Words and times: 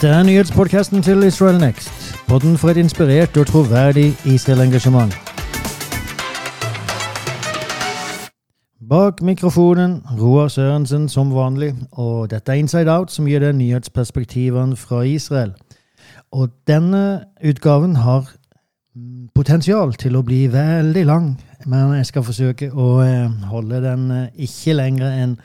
Dette 0.00 0.16
er 0.16 0.22
nyhetspodkasten 0.22 1.02
til 1.02 1.22
Israel 1.22 1.60
Next. 1.60 1.92
Podden 2.28 2.58
for 2.58 2.68
et 2.68 2.76
inspirert 2.76 3.36
og 3.36 3.46
troverdig 3.46 4.16
Israel-engasjement. 4.24 5.12
Bak 8.88 9.22
mikrofonen 9.22 10.02
Roar 10.20 10.48
Sørensen 10.48 11.08
som 11.08 11.34
vanlig, 11.34 11.74
og 11.92 12.30
dette 12.30 12.52
er 12.52 12.56
Inside 12.56 12.92
Out, 12.92 13.12
som 13.12 13.26
gir 13.28 13.44
deg 13.44 13.52
nyhetsperspektivene 13.58 14.76
fra 14.76 15.02
Israel. 15.02 15.52
Og 16.32 16.48
denne 16.66 17.20
utgaven 17.44 17.96
har 17.96 18.30
potensial 19.34 19.92
til 20.00 20.16
å 20.16 20.22
bli 20.24 20.46
veldig 20.48 21.04
lang, 21.04 21.34
men 21.66 21.92
jeg 21.98 22.08
skal 22.08 22.24
forsøke 22.24 22.70
å 22.72 23.02
eh, 23.04 23.28
holde 23.52 23.82
den 23.84 24.08
eh, 24.10 24.32
ikke 24.48 24.78
lenger 24.80 25.12
enn 25.12 25.36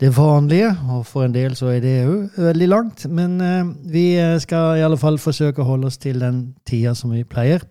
det 0.00 0.10
vanlige, 0.16 0.70
og 0.92 1.06
for 1.08 1.24
en 1.24 1.34
del 1.34 1.54
så 1.56 1.70
er 1.72 1.80
det 1.80 1.94
òg 2.04 2.36
veldig 2.36 2.68
langt. 2.68 3.06
Men 3.08 3.40
eh, 3.40 3.72
vi 3.92 4.06
skal 4.42 4.78
i 4.78 4.84
alle 4.84 4.98
fall 5.00 5.18
forsøke 5.18 5.62
å 5.64 5.70
holde 5.70 5.88
oss 5.88 5.98
til 5.98 6.20
den 6.20 6.54
tida 6.68 6.94
som 6.94 7.14
vi 7.14 7.24
pleier. 7.24 7.64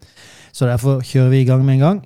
Så 0.56 0.66
derfor 0.66 1.04
kjører 1.06 1.30
vi 1.30 1.42
i 1.44 1.48
gang 1.50 1.66
med 1.66 1.78
en 1.78 1.86
gang. 1.86 2.04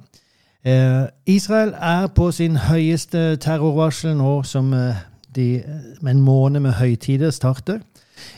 Eh, 0.66 1.08
Israel 1.26 1.73
er 1.80 2.08
på 2.08 2.32
sin 2.32 2.58
høyeste 2.59 3.38
terrorvarsel 3.40 4.18
nå 4.20 4.42
som 4.44 4.73
eh, 4.73 4.98
de, 5.36 5.62
en 6.04 6.22
måned 6.22 6.59
med 6.59 6.76
høytider 6.81 7.31
starter. 7.31 7.80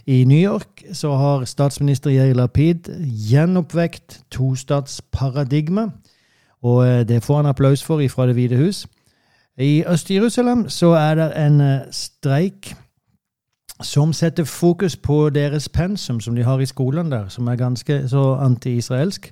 I 0.05 0.23
New 0.23 0.37
York 0.37 0.83
så 0.93 1.15
har 1.17 1.45
statsminister 1.49 2.11
Yair 2.13 2.35
Lapid 2.37 2.91
gjenoppvekt 3.31 4.21
tostatsparadigmet. 4.31 5.89
Og 6.61 6.85
eh, 6.87 7.01
det 7.07 7.23
får 7.23 7.41
han 7.41 7.49
applaus 7.49 7.83
for 7.83 7.99
ifra 7.99 8.27
Det 8.27 8.37
hvite 8.37 8.59
hus. 8.61 8.85
I 9.61 9.83
Øst-Jerusalem 9.87 10.69
så 10.69 10.87
er 10.87 11.15
det 11.15 11.45
en 11.45 11.61
eh, 11.61 11.79
streik 11.91 12.75
som 13.81 14.13
setter 14.13 14.43
fokus 14.43 14.95
på 14.95 15.29
deres 15.29 15.69
pensum 15.69 16.19
som 16.19 16.35
de 16.35 16.43
har 16.43 16.59
i 16.59 16.65
skolen 16.65 17.11
der, 17.11 17.27
som 17.27 17.47
er 17.47 17.55
ganske 17.55 18.07
så 18.07 18.35
anti-israelsk. 18.35 19.31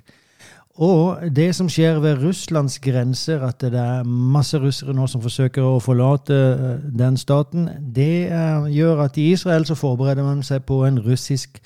Og 0.74 1.18
det 1.36 1.54
som 1.54 1.68
skjer 1.68 1.98
ved 1.98 2.22
Russlands 2.22 2.78
grenser, 2.78 3.42
at 3.46 3.60
det 3.60 3.74
er 3.74 4.02
masse 4.04 4.58
russere 4.58 4.94
nå 4.94 5.06
som 5.06 5.22
forsøker 5.22 5.62
å 5.62 5.80
forlate 5.82 6.34
eh, 6.34 6.88
den 6.98 7.16
staten, 7.16 7.68
det 7.94 8.30
gjør 8.70 9.04
at 9.04 9.18
i 9.18 9.32
Israel 9.32 9.66
så 9.66 9.74
forbereder 9.74 10.22
man 10.22 10.42
seg 10.42 10.62
på 10.62 10.84
en 10.86 11.02
russisk 11.02 11.58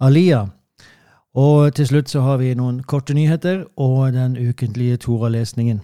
alia. 0.00 0.46
Og 1.34 1.74
til 1.74 1.86
slutt 1.86 2.10
så 2.10 2.20
har 2.20 2.36
vi 2.42 2.54
noen 2.54 2.82
korte 2.82 3.14
nyheter 3.14 3.64
og 3.76 4.12
den 4.12 4.36
ukentlige 4.48 4.96
Toralesningen. 4.96 5.80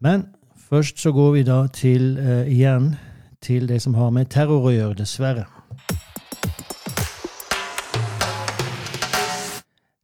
Men 0.00 0.26
først 0.68 0.98
så 1.00 1.12
går 1.12 1.32
vi 1.32 1.42
da 1.42 1.66
til 1.72 2.18
uh, 2.18 2.46
igjen 2.48 2.94
til 3.42 3.68
det 3.68 3.82
som 3.82 3.94
har 3.94 4.10
med 4.10 4.26
terror 4.32 4.66
å 4.66 4.74
gjøre, 4.74 4.98
dessverre. 4.98 5.46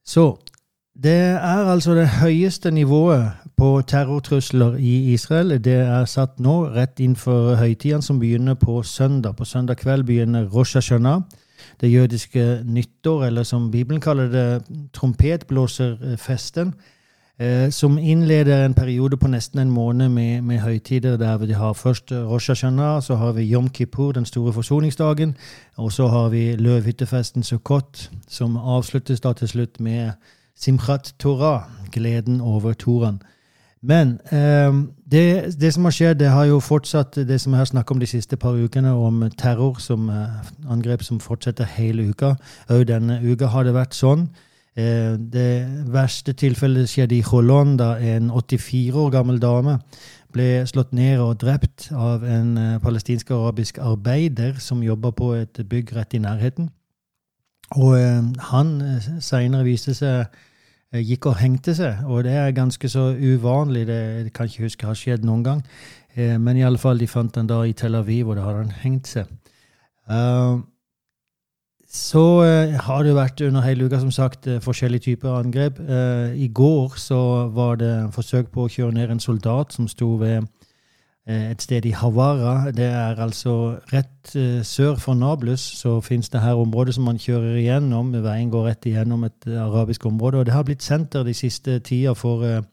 Så 0.06 0.36
det 1.02 1.18
er 1.34 1.70
altså 1.72 1.94
det 1.96 2.08
høyeste 2.20 2.70
nivået 2.70 3.33
på 3.56 3.83
terrortrusler 3.86 4.77
i 4.78 5.12
Israel. 5.12 5.56
Det 5.64 5.78
er 5.83 6.05
satt 6.05 6.40
nå 6.40 6.66
rett 6.74 7.00
innenfor 7.00 7.56
høytidene 7.56 8.02
som 8.02 8.20
begynner 8.20 8.55
på 8.55 8.83
søndag. 8.83 9.36
På 9.36 9.44
søndag 9.48 9.80
kveld 9.80 10.05
begynner 10.06 10.50
Rosh 10.52 10.77
Hashanah 10.77 11.22
det 11.80 11.92
jødiske 11.92 12.62
nyttår, 12.64 13.24
eller 13.24 13.42
som 13.42 13.70
Bibelen 13.70 14.00
kaller 14.00 14.28
det, 14.28 14.62
trompetblåserfesten, 14.92 16.74
som 17.70 17.97
innleder 17.98 18.64
en 18.64 18.75
periode 18.75 19.16
på 19.16 19.27
nesten 19.28 19.58
en 19.58 19.70
måned 19.70 20.08
med, 20.08 20.42
med 20.42 20.61
høytider 20.62 21.16
der 21.19 21.39
vi 21.41 21.52
har 21.52 21.72
først 21.72 22.12
Rosh 22.12 22.50
Hashanah, 22.50 23.02
så 23.02 23.14
har 23.14 23.33
vi 23.33 23.48
Yom 23.52 23.69
Kippur, 23.69 24.12
den 24.12 24.24
store 24.24 24.52
forsoningsdagen, 24.52 25.36
og 25.77 25.92
så 25.92 26.06
har 26.06 26.29
vi 26.29 26.56
løvhyttefesten 26.56 27.42
Sukkot, 27.42 28.11
som 28.29 28.56
avsluttes 28.56 29.20
da 29.20 29.33
til 29.33 29.48
slutt 29.48 29.80
med 29.80 30.12
Simchat 30.55 31.14
Torah, 31.18 31.62
gleden 31.92 32.40
over 32.40 32.73
Toraen. 32.73 33.23
Men 33.83 34.20
eh, 34.30 34.74
det, 35.11 35.61
det, 35.61 35.74
som 35.74 35.85
har 35.85 35.90
skjedd, 35.90 36.20
det 36.20 36.29
har 36.30 36.45
jo 36.45 36.61
fortsatt 36.62 37.18
det 37.27 37.40
som 37.40 37.52
jeg 37.52 37.58
har 37.58 37.67
snakket 37.67 37.90
om 37.90 38.01
de 38.01 38.06
siste 38.06 38.36
par 38.36 38.55
ukene, 38.55 38.92
om 38.95 39.24
terror 39.39 39.80
som 39.83 40.06
eh, 40.11 40.39
angrep 40.70 41.02
som 41.02 41.20
fortsetter 41.20 41.67
hele 41.67 42.06
uka. 42.11 42.36
Òg 42.70 42.86
denne 42.86 43.18
uka 43.24 43.51
har 43.51 43.67
det 43.67 43.74
vært 43.74 43.98
sånn. 43.98 44.29
Eh, 44.77 45.18
det 45.33 45.84
verste 45.92 46.33
tilfellet 46.33 46.88
skjedde 46.88 47.18
i 47.18 47.22
Cholon, 47.22 47.77
da 47.77 47.98
en 48.00 48.30
84 48.30 48.96
år 48.96 49.10
gammel 49.12 49.40
dame 49.40 49.77
ble 50.33 50.62
slått 50.64 50.94
ned 50.96 51.20
og 51.20 51.42
drept 51.42 51.90
av 51.92 52.24
en 52.24 52.55
eh, 52.56 52.78
palestinsk-arabisk 52.80 53.82
arbeider 53.84 54.56
som 54.64 54.80
jobba 54.82 55.11
på 55.12 55.34
et 55.36 55.61
bygg 55.68 55.92
rett 55.96 56.16
i 56.16 56.22
nærheten. 56.24 56.70
Og 57.77 57.98
eh, 57.98 58.24
han 58.48 58.72
seinere 59.20 59.68
viste 59.68 59.92
seg 59.98 60.32
gikk 60.92 61.28
og 61.28 61.36
hengte 61.40 61.77
seg. 61.77 62.00
Og 62.08 62.24
det 62.24 62.32
er 62.32 62.56
ganske 62.56 62.88
så 62.88 63.11
uvanlig. 63.12 63.86
Det, 63.88 64.00
jeg 64.24 64.32
kan 64.32 64.48
ikke 64.48 64.68
huske 64.70 64.88
har 64.88 64.96
skjedd 64.96 65.24
noen 65.24 65.44
gang. 65.44 65.62
Men 66.16 66.58
i 66.61 66.64
alle 66.68 66.77
fall, 66.77 66.98
de 67.00 67.06
fant 67.08 67.32
den 67.32 67.48
da 67.48 67.62
i 67.64 67.72
Tel 67.72 67.96
Aviv, 67.96 68.28
og 68.28 68.36
da 68.36 68.44
hadde 68.44 68.66
han 68.66 68.74
hengt 68.82 69.08
seg. 69.08 69.30
Uh, 70.05 70.61
så 71.92 72.25
uh, 72.41 72.75
har 72.86 73.05
det 73.05 73.14
vært 73.14 73.42
under 73.45 73.64
hele 73.67 73.85
uka 73.85 74.01
som 74.01 74.11
sagt 74.11 74.47
uh, 74.48 74.61
forskjellige 74.64 75.11
typer 75.11 75.35
angrep. 75.36 75.80
I 76.35 76.48
går 76.48 76.97
så 76.97 77.48
var 77.53 77.77
det 77.83 77.95
forsøk 78.14 78.53
på 78.53 78.64
å 78.64 78.73
kjøre 78.73 78.97
ned 78.97 79.13
en 79.13 79.20
soldat 79.20 79.77
som 79.77 79.89
sto 79.89 80.14
ved 80.20 80.48
Eh, 81.27 81.51
et 81.51 81.63
sted 81.63 81.85
i 81.85 81.91
Havara. 81.91 82.70
Det 82.70 82.85
er 82.85 83.20
altså 83.23 83.79
rett 83.92 84.35
eh, 84.36 84.63
sør 84.63 84.97
for 84.97 85.14
Nablus. 85.14 85.61
Så 85.61 86.01
fins 86.01 86.29
det 86.29 86.41
her 86.41 86.55
området 86.55 86.95
som 86.95 87.05
man 87.05 87.19
kjører 87.19 87.57
igjennom. 87.57 88.11
Veien 88.24 88.51
går 88.51 88.67
rett 88.67 88.86
igjennom 88.86 89.24
et 89.24 89.47
eh, 89.47 89.63
arabisk 89.63 90.07
område. 90.07 90.39
Og 90.39 90.47
det 90.47 90.55
har 90.55 90.63
blitt 90.67 90.83
senter 90.83 91.23
de 91.23 91.35
siste 91.35 91.79
tida 91.79 92.13
for 92.13 92.64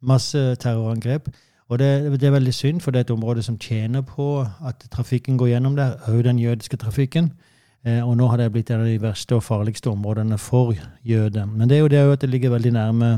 masse 0.00 0.38
terrorangrep. 0.56 1.28
Og 1.68 1.78
det, 1.78 2.20
det, 2.20 2.26
er 2.28 2.30
veldig 2.30 2.54
synd, 2.54 2.80
for 2.80 2.90
det 2.90 2.98
er 2.98 3.00
et 3.00 3.10
område 3.10 3.42
som 3.42 3.58
tjener 3.58 4.00
på 4.02 4.46
at 4.66 4.86
trafikken 4.90 5.38
går 5.38 5.46
gjennom 5.46 5.76
der, 5.76 5.98
òg 6.06 6.24
den 6.24 6.38
jødiske 6.38 6.76
trafikken. 6.76 7.32
Og 7.80 8.16
nå 8.16 8.26
har 8.28 8.36
det 8.36 8.50
blitt 8.52 8.70
en 8.70 8.82
av 8.82 8.88
de 8.90 8.98
verste 9.00 9.32
og 9.38 9.44
farligste 9.46 9.88
områdene 9.88 10.36
for 10.38 10.74
jøder. 11.06 11.46
Men 11.48 11.68
det 11.68 11.78
er 11.78 11.80
jo 11.80 11.88
det 11.88 12.00
at 12.12 12.20
det 12.20 12.28
ligger 12.28 12.52
veldig 12.52 12.72
nærme 12.76 13.10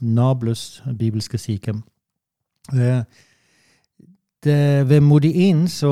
Nablus, 0.00 0.82
bibelske 0.98 1.38
Sikhem. 1.38 1.82
Eh, 2.74 3.02
ved 4.88 5.00
Modiin 5.00 5.68
så 5.68 5.88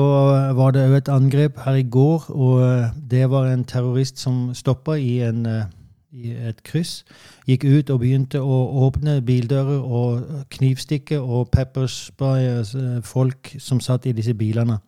var 0.55 0.71
det 0.71 0.85
òg 0.87 0.97
et 0.97 1.09
angrep 1.09 1.57
her 1.65 1.73
i 1.75 1.83
går, 1.83 2.29
og 2.29 2.61
eh, 2.63 2.91
det 3.11 3.29
var 3.29 3.47
en 3.47 3.65
terrorist 3.65 4.19
som 4.19 4.53
stoppa 4.53 4.95
i, 4.95 5.19
eh, 5.19 5.65
i, 6.11 6.31
et 6.31 6.63
kryss. 6.63 7.03
Gikk 7.47 7.65
ut 7.65 7.89
og 7.89 7.99
begynte 7.99 8.39
å 8.39 8.59
åpne 8.87 9.21
bildører 9.21 9.81
og 9.83 10.45
knivstikke 10.49 11.19
og 11.19 11.49
pepperspraye 11.51 12.61
eh, 12.61 13.01
folk 13.03 13.55
som 13.59 13.79
satt 13.79 14.05
i 14.05 14.15
disse 14.15 14.33
bilene. 14.33 14.79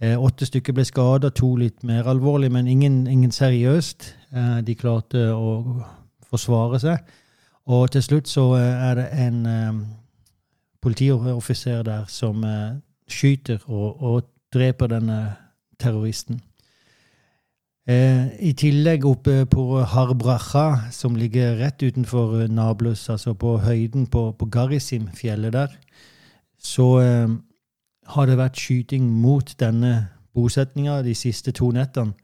Åtte 0.00 0.46
stykker 0.48 0.72
ble 0.72 0.84
skada, 0.88 1.28
to 1.30 1.54
litt 1.60 1.82
mer 1.84 2.06
alvorlig, 2.08 2.48
men 2.52 2.68
ingen, 2.68 3.06
ingen 3.06 3.32
seriøst. 3.32 4.14
de 4.64 4.74
klarte 4.74 5.26
å 5.34 5.82
forsvare 6.30 6.78
seg. 6.80 7.10
Og 7.66 7.90
til 7.92 8.02
slutt 8.02 8.28
så 8.28 8.54
er 8.56 8.94
det 8.96 9.08
en 9.26 9.42
politioffiser 10.80 11.82
der 11.82 12.06
som 12.08 12.40
skyter 13.10 13.60
og, 13.68 14.02
og 14.02 14.30
dreper 14.54 14.86
denne 14.94 15.18
terroristen. 15.80 16.40
Eh, 17.90 18.26
I 18.44 18.52
tillegg 18.54 19.06
oppe 19.08 19.44
på 19.50 19.80
Harbracha, 19.88 20.92
som 20.92 21.16
ligger 21.16 21.56
rett 21.58 21.82
utenfor 21.82 22.46
Nablus, 22.52 23.08
altså 23.10 23.34
på 23.34 23.56
høyden 23.64 24.06
på, 24.06 24.30
på 24.36 24.46
Garisim-fjellet 24.52 25.54
der, 25.56 25.72
så 26.60 26.88
eh, 27.00 27.32
har 28.14 28.26
det 28.26 28.38
vært 28.38 28.58
skyting 28.58 29.06
mot 29.22 29.54
denne 29.60 30.08
bosetninga 30.34 31.00
de 31.02 31.14
siste 31.14 31.52
to 31.56 31.70
nettene. 31.74 32.14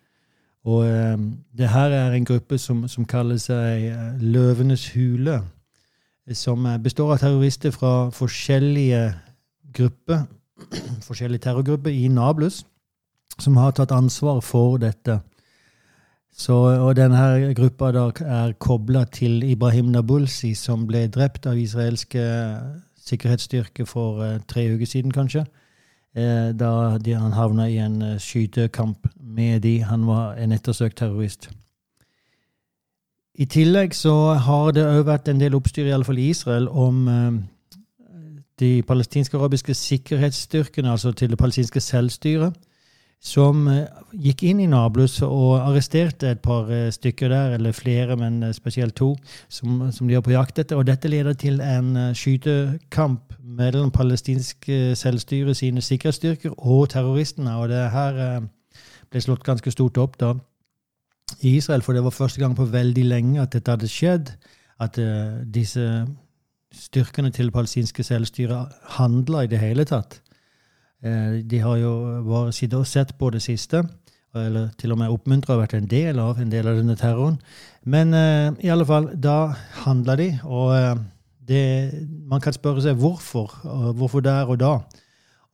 Og 0.67 0.87
eh, 0.87 1.19
det 1.59 1.69
her 1.71 1.95
er 1.95 2.15
en 2.15 2.27
gruppe 2.27 2.59
som, 2.59 2.87
som 2.89 3.07
kaller 3.07 3.39
seg 3.39 3.87
eh, 3.91 4.23
Løvenes 4.23 4.89
hule, 4.95 5.41
som 6.35 6.67
består 6.83 7.13
av 7.15 7.21
terrorister 7.23 7.71
fra 7.71 8.11
forskjellige 8.11 9.05
grupper 9.77 10.25
forskjellige 11.07 11.47
terrorgrupper 11.47 11.91
i 11.91 12.09
Nablus 12.09 12.65
som 13.39 13.57
har 13.61 13.75
tatt 13.77 13.93
ansvar 13.93 14.41
for 14.41 14.79
dette. 14.81 15.21
Så, 16.37 16.55
og 16.55 16.97
denne 16.97 17.55
gruppa 17.57 17.91
er 17.93 18.53
kobla 18.61 19.05
til 19.05 19.43
Ibrahim 19.45 19.93
Nabulsi, 19.93 20.55
som 20.55 20.85
ble 20.89 21.07
drept 21.09 21.47
av 21.49 21.57
israelske 21.57 22.25
sikkerhetsstyrker 23.07 23.89
for 23.89 24.23
eh, 24.25 24.41
tre 24.49 24.67
uker 24.75 24.87
siden, 24.87 25.15
kanskje. 25.15 25.47
Eh, 26.17 26.53
da 26.57 26.97
han 26.97 27.33
havna 27.37 27.67
i 27.69 27.77
en 27.77 28.01
eh, 28.03 28.19
skytekamp 28.19 29.07
med 29.21 29.61
de. 29.61 29.83
Han 29.85 30.07
var 30.07 30.39
en 30.41 30.53
ettersøkt 30.53 30.97
terrorist. 30.97 31.51
I 33.35 33.45
tillegg 33.45 33.93
så 33.95 34.15
har 34.41 34.71
det 34.73 34.87
òg 34.87 35.03
vært 35.05 35.29
en 35.29 35.43
del 35.43 35.55
oppstyr, 35.59 35.91
iallfall 35.91 36.17
i 36.23 36.31
Israel, 36.33 36.71
om 36.73 37.03
eh, 37.13 37.37
de 38.61 38.71
palestinske 38.89 39.37
arabiske 39.37 39.75
sikkerhetsstyrkene, 39.77 40.91
altså 40.91 41.13
til 41.13 41.35
det 41.35 41.39
palestinske 41.39 41.81
selvstyret. 41.85 42.57
Som 43.23 43.67
eh, 43.69 43.87
gikk 44.13 44.45
inn 44.47 44.61
i 44.61 44.69
Nablus 44.71 45.19
og 45.25 45.57
arresterte 45.59 46.31
et 46.35 46.43
par 46.45 46.71
eh, 46.73 46.89
stykker 46.95 47.31
der, 47.33 47.55
eller 47.57 47.75
flere, 47.75 48.17
men 48.19 48.43
eh, 48.45 48.55
spesielt 48.55 48.97
to, 48.99 49.15
som, 49.49 49.89
som 49.93 50.09
de 50.09 50.19
var 50.19 50.25
på 50.27 50.35
jakt 50.35 50.61
etter. 50.63 50.79
Og 50.79 50.87
dette 50.87 51.11
leder 51.11 51.37
til 51.39 51.61
en 51.65 52.13
skytekamp 52.17 53.35
mellom 53.57 53.91
palestinsk 53.95 54.69
selvstyre, 54.99 55.55
sine 55.55 55.83
sikkerhetsstyrker, 55.83 56.55
og 56.59 56.91
terroristene. 56.93 57.57
Og 57.57 57.71
det 57.73 57.87
her 57.95 58.21
ble 59.11 59.23
slått 59.23 59.47
ganske 59.47 59.73
stort 59.73 59.99
opp 60.03 60.19
da 60.21 60.35
i 61.41 61.57
Israel, 61.57 61.83
for 61.83 61.97
det 61.97 62.05
var 62.05 62.15
første 62.15 62.43
gang 62.43 62.55
på 62.55 62.69
veldig 62.71 63.07
lenge 63.07 63.41
at 63.43 63.57
dette 63.57 63.73
hadde 63.73 63.91
skjedd. 63.91 64.35
At 64.83 64.99
disse 65.49 66.05
styrkene 66.77 67.31
til 67.33 67.49
palestinske 67.55 68.05
selvstyret 68.05 68.75
handla 68.99 69.47
i 69.47 69.51
det 69.51 69.63
hele 69.63 69.87
tatt. 69.89 70.21
Eh, 71.05 71.43
de 71.45 71.61
har 71.61 71.77
jo 71.81 71.93
bare 72.27 72.53
sittet 72.53 72.79
og 72.79 72.89
sett 72.89 73.15
på 73.19 73.31
det 73.35 73.43
siste, 73.45 73.83
eller 74.37 74.69
til 74.77 74.93
og 74.93 74.99
med 75.01 75.13
oppmuntra 75.13 75.55
og 75.55 75.63
vært 75.63 75.79
en 75.79 75.89
del 75.89 76.19
av 76.21 76.41
en 76.41 76.51
del 76.53 76.69
av 76.69 76.77
denne 76.77 76.97
terroren. 76.97 77.39
Men 77.85 78.15
eh, 78.15 78.53
i 78.67 78.73
alle 78.73 78.87
fall, 78.89 79.11
da 79.15 79.55
handla 79.85 80.17
de, 80.21 80.31
og 80.45 80.73
uh, 80.75 80.95
det, 81.47 81.65
man 82.29 82.43
kan 82.43 82.53
spørre 82.53 82.83
seg 82.85 82.99
hvorfor. 83.01 83.53
Hvorfor 83.97 84.25
der 84.25 84.51
og 84.51 84.59
da? 84.61 84.79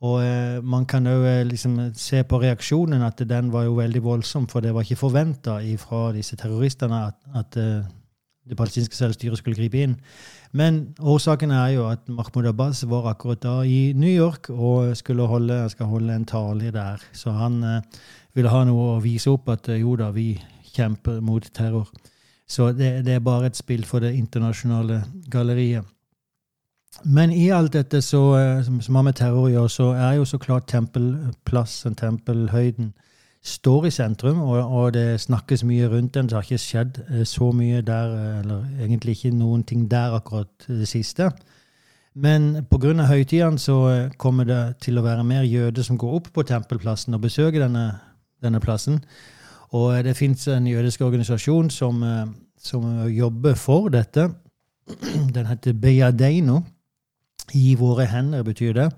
Og 0.03 0.19
man 0.67 0.83
kan 0.89 1.05
òg 1.07 1.45
liksom 1.47 1.77
se 1.95 2.25
på 2.27 2.41
reaksjonen 2.41 3.05
at 3.05 3.21
den 3.23 3.53
var 3.53 3.69
jo 3.69 3.77
veldig 3.77 4.01
voldsom, 4.03 4.49
for 4.51 4.59
det 4.59 4.73
var 4.75 4.83
ikke 4.83 4.99
forventa 4.99 5.61
fra 5.79 6.09
disse 6.11 6.35
terroristene 6.35 6.97
at, 7.07 7.15
at 7.39 7.55
det 8.49 8.57
palestinske 8.57 8.97
selvstyret 8.97 9.39
skulle 9.39 9.55
gripe 9.55 9.79
inn. 9.79 9.95
Men 10.53 10.93
årsaken 11.01 11.51
er 11.51 11.71
jo 11.73 11.87
at 11.89 12.09
Mahmoud 12.13 12.45
Abbas 12.45 12.83
var 12.89 13.07
akkurat 13.09 13.41
da 13.41 13.55
i 13.65 13.93
New 13.97 14.11
York 14.11 14.51
og 14.53 14.91
skulle 14.97 15.25
holde, 15.25 15.63
skal 15.69 15.89
holde 15.89 16.13
en 16.13 16.27
tale 16.29 16.71
der. 16.71 17.01
Så 17.13 17.33
han 17.33 17.63
eh, 17.63 17.81
ville 18.37 18.51
ha 18.53 18.61
noe 18.69 18.91
å 18.91 18.99
vise 19.01 19.33
opp 19.33 19.49
at 19.49 19.71
eh, 19.73 19.81
jo 19.81 19.95
da, 19.97 20.11
vi 20.13 20.35
kjemper 20.75 21.23
mot 21.25 21.47
terror. 21.57 21.89
Så 22.45 22.69
det, 22.77 22.99
det, 23.07 23.15
er 23.15 23.25
bare 23.25 23.49
et 23.49 23.57
spill 23.57 23.81
for 23.85 24.03
det 24.03 24.13
internasjonale 24.13 25.01
galleriet. 25.33 25.89
Men 27.03 27.33
i 27.33 27.47
alt 27.49 27.73
dette 27.73 28.03
så, 28.05 28.21
eh, 28.37 28.61
som 28.61 29.01
har 29.01 29.07
med 29.09 29.17
terror 29.17 29.47
å 29.47 29.53
gjøre, 29.55 29.73
så 29.73 29.89
er 29.97 30.19
jo 30.19 30.29
så 30.29 30.37
klart 30.37 30.69
tempelplassen, 30.69 31.97
tempelhøyden, 31.97 32.93
står 33.43 33.87
i 33.87 33.91
sentrum, 33.91 34.39
og, 34.41 34.59
og, 34.71 34.93
det 34.95 35.19
snakkes 35.21 35.65
mye 35.67 35.89
rundt 35.91 36.15
den. 36.15 36.29
Det 36.29 36.37
har 36.37 36.45
ikke 36.47 36.63
skjedd 36.63 37.01
eh, 37.09 37.25
så 37.27 37.51
mye 37.51 37.81
der, 37.83 38.15
eh, 38.15 38.39
eller 38.39 38.85
egentlig 38.85 39.17
ikke 39.17 39.35
noen 39.35 39.65
ting 39.67 39.83
der 39.91 40.15
akkurat 40.15 40.67
det 40.67 40.87
siste. 40.87 41.29
Men 42.15 42.65
pga. 42.69 42.93
høytidene 43.09 43.59
så 43.59 43.77
eh, 43.89 44.11
kommer 44.17 44.47
det 44.47 44.61
til 44.85 44.97
å 44.97 45.03
være 45.03 45.27
mer 45.27 45.43
jøder 45.43 45.83
som 45.83 45.99
går 45.99 46.19
opp 46.21 46.31
på 46.33 46.45
tempelplassen 46.47 47.13
og 47.13 47.25
besøker 47.25 47.65
denne, 47.65 47.99
denne 48.41 48.63
plassen. 48.63 49.01
Og 49.73 49.91
det 50.05 50.15
fins 50.15 50.47
en 50.47 50.67
jødisk 50.67 51.01
organisasjon 51.01 51.69
som, 51.73 52.03
som, 52.61 52.83
jobber 53.09 53.55
for 53.57 53.89
dette. 53.89 54.29
Den 55.35 55.49
heter 55.49 55.73
Beyadeino. 55.73 56.61
I 57.57 57.73
våre 57.75 58.05
hender 58.07 58.43
betyr 58.45 58.73
det. 58.77 58.91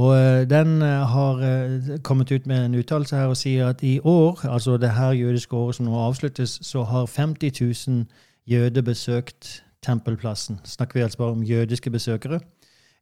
Og 0.00 0.16
eh, 0.16 0.50
den 0.50 0.82
eh, 0.82 0.88
har 0.88 1.42
eh, 1.44 1.98
kommet 2.02 2.32
ut 2.32 2.46
med 2.46 2.64
en 2.64 2.74
uttalelse 2.74 3.16
her 3.16 3.32
og 3.32 3.36
sier 3.36 3.68
at 3.68 3.82
i 3.84 3.98
år, 4.04 4.40
altså 4.48 4.76
det 4.76 4.94
her 4.96 5.12
jødiske 5.12 5.56
året 5.56 5.76
som 5.76 5.86
nå 5.86 5.98
avsluttes, 6.00 6.58
så 6.62 6.82
har 6.82 7.06
50 7.06 7.60
000 7.88 8.06
jøder 8.46 8.82
besøkt 8.82 9.64
tempelplassen. 9.82 10.60
Snakker 10.64 10.94
vi 10.94 11.02
altså 11.02 11.18
bare 11.18 11.30
om 11.30 11.42
jødiske 11.42 11.90
besøkere. 11.90 12.40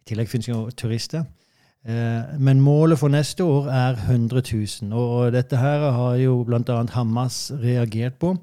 I 0.00 0.08
tillegg 0.08 0.28
finnes 0.28 0.48
jo 0.48 0.70
turister. 0.70 1.24
Men 2.38 2.60
målet 2.60 2.98
for 2.98 3.08
neste 3.08 3.44
år 3.44 3.68
er 3.68 3.96
100 3.96 4.42
000. 4.82 4.92
Og 4.92 5.32
dette 5.32 5.56
her 5.56 5.90
har 5.90 6.14
jo 6.14 6.42
bl.a. 6.44 6.84
Hamas 6.92 7.52
reagert 7.62 8.14
på. 8.20 8.34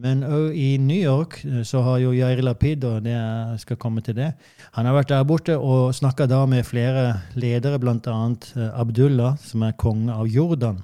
Men 0.00 0.22
òg 0.24 0.54
i 0.56 0.78
New 0.80 0.96
York 0.96 1.42
eh, 1.44 1.62
så 1.66 1.82
har 1.84 1.98
jo 2.00 2.14
Yair 2.16 2.40
Lapid, 2.44 2.84
og 2.88 3.04
det 3.04 3.16
skal 3.60 3.76
komme 3.80 4.00
til 4.04 4.16
det 4.16 4.30
Han 4.76 4.86
har 4.86 4.96
vært 4.96 5.10
der 5.12 5.26
borte 5.28 5.56
og 5.58 5.94
snakka 5.94 6.26
da 6.30 6.44
med 6.48 6.64
flere 6.64 7.20
ledere, 7.34 7.78
bl.a. 7.78 7.96
Eh, 7.98 8.70
Abdullah, 8.80 9.36
som 9.44 9.66
er 9.66 9.76
konge 9.76 10.14
av 10.14 10.28
Jordan. 10.28 10.80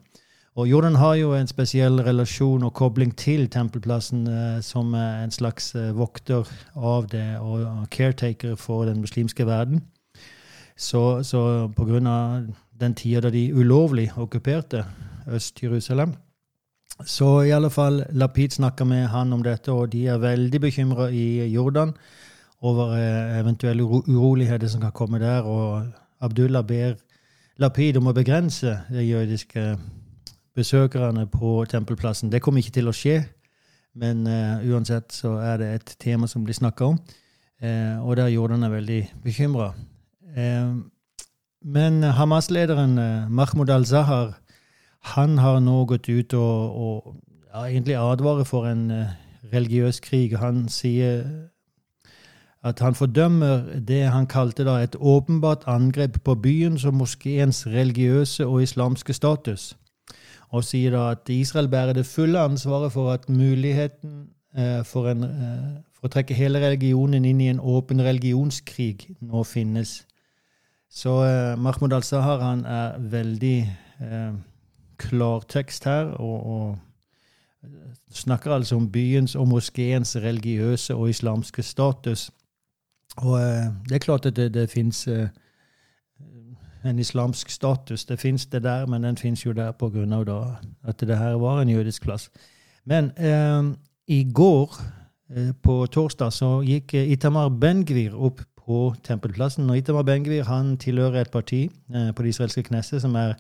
Og 0.56 0.68
Jordan 0.68 0.96
har 0.96 1.14
jo 1.20 1.32
en 1.36 1.48
spesiell 1.48 2.00
relasjon 2.00 2.64
og 2.64 2.72
kobling 2.76 3.12
til 3.16 3.48
tempelplassen 3.52 4.26
eh, 4.28 4.60
som 4.64 4.92
en 4.94 5.32
slags 5.32 5.72
vokter 5.96 6.48
av 6.76 7.08
det 7.12 7.38
og 7.40 7.88
caretaker 7.90 8.56
for 8.60 8.84
den 8.88 9.00
muslimske 9.00 9.48
verden. 9.48 9.84
Så, 10.76 11.22
så 11.24 11.70
av 11.72 12.52
den 12.76 12.94
tida 12.94 13.24
da 13.24 13.32
de 13.32 13.48
ulovlig 13.56 14.10
okkuperte 14.20 14.84
Øst-Jerusalem, 15.26 16.12
så 17.04 17.42
i 17.44 17.52
alle 17.52 17.70
fall, 17.70 18.04
Lapid 18.16 18.56
snakka 18.56 18.84
med 18.84 19.08
han 19.12 19.32
om 19.32 19.42
dette, 19.44 19.72
og 19.72 19.92
de 19.92 20.06
er 20.08 20.22
veldig 20.22 20.60
bekymra 20.60 21.10
i 21.12 21.44
Jordan 21.52 21.92
over 22.64 22.94
eh, 22.96 23.38
eventuelle 23.40 23.84
uroligheter 23.84 24.68
som 24.68 24.80
kan 24.80 24.94
komme 24.96 25.20
der. 25.20 25.44
Og 25.44 25.84
Abdullah 26.20 26.64
ber 26.64 26.96
Lapid 27.60 27.96
om 27.96 28.08
å 28.08 28.16
begrense 28.16 28.78
de 28.88 29.04
jødiske 29.04 29.76
besøkerne 30.56 31.26
på 31.28 31.64
tempelplassen. 31.68 32.32
Det 32.32 32.40
kommer 32.42 32.64
ikke 32.64 32.78
til 32.78 32.88
å 32.88 32.96
skje, 32.96 33.20
men 33.96 34.26
uh, 34.28 34.60
uansett 34.64 35.12
så 35.12 35.36
er 35.40 35.60
det 35.60 35.68
et 35.74 35.94
tema 36.00 36.28
som 36.28 36.44
blir 36.44 36.56
snakka 36.56 36.90
om. 36.92 36.98
Uh, 37.62 38.00
og 38.04 38.16
der 38.16 38.32
Jordan 38.32 38.64
er 38.64 38.72
veldig 38.72 39.00
bekymra. 39.24 39.70
Uh, 40.36 40.84
men 41.64 42.02
Hamas-lederen 42.04 42.96
Mahmoud 43.32 43.72
al-Zahar 43.72 44.34
han 45.14 45.38
har 45.38 45.60
nå 45.62 45.84
gått 45.86 46.08
ut 46.08 46.34
og, 46.34 46.76
og 46.76 47.14
ja, 47.52 47.66
egentlig 47.66 47.96
advarer 47.98 48.44
for 48.44 48.66
en 48.66 48.90
uh, 48.90 49.12
religiøs 49.52 50.00
krig. 50.04 50.34
Han 50.38 50.66
sier 50.72 51.22
at 52.66 52.80
han 52.82 52.96
fordømmer 52.98 53.78
det 53.86 54.02
han 54.10 54.26
kalte 54.26 54.66
da 54.66 54.80
et 54.82 54.96
åpenbart 54.98 55.68
angrep 55.70 56.18
på 56.26 56.34
byens 56.42 56.84
og 56.84 56.96
moskeens 56.98 57.66
religiøse 57.70 58.46
og 58.46 58.62
islamske 58.62 59.14
status. 59.14 59.76
Og 60.50 60.64
sier 60.66 60.90
da 60.94 61.10
at 61.14 61.30
Israel 61.30 61.68
bærer 61.68 61.94
det 61.94 62.06
fulle 62.06 62.40
ansvaret 62.40 62.92
for 62.92 63.12
at 63.12 63.28
muligheten 63.30 64.26
uh, 64.58 64.82
for, 64.82 65.12
en, 65.12 65.22
uh, 65.22 65.78
for, 65.94 66.10
å 66.10 66.12
trekke 66.16 66.34
hele 66.34 66.62
religionen 66.64 67.24
inn 67.24 67.40
i 67.40 67.50
en 67.52 67.62
åpen 67.62 68.02
religionskrig 68.02 69.06
nå 69.20 69.46
finnes. 69.46 70.00
Så 70.90 71.12
Mahmoud 71.60 71.92
al-Sahar 71.92 72.42
er 72.64 73.00
veldig 73.12 73.56
klartekst 74.98 75.84
her. 75.84 76.04
og, 76.04 76.46
og 76.46 76.78
snakker 78.10 78.52
altså 78.52 78.76
om 78.76 78.92
byens 78.92 79.34
og 79.34 79.48
moskeens 79.48 80.16
religiøse 80.16 80.94
og 80.94 81.08
islamske 81.08 81.62
status. 81.62 82.30
Og 83.16 83.40
eh, 83.40 83.66
det 83.88 83.94
er 83.94 83.98
klart 83.98 84.26
at 84.26 84.36
det, 84.36 84.54
det 84.54 84.70
fins 84.70 85.08
eh, 85.08 85.28
en 86.84 86.98
islamsk 86.98 87.50
status. 87.50 88.04
Det 88.04 88.20
fins 88.20 88.46
det 88.46 88.62
der, 88.62 88.86
men 88.86 89.04
den 89.04 89.16
fins 89.16 89.46
jo 89.46 89.52
der 89.52 89.72
av 90.28 90.56
at 90.84 91.00
det 91.00 91.18
her 91.18 91.34
var 91.34 91.60
en 91.60 91.68
jødisk 91.68 92.02
plass. 92.02 92.30
Men 92.84 93.10
eh, 93.16 93.76
i 94.06 94.32
går, 94.32 94.82
eh, 95.36 95.52
på 95.62 95.86
torsdag, 95.86 96.32
så 96.32 96.60
gikk 96.62 96.94
eh, 96.94 97.12
Itamar 97.12 97.48
Ben-Gvir 97.48 98.14
opp 98.14 98.40
på 98.66 98.94
Tempelplassen. 99.04 99.70
Og 99.70 99.78
Itamar 99.78 100.02
Ben-Gvir 100.02 100.44
han 100.44 100.76
tilhører 100.76 101.20
et 101.20 101.30
parti 101.30 101.70
eh, 101.94 102.12
på 102.14 102.22
det 102.22 102.28
israelske 102.28 102.62
Knesset 102.62 103.02
som 103.02 103.14
er 103.14 103.34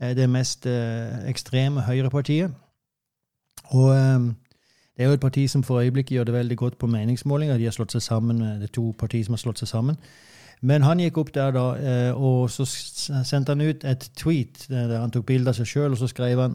det 0.00 0.30
mest 0.30 0.66
eh, 0.66 1.28
ekstreme 1.28 1.80
høyrepartiet. 1.80 2.50
Og 3.64 3.90
eh, 3.96 4.20
det 4.96 5.04
er 5.04 5.10
jo 5.10 5.12
et 5.12 5.20
parti 5.20 5.46
som 5.48 5.62
for 5.62 5.80
øyeblikket 5.80 6.16
gjør 6.16 6.24
det 6.24 6.34
veldig 6.34 6.56
godt 6.56 6.78
på 6.78 6.86
meningsmålinger. 6.86 7.58
De 7.58 7.64
har 7.64 7.76
slått 7.76 7.92
seg 7.92 8.02
sammen, 8.02 8.40
Det 8.40 8.62
er 8.62 8.72
to 8.72 8.94
partier 8.98 9.24
som 9.24 9.34
har 9.34 9.38
slått 9.44 9.58
seg 9.58 9.68
sammen. 9.68 9.96
Men 10.62 10.82
han 10.82 11.00
gikk 11.00 11.18
opp 11.18 11.34
der, 11.34 11.50
da, 11.52 12.12
og 12.16 12.50
så 12.50 12.64
sendte 12.64 13.52
han 13.52 13.60
ut 13.60 13.84
et 13.84 14.10
tweet 14.16 14.64
der 14.70 15.00
han 15.00 15.10
tok 15.12 15.26
bilde 15.26 15.52
av 15.52 15.54
seg 15.58 15.66
sjøl, 15.68 15.92
og 15.92 15.98
så 15.98 16.08
skrev 16.08 16.40
han 16.40 16.54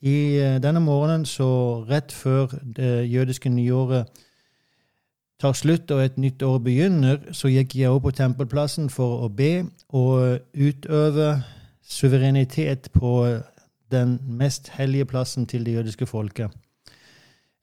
i 0.00 0.40
denne 0.62 0.80
morgenen, 0.80 1.26
så 1.28 1.84
rett 1.84 2.12
før 2.12 2.48
det 2.64 3.12
jødiske 3.12 3.52
nyåret 3.52 4.08
tar 5.42 5.52
slutt 5.52 5.90
og 5.90 6.04
et 6.04 6.18
nytt 6.22 6.42
år 6.42 6.58
begynner, 6.62 7.18
så 7.34 7.50
gikk 7.50 7.74
jeg 7.76 7.90
opp 7.90 8.06
på 8.06 8.14
tempelplassen 8.14 8.90
for 8.92 9.24
å 9.26 9.28
be 9.28 9.64
og 9.90 10.38
utøve 10.54 11.34
suverenitet 11.92 12.88
på 12.94 13.12
den 13.92 14.16
mest 14.40 14.72
hellige 14.78 15.04
plassen 15.04 15.46
til 15.46 15.66
det 15.66 15.74
jødiske 15.76 16.06
folket. 16.08 16.50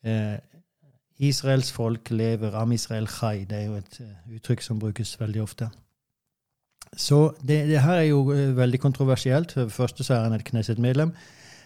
Eh, 0.06 0.38
Israels 1.20 1.72
folk 1.72 2.12
lever, 2.12 2.56
Am 2.56 2.72
Israel 2.72 3.08
chai. 3.08 3.44
Det 3.44 3.58
er 3.58 3.66
jo 3.66 3.76
et 3.76 4.00
uh, 4.00 4.36
uttrykk 4.36 4.62
som 4.64 4.80
brukes 4.80 5.18
veldig 5.20 5.42
ofte. 5.42 5.68
Så 6.98 7.34
det, 7.42 7.68
det 7.68 7.82
her 7.84 8.00
er 8.00 8.08
jo 8.08 8.22
uh, 8.32 8.58
veldig 8.58 8.80
kontroversielt. 8.80 9.52
For 9.52 9.68
det 9.68 9.76
første 9.76 10.04
så 10.04 10.14
er 10.14 10.24
han 10.24 10.38
et 10.38 10.46
Knesset-medlem 10.48 11.12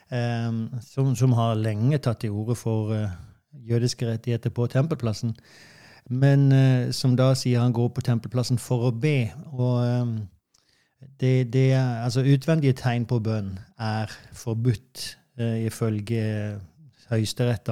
eh, 0.10 0.80
som, 0.82 1.14
som, 1.16 1.38
har 1.38 1.54
lenge 1.62 1.98
tatt 2.02 2.24
til 2.24 2.34
orde 2.34 2.56
for 2.58 2.96
eh, 2.98 3.14
jødiske 3.70 4.10
rettigheter 4.10 4.50
på 4.50 4.68
tempelplassen. 4.68 5.36
Men 6.10 6.50
som 6.92 7.14
da 7.16 7.30
sier 7.34 7.62
han 7.62 7.72
går 7.74 7.94
på 7.96 8.02
tempelplassen 8.04 8.58
for 8.60 8.90
å 8.90 8.92
be. 8.92 9.30
Og 9.54 9.78
um, 10.02 10.18
det, 11.20 11.54
det 11.54 11.74
altså 11.76 12.24
Utvendige 12.26 12.74
tegn 12.74 13.06
på 13.10 13.20
bønn 13.24 13.56
er 13.80 14.12
forbudt 14.34 15.06
eh, 15.40 15.66
ifølge 15.66 16.24
Høyesterett. 17.10 17.70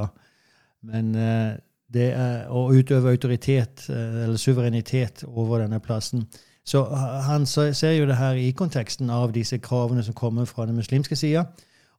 Men 0.81 1.15
eh, 1.15 1.57
det 1.93 2.11
er 2.15 2.47
å 2.50 2.69
utøve 2.71 3.11
autoritet 3.11 3.85
eh, 3.89 4.23
eller 4.25 4.39
suverenitet 4.39 5.25
over 5.27 5.63
denne 5.63 5.81
plassen. 5.83 6.25
Så 6.63 6.83
han 7.25 7.45
ser 7.50 7.95
jo 7.97 8.05
det 8.05 8.19
her 8.19 8.38
i 8.38 8.51
konteksten 8.53 9.09
av 9.09 9.33
disse 9.33 9.57
kravene 9.57 10.03
som 10.05 10.13
kommer 10.13 10.45
fra 10.45 10.67
den 10.69 10.77
muslimske 10.77 11.17
sida, 11.17 11.47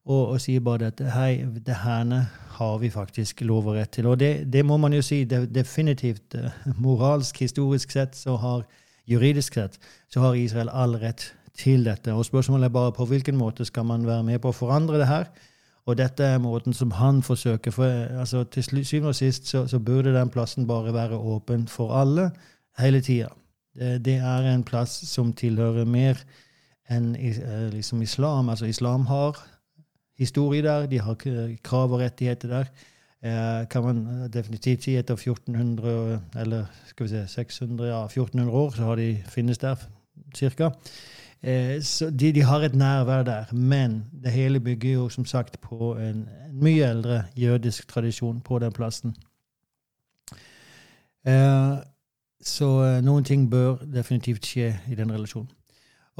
og, 0.04 0.32
og, 0.34 0.38
sier 0.42 0.62
bare 0.62 0.88
at 0.90 1.00
hei, 1.14 1.44
det 1.66 1.76
herne 1.82 2.24
har 2.56 2.78
vi 2.82 2.90
faktisk 2.90 3.42
lov 3.46 3.68
og 3.70 3.76
rett 3.76 3.92
til. 3.94 4.06
Og 4.10 4.18
det, 4.18 4.46
det 4.50 4.64
må 4.66 4.78
man 4.82 4.94
jo 4.94 5.02
si 5.02 5.22
det, 5.30 5.44
definitivt 5.54 6.34
moralsk, 6.78 7.38
historisk 7.42 7.90
sett, 7.94 8.16
så 8.18 8.36
har 8.38 8.64
juridisk 9.08 9.54
sett, 9.54 9.78
så 10.08 10.20
har 10.20 10.34
Israel 10.38 10.70
all 10.72 10.96
rett 10.96 11.32
til 11.58 11.84
dette. 11.84 12.12
Og 12.12 12.24
spørsmålet 12.24 12.64
er 12.64 12.74
bare 12.74 12.92
på 12.92 13.06
hvilken 13.06 13.36
måte 13.36 13.64
skal 13.64 13.84
man 13.84 14.06
være 14.06 14.22
med 14.22 14.38
på 14.42 14.52
å 14.52 14.56
forandre 14.56 15.00
det 15.00 15.08
her. 15.10 15.26
Og 15.86 15.98
dette 15.98 16.24
er 16.24 16.38
måten 16.38 16.74
som 16.74 16.90
han 16.94 17.22
forsøker. 17.22 17.74
For 17.74 17.84
altså, 18.20 18.44
til 18.44 18.84
syvende 18.86 19.10
og 19.10 19.18
sist 19.18 19.48
så, 19.50 19.66
så, 19.66 19.78
burde 19.78 20.14
den 20.14 20.30
plassen 20.30 20.66
bare 20.66 20.94
være 20.94 21.18
åpen 21.18 21.66
for 21.68 21.94
alle 21.98 22.30
hele 22.78 23.00
tida. 23.00 23.32
Det, 23.74 24.04
det, 24.04 24.16
er 24.20 24.52
en 24.52 24.64
plass 24.64 25.00
som 25.08 25.32
tilhører 25.32 25.84
mer 25.84 26.20
enn 26.90 27.14
eh, 27.16 27.68
liksom 27.72 28.02
islam. 28.02 28.48
Altså 28.48 28.66
islam 28.70 29.06
har 29.06 29.40
historie 30.18 30.62
der, 30.62 30.86
de 30.86 31.00
har 31.00 31.16
krav 31.64 31.92
og 31.92 32.00
rettigheter 32.00 32.48
der. 32.48 32.72
Eh, 33.22 33.68
kan 33.70 33.82
man 33.82 34.30
definitivt 34.32 34.82
si 34.82 34.96
etter 34.98 35.14
1400 35.14 36.20
eller 36.42 36.64
skal 36.86 37.06
vi 37.06 37.10
se, 37.10 37.26
600, 37.28 37.88
ja, 37.88 38.04
1400 38.04 38.50
år 38.50 38.70
så 38.70 38.82
har 38.82 38.96
de 38.96 39.22
finnes 39.28 39.58
der 39.58 39.76
cirka. 40.34 40.70
Eh, 41.42 41.82
så 41.82 42.10
de, 42.10 42.32
de, 42.32 42.42
har 42.42 42.60
et 42.60 42.74
nærvær 42.74 43.22
der. 43.22 43.54
Men 43.54 44.04
det 44.24 44.32
hele 44.32 44.60
bygger 44.60 44.92
jo 44.92 45.08
som 45.08 45.24
sagt 45.24 45.60
på 45.60 45.96
en, 45.96 46.28
mye 46.52 46.84
eldre 46.84 47.24
jødisk 47.36 47.88
tradisjon 47.88 48.40
på 48.40 48.58
den 48.58 48.72
plassen. 48.72 49.16
Eh, 51.26 51.76
så 52.42 52.68
eh, 52.84 53.00
noen 53.04 53.24
ting 53.24 53.50
bør 53.50 53.76
definitivt 53.94 54.46
skje 54.46 54.74
i 54.90 54.94
den 54.94 55.12
relasjonen. 55.12 55.50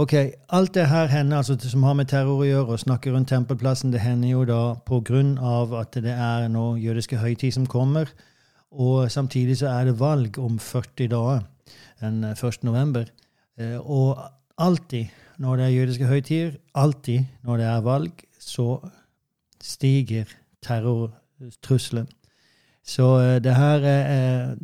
Ok, 0.00 0.14
Alt 0.48 0.74
det 0.74 0.86
her 0.88 1.06
hender 1.06 1.36
altså, 1.36 1.56
som 1.68 1.82
har 1.84 1.92
med 1.98 2.08
terror 2.08 2.40
å 2.40 2.46
gjøre, 2.46 2.74
og 2.74 2.80
snakke 2.80 3.10
rundt 3.12 3.28
tempelplassen, 3.28 3.92
det 3.92 4.00
hender 4.00 4.30
jo 4.30 4.44
da 4.48 4.60
på 4.88 5.02
grunn 5.04 5.34
av 5.36 5.74
at 5.76 5.98
det 6.00 6.14
er 6.14 6.46
nå 6.48 6.78
jødiske 6.80 7.18
høytid 7.20 7.52
som 7.58 7.66
kommer. 7.68 8.08
Og 8.72 9.10
samtidig 9.12 9.58
så 9.60 9.68
er 9.68 9.90
det 9.90 9.98
valg 10.00 10.38
om 10.40 10.56
40 10.56 11.10
dager, 11.12 11.44
den 12.00 12.24
1. 12.24 12.64
november. 12.64 13.04
Og 13.84 14.16
alltid 14.56 15.12
når 15.36 15.60
det 15.60 15.66
er 15.66 15.76
jødiske 15.76 16.08
høytider, 16.08 16.56
alltid 16.74 17.28
når 17.44 17.60
det 17.60 17.68
er 17.68 17.84
valg, 17.84 18.24
så 18.40 18.66
stiger 19.60 20.32
terrortrusselen. 20.64 22.08
Så 22.84 23.06
uh, 23.18 23.36
det 23.42 23.54
her 23.56 23.84
uh, 23.86 24.56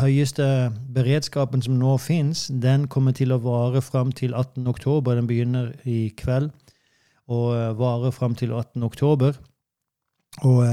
høyeste 0.00 0.72
beredskapen 0.94 1.62
som 1.62 1.78
nå 1.80 1.96
fins, 1.96 2.50
den 2.62 2.88
kommer 2.88 3.12
til 3.12 3.32
å 3.32 3.40
vare 3.42 3.82
fram 3.82 4.12
til 4.12 4.34
18. 4.34 4.66
oktober. 4.66 5.14
Den 5.14 5.26
begynner 5.26 5.72
i 5.84 6.12
kveld 6.16 6.50
og 7.28 7.48
uh, 7.54 7.78
varer 7.78 8.10
fram 8.10 8.34
til 8.34 8.52
18. 8.52 8.82
oktober. 8.82 9.32
Og 10.42 10.64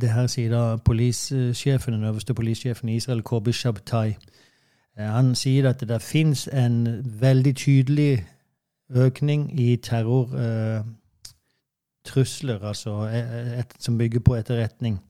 det 0.00 0.08
her 0.10 0.26
sier 0.26 0.50
da 0.50 0.76
polissjefen, 0.82 1.94
den 1.94 2.04
øverste 2.04 2.34
polissjefen 2.34 2.88
i 2.88 2.96
Israel, 2.98 3.22
Kobi 3.22 3.52
Shabtai. 3.54 4.16
Han 4.98 5.34
sier 5.38 5.68
at 5.70 5.84
det 5.86 6.02
fins 6.02 6.48
en 6.50 7.04
veldig 7.20 7.52
tydelig 7.56 8.24
økning 8.90 9.60
i 9.60 9.76
terrortrusler, 9.76 10.84
eh, 12.54 12.68
altså 12.68 12.90
et, 12.90 13.58
et, 13.58 13.66
som 13.78 13.98
bygger 13.98 14.20
på 14.20 14.34
etterretning. 14.34 15.00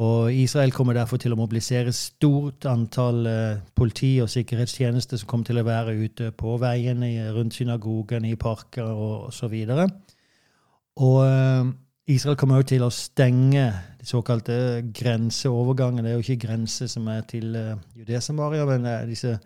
Og 0.00 0.34
Israel 0.34 0.72
kommer 0.72 0.96
derfor 0.96 1.20
til 1.20 1.34
å 1.34 1.36
mobilisere 1.36 1.92
stort 1.92 2.64
antall 2.70 3.26
eh, 3.28 3.58
politi 3.76 4.14
og 4.24 4.30
sikkerhetstjenester 4.32 5.20
som 5.20 5.28
kommer 5.28 5.50
til 5.50 5.60
å 5.60 5.66
være 5.66 5.92
ute 5.92 6.30
på 6.32 6.54
veiene, 6.62 7.10
rundt 7.36 7.58
synagogen, 7.58 8.24
i 8.24 8.38
parker 8.40 8.88
og 8.88 9.28
osv. 9.28 9.58
Og, 10.96 11.20
eh, 11.26 11.68
Israel 12.10 12.38
kommer 12.40 12.56
også 12.56 12.72
til 12.72 12.86
å 12.86 12.90
stenge 12.90 13.66
de 14.00 14.08
såkalte 14.08 14.56
grenseovergangene. 14.96 16.02
Det 16.02 16.10
er 16.10 16.16
jo 16.16 16.24
ikke 16.24 16.46
grense 16.48 16.88
som 16.90 17.06
er 17.12 17.20
til 17.28 17.54
uh, 17.54 17.76
Judea-Samaria, 17.94 18.64
men 18.66 18.88
disse 19.06 19.36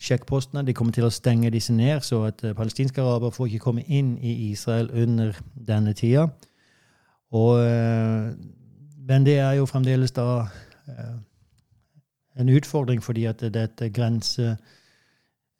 sjekkpostene 0.00 0.62
de 0.64 0.72
kommer 0.72 0.94
til 0.96 1.04
å 1.04 1.12
stenge 1.12 1.50
disse 1.52 1.74
ned, 1.76 2.00
så 2.06 2.22
at 2.30 2.40
palestinske 2.56 3.02
arabere 3.02 3.34
får 3.34 3.50
ikke 3.50 3.66
komme 3.66 3.84
inn 3.84 4.14
i 4.22 4.52
Israel 4.54 4.88
under 4.94 5.36
denne 5.52 5.92
tida. 5.92 6.30
Og, 7.34 7.60
men 9.08 9.26
det 9.26 9.38
er 9.38 9.52
jo 9.58 9.66
fremdeles 9.66 10.12
da 10.16 10.46
en 12.36 12.48
utfordring, 12.48 13.02
fordi 13.02 13.24
at 13.24 13.40
dette 13.54 13.90
grensegjerdet 13.90 14.58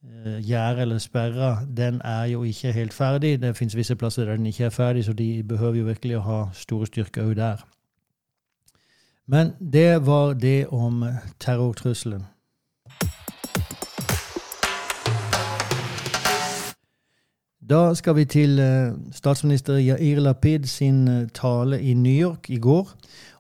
Eh, 0.05 0.83
eller 0.83 0.99
sperra, 0.99 1.59
den 1.77 2.01
er 2.05 2.25
jo 2.25 2.43
ikke 2.43 2.73
helt 2.73 2.93
ferdig. 2.93 3.43
Det 3.43 3.57
fins 3.57 3.77
visse 3.77 3.97
plasser 3.97 4.25
der 4.25 4.37
den 4.37 4.47
ikke 4.47 4.65
er 4.65 4.71
ferdig, 4.71 5.05
så 5.05 5.13
de 5.13 5.43
behøver 5.43 5.75
jo 5.75 5.85
virkelig 5.85 6.17
å 6.17 6.21
ha 6.21 6.41
store 6.53 6.87
styrker 6.87 7.25
òg 7.25 7.37
der. 7.37 7.65
Men 9.27 9.55
det 9.73 10.07
var 10.07 10.35
det 10.35 10.67
om 10.69 11.05
terrortrusselen. 11.41 12.27
Da 17.71 17.95
skal 17.95 18.17
vi 18.17 18.25
til 18.25 18.59
eh, 18.59 18.93
statsminister 19.13 19.79
Yair 19.81 20.21
Lapid 20.21 20.67
sin 20.67 21.09
eh, 21.09 21.29
tale 21.35 21.81
i 21.83 21.95
New 21.95 22.13
York 22.13 22.51
i 22.51 22.59
går. 22.59 22.93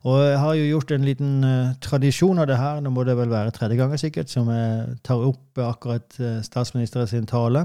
Og 0.04 0.20
jeg 0.20 0.37
har 0.37 0.56
jo 0.58 0.64
gjort 0.68 0.92
en 0.92 1.06
liten 1.06 1.37
uh, 1.49 1.73
tradisjon 1.80 2.40
av 2.42 2.49
det 2.50 2.58
her, 2.61 2.80
nå 2.84 2.92
må 2.92 3.06
det 3.08 3.16
vel 3.16 3.32
være 3.32 3.54
tredje 3.56 3.78
ganger 3.78 4.00
sikkert, 4.00 4.28
som 4.32 4.50
jeg 4.52 4.99
tar 5.06 5.23
opp 5.25 5.61
akkurat 5.64 6.18
uh, 6.20 6.42
statsministeren 6.44 7.08
sin 7.08 7.28
tale. 7.28 7.64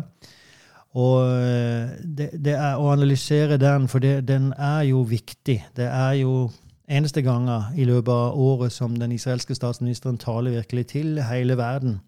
Og 0.95 1.17
uh, 1.27 1.91
det, 1.99 2.29
det, 2.39 2.55
er 2.55 2.79
å 2.79 2.93
analysere 2.93 3.59
den, 3.59 3.89
for 3.91 3.99
det, 4.03 4.21
den 4.29 4.53
er 4.55 4.87
jo 4.87 5.03
viktig. 5.07 5.57
Det 5.75 5.89
er 5.91 6.15
jo 6.21 6.47
eneste 6.89 7.21
ganger 7.27 7.73
i 7.75 7.85
løpet 7.85 8.13
av 8.15 8.39
året 8.39 8.73
som 8.73 8.95
den 8.97 9.11
israelske 9.13 9.57
statsministeren 9.57 10.17
taler 10.17 10.55
virkelig 10.61 10.87
til 10.95 11.19
hele 11.21 11.57
verden. 11.59 11.99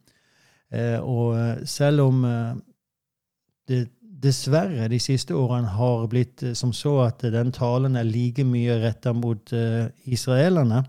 og 1.04 1.36
selv 1.68 2.02
om 2.02 2.22
det 3.68 3.90
dessverre 4.22 4.88
de 4.92 5.00
siste 5.02 5.36
årene 5.36 5.72
har 5.76 6.08
blitt 6.12 6.44
eh, 6.44 6.56
som 6.58 6.74
så 6.76 6.98
at 7.08 7.24
den 7.34 7.52
talen 7.56 7.98
er 8.00 8.08
like 8.08 8.44
mye 8.48 8.78
retta 8.84 9.14
mot 9.14 9.54
uh, 9.54 9.88
israelerne. 10.06 10.84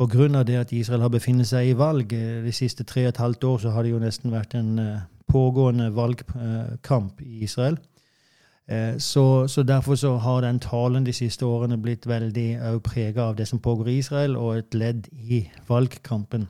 Pga. 0.00 0.42
det 0.42 0.56
at 0.56 0.72
Israel 0.72 1.02
har 1.04 1.12
befunnet 1.12 1.46
seg 1.46 1.68
i 1.68 1.76
valg 1.76 2.12
eh, 2.16 2.40
de 2.44 2.52
siste 2.52 2.84
tre 2.84 3.06
og 3.06 3.14
et 3.14 3.22
halvt 3.22 3.44
år, 3.44 3.58
så 3.58 3.70
har 3.74 3.84
det 3.84 3.92
jo 3.92 4.02
nesten 4.02 4.32
vært 4.32 4.54
en 4.54 5.00
pågående 5.30 5.90
valgkamp 5.94 7.20
i 7.22 7.44
Israel. 7.44 7.78
Så, 8.98 9.48
så, 9.50 9.62
derfor 9.66 9.96
så 9.98 10.12
har 10.22 10.44
den 10.44 10.60
talen 10.62 11.02
de 11.02 11.12
siste 11.12 11.42
årene 11.42 11.78
blitt 11.78 12.06
veldig 12.06 12.78
prega 12.86 13.24
av 13.24 13.36
det 13.36 13.48
som 13.50 13.58
pågår 13.58 13.88
i 13.90 13.96
Israel, 13.98 14.36
og 14.38 14.58
et 14.58 14.74
ledd 14.78 15.08
i 15.10 15.40
valgkampen. 15.66 16.46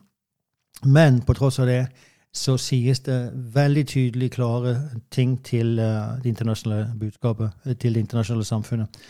Men 0.84 1.22
på 1.24 1.36
tross 1.36 1.58
av 1.60 1.68
det 1.68 1.86
så 2.34 2.56
sies 2.56 3.00
det 3.00 3.32
veldig 3.54 3.86
tydelig 3.86 4.30
klare 4.30 4.76
ting 5.10 5.38
til 5.44 5.78
uh, 5.78 6.18
det 6.22 6.30
internasjonale 6.30 6.92
budskapet, 7.00 7.50
eh, 7.66 7.74
til 7.74 7.94
det 7.94 8.00
internasjonale 8.00 8.44
samfunnet. 8.44 9.00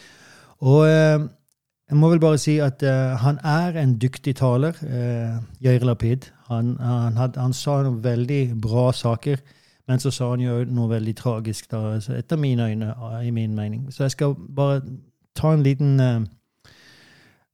Og 0.61 0.81
uh, 0.81 1.29
jeg 1.91 1.99
må 1.99 2.09
vel 2.09 2.21
bare 2.21 2.39
si 2.39 2.59
at 2.62 2.85
han 3.19 3.39
er 3.43 3.75
en 3.81 3.97
dyktig 3.99 4.37
taler, 4.39 4.77
Yair 5.59 5.83
Lapid. 5.83 6.29
Han, 6.47 6.77
han, 6.79 7.17
had, 7.17 7.35
han, 7.37 7.53
sa 7.53 7.81
noen 7.83 7.97
veldig 8.05 8.61
bra 8.62 8.93
saker, 8.95 9.41
men 9.89 9.99
så 9.99 10.12
sa 10.15 10.29
han 10.31 10.45
jo 10.45 10.61
noe 10.71 10.87
veldig 10.93 11.17
tragisk, 11.19 11.67
da, 11.73 11.97
etter 12.15 12.39
mine 12.39 12.69
øyne, 12.71 12.93
i 13.27 13.33
min 13.35 13.57
mening. 13.59 13.89
Så 13.91 14.05
jeg 14.05 14.15
skal 14.15 14.37
bare 14.39 14.85
ta 15.35 15.50
en 15.50 15.67
liten 15.67 15.99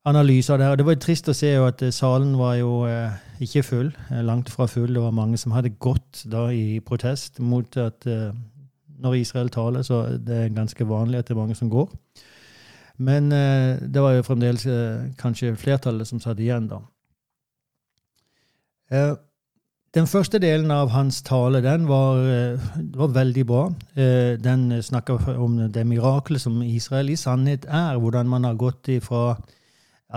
analyse 0.07 0.53
der. 0.53 0.77
det 0.77 0.87
var 0.87 0.95
var 0.95 1.01
trist 1.03 1.29
å 1.29 1.35
se 1.35 1.51
at 1.59 1.83
eh, 1.83 1.95
salen 1.95 2.37
var 2.39 2.55
jo 2.61 2.85
eh, 2.87 3.17
ikke 3.43 3.65
full, 3.67 3.93
eh, 4.11 4.23
langt 4.23 4.51
fra 4.53 4.69
full. 4.71 4.93
Det 4.95 5.03
var 5.03 5.15
mange 5.15 5.39
som 5.39 5.53
hadde 5.53 5.75
gått 5.83 6.23
da 6.31 6.47
i 6.55 6.81
protest 6.81 7.41
mot 7.41 7.77
at 7.77 8.07
når 8.07 9.19
Israel 9.19 9.51
taler, 9.53 9.83
så 9.83 10.07
det 10.17 10.37
er 10.37 10.55
ganske 10.57 10.87
vanlig 10.89 11.19
at 11.19 11.29
det 11.29 11.35
er 11.35 11.43
mange 11.43 11.59
som 11.59 11.71
går. 11.71 11.91
Men 12.97 13.29
det 13.29 14.01
var 14.01 14.15
jo 14.15 14.25
fremdeles 14.25 14.63
kanskje 15.21 15.51
flertallet 15.61 16.09
som 16.09 16.21
satt 16.21 16.41
igjen, 16.41 16.71
da. 16.71 16.79
Den 19.93 20.09
første 20.09 20.41
delen 20.41 20.71
av 20.73 20.95
hans 20.95 21.21
tale 21.23 21.61
den 21.61 21.85
var, 21.91 22.23
var 22.97 23.13
veldig 23.13 23.45
bra. 23.45 23.67
Den 24.41 24.65
snakka 24.81 25.19
om 25.37 25.59
det 25.73 25.85
miraklet 25.85 26.41
som 26.41 26.63
Israel 26.65 27.13
i 27.13 27.21
sannhet 27.21 27.69
er. 27.69 28.01
Hvordan 28.01 28.33
man 28.33 28.49
har 28.49 28.57
gått 28.57 28.89
ifra 28.89 29.37
ja, 29.37 29.56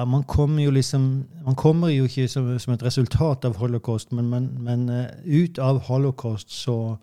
man 0.05 0.23
jo 0.59 0.71
liksom 0.71 1.25
Man 1.45 1.55
kommer 1.55 1.89
jo 1.89 2.03
ikke 2.03 2.27
som, 2.27 2.59
som 2.59 2.73
et 2.73 2.83
resultat 2.83 3.45
av 3.45 3.57
holocaust, 3.57 4.11
men, 4.11 4.29
men, 4.29 4.49
men 4.59 4.89
uh, 4.89 5.05
ut 5.25 5.59
av 5.59 5.79
holocaust 5.79 6.51
så, 6.51 6.97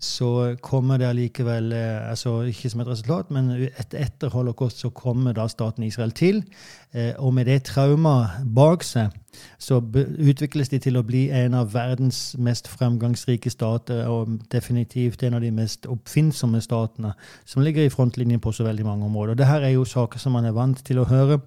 så 0.00 0.56
kommer 0.62 0.98
det 0.98 1.08
allikevel 1.08 1.72
eh, 1.72 2.10
altså 2.10 2.42
Ikke 2.42 2.70
som 2.70 2.80
et 2.80 2.88
resultat, 2.88 3.30
men 3.30 3.50
et, 3.50 3.94
etter 3.94 4.28
holocaust 4.28 4.80
så 4.80 4.90
kommer 4.90 5.32
da 5.32 5.48
staten 5.48 5.84
Israel 5.84 6.12
til. 6.12 6.44
Eh, 6.92 7.12
og 7.18 7.34
med 7.34 7.46
det 7.46 7.62
traumet 7.68 8.44
bak 8.54 8.84
seg 8.84 9.16
så 9.58 9.78
utvikles 9.78 10.72
de 10.72 10.78
til 10.82 10.98
å 10.98 11.04
bli 11.06 11.28
en 11.34 11.54
av 11.54 11.74
verdens 11.74 12.34
mest 12.38 12.68
fremgangsrike 12.68 13.50
stater, 13.52 14.06
og 14.10 14.40
definitivt 14.52 15.22
en 15.22 15.36
av 15.38 15.44
de 15.44 15.52
mest 15.54 15.86
oppfinnsomme 15.90 16.60
statene, 16.64 17.12
som 17.44 17.62
ligger 17.62 17.86
i 17.86 17.92
frontlinjen 17.92 18.42
på 18.42 18.52
så 18.52 18.66
veldig 18.66 18.86
mange 18.88 19.06
områder. 19.06 19.36
Og 19.36 19.38
det 19.38 19.50
her 19.50 19.66
er 19.66 19.76
jo 19.76 19.84
saker 19.84 20.18
som 20.18 20.34
man 20.36 20.48
er 20.48 20.56
vant 20.56 20.82
til 20.86 21.02
å 21.02 21.08
høre 21.08 21.40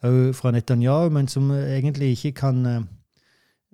fra 0.00 0.50
Netanyahu, 0.54 1.08
men 1.10 1.26
som 1.28 1.50
egentlig 1.50 2.12
ikke 2.14 2.32
kan 2.32 2.66
uh, 2.66 2.82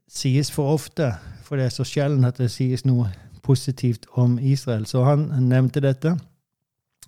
sies 0.09 0.51
for 0.53 0.73
ofte, 0.73 1.13
for 1.45 1.57
det 1.57 1.67
er 1.67 1.75
så 1.75 1.85
sjelden 1.85 2.25
at 2.25 2.39
det 2.39 2.51
sies 2.53 2.85
noe 2.87 3.11
positivt 3.45 4.07
om 4.17 4.39
Israel. 4.39 4.87
Så 4.87 5.05
han 5.05 5.29
nevnte 5.49 5.83
dette. 5.85 6.15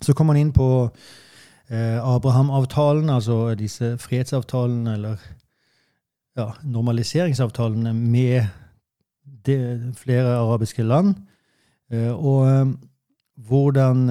Så 0.02 0.12
kom 0.14 0.28
han 0.28 0.40
inn 0.40 0.52
på 0.52 0.68
eh, 1.70 1.96
Abraham-avtalen, 2.02 3.08
altså 3.10 3.54
disse 3.56 3.94
fredsavtalene, 3.98 4.94
eller 4.98 5.22
ja, 6.36 6.50
normaliseringsavtalene 6.64 7.94
med 7.96 8.44
de, 9.46 9.56
flere 9.96 10.36
arabiske 10.36 10.84
land. 10.84 11.14
Eh, 11.92 12.12
og 12.12 12.48
eh, 12.50 12.74
hvordan 13.48 14.08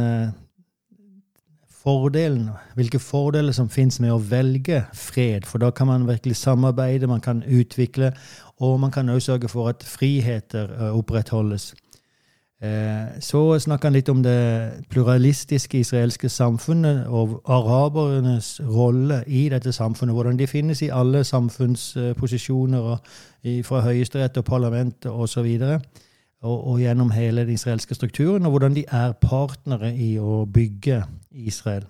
eh, 1.86 1.92
fordelen, 1.92 2.50
hvilke 2.76 3.00
fordeler 3.00 3.52
som 3.52 3.70
finnes 3.70 4.00
med 4.00 4.12
å 4.12 4.20
velge 4.20 4.84
fred. 4.94 5.46
For 5.46 5.58
da 5.62 5.72
kan 5.72 5.88
man 5.88 6.08
virkelig 6.08 6.36
samarbeide, 6.36 7.08
man 7.08 7.22
kan 7.22 7.44
utvikle, 7.44 8.12
og 8.60 8.80
man 8.80 8.92
kan 8.92 9.10
også 9.10 9.26
sørge 9.26 9.50
for 9.50 9.70
at 9.70 9.84
friheter 9.84 10.70
eh, 10.72 10.98
opprettholdes. 10.98 11.74
Eh, 12.62 13.20
så 13.20 13.60
snakker 13.60 13.90
han 13.90 13.94
litt 13.94 14.10
om 14.10 14.24
det 14.24 14.86
pluralistiske 14.90 15.78
israelske 15.80 16.30
samfunnet 16.30 17.06
og 17.08 17.42
arabernes 17.46 18.62
rolle 18.62 19.24
i 19.28 19.50
dette 19.50 19.72
samfunnet. 19.72 20.14
Hvordan 20.16 20.40
de 20.40 20.48
finnes 20.48 20.82
i 20.82 20.90
alle 20.90 21.24
samfunnsposisjoner, 21.24 22.98
fra 23.64 23.80
høyesterett 23.86 24.38
og 24.38 24.46
parlament 24.46 25.06
osv. 25.06 25.46
Og, 25.62 25.82
og, 26.44 26.68
og 26.68 26.80
gjennom 26.80 27.12
hele 27.12 27.42
den 27.42 27.54
israelske 27.54 27.96
strukturen, 27.96 28.46
og 28.46 28.50
hvordan 28.50 28.76
de 28.76 28.86
er 28.92 29.12
partnere 29.22 29.96
i 29.96 30.18
å 30.20 30.46
bygge 30.46 31.04
Israel. 31.32 31.86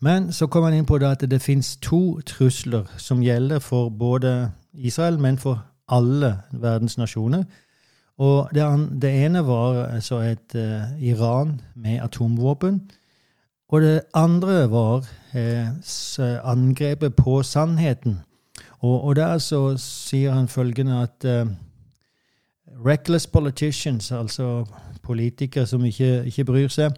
Men 0.00 0.32
så 0.32 0.46
kommer 0.46 0.70
han 0.70 0.78
inn 0.78 0.88
på 0.88 0.98
det 0.98 1.08
at 1.08 1.30
det 1.30 1.42
finnes 1.42 1.76
to 1.76 2.20
trusler 2.26 2.84
som 2.96 3.22
gjelder 3.22 3.58
for 3.58 3.88
både 3.88 4.50
Israel, 4.74 5.18
men 5.18 5.38
for 5.38 5.64
alle 5.88 6.36
verdens 6.52 6.98
nasjoner. 6.98 7.44
Og 8.18 8.48
det, 8.54 8.64
det 9.02 9.10
ene 9.24 9.42
var 9.46 9.86
altså 9.86 10.20
et 10.24 10.54
uh, 10.54 11.02
Iran 11.02 11.60
med 11.74 12.00
atomvåpen. 12.02 12.80
Og 13.68 13.82
det 13.82 14.00
andre 14.14 14.70
var 14.70 15.06
eh, 15.34 15.66
angrepet 16.44 17.16
på 17.16 17.42
sannheten. 17.42 18.20
Og, 18.78 19.04
og, 19.04 19.16
der 19.16 19.38
så 19.38 19.74
sier 19.76 20.32
han 20.32 20.48
følgende 20.48 21.02
at 21.02 21.24
uh, 21.26 21.50
reckless 22.84 23.26
politicians, 23.26 24.12
altså 24.12 24.64
politikere 25.02 25.66
som 25.66 25.84
ikke, 25.84 26.24
ikke, 26.26 26.44
bryr 26.44 26.68
seg, 26.68 26.94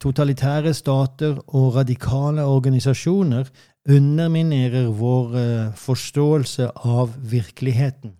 totalitære 0.00 0.74
stater 0.74 1.36
og 1.46 1.74
radikale 1.76 2.44
organisasjoner 2.44 3.50
underminerer 3.88 4.88
vår 4.88 5.36
forståelse 5.76 6.70
av 6.74 7.12
virkeligheten. 7.30 8.16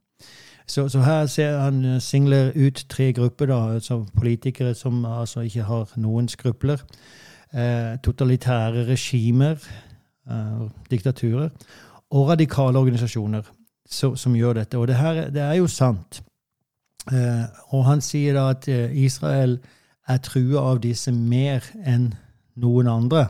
Så, 0.66 0.88
så, 0.88 1.00
her 1.00 1.26
ser 1.26 1.58
han 1.58 1.84
eh, 1.84 2.00
singler 2.02 2.50
ut 2.56 2.86
tre 2.88 3.12
grupper, 3.12 3.46
da, 3.46 3.78
som 3.80 4.06
politikere 4.18 4.74
som 4.74 5.04
altså 5.04 5.44
ikke 5.46 5.62
har 5.62 5.92
noen 5.96 6.28
skrupler. 6.28 6.82
Eh, 7.54 7.94
totalitære 8.02 8.86
regimer, 8.88 9.62
eh, 10.30 10.64
diktaturer, 10.90 11.48
og 12.10 12.28
radikale 12.28 12.78
organisasjoner 12.78 13.46
så, 13.88 14.14
som 14.16 14.34
gjør 14.34 14.52
dette. 14.52 14.78
Og 14.78 14.88
det, 14.88 14.96
her, 14.96 15.28
det 15.30 15.42
er 15.42 15.54
jo 15.60 15.66
sant. 15.70 16.22
Eh, 17.12 17.44
og 17.74 17.84
han 17.86 18.02
sier 18.02 18.34
da 18.34 18.48
at 18.50 18.66
eh, 18.70 18.90
Israel 19.06 19.60
er 20.10 20.22
trua 20.22 20.62
av 20.72 20.80
disse 20.82 21.12
mer 21.14 21.66
enn 21.86 22.12
noen 22.58 22.90
andre. 22.90 23.28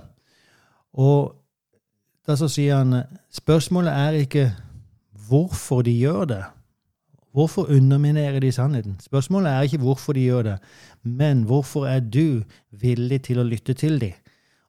Og 0.96 1.34
da 2.26 2.36
så 2.40 2.48
sier 2.50 2.80
han 2.80 3.02
spørsmålet 3.34 3.92
er 3.92 4.20
ikke 4.22 4.46
hvorfor 5.28 5.84
de 5.86 5.92
gjør 5.92 6.28
det. 6.32 6.42
Hvorfor 7.36 7.68
underminerer 7.68 8.40
de 8.40 8.52
sannheten? 8.52 8.96
Spørsmålet 9.04 9.52
er 9.52 9.66
ikke 9.66 9.82
hvorfor 9.82 10.16
de 10.16 10.24
gjør 10.24 10.42
det, 10.42 10.54
men 11.02 11.42
hvorfor 11.44 11.84
er 11.86 12.00
du 12.00 12.46
villig 12.72 13.26
til 13.28 13.42
å 13.42 13.44
lytte 13.44 13.76
til 13.76 14.00
dem? 14.00 14.16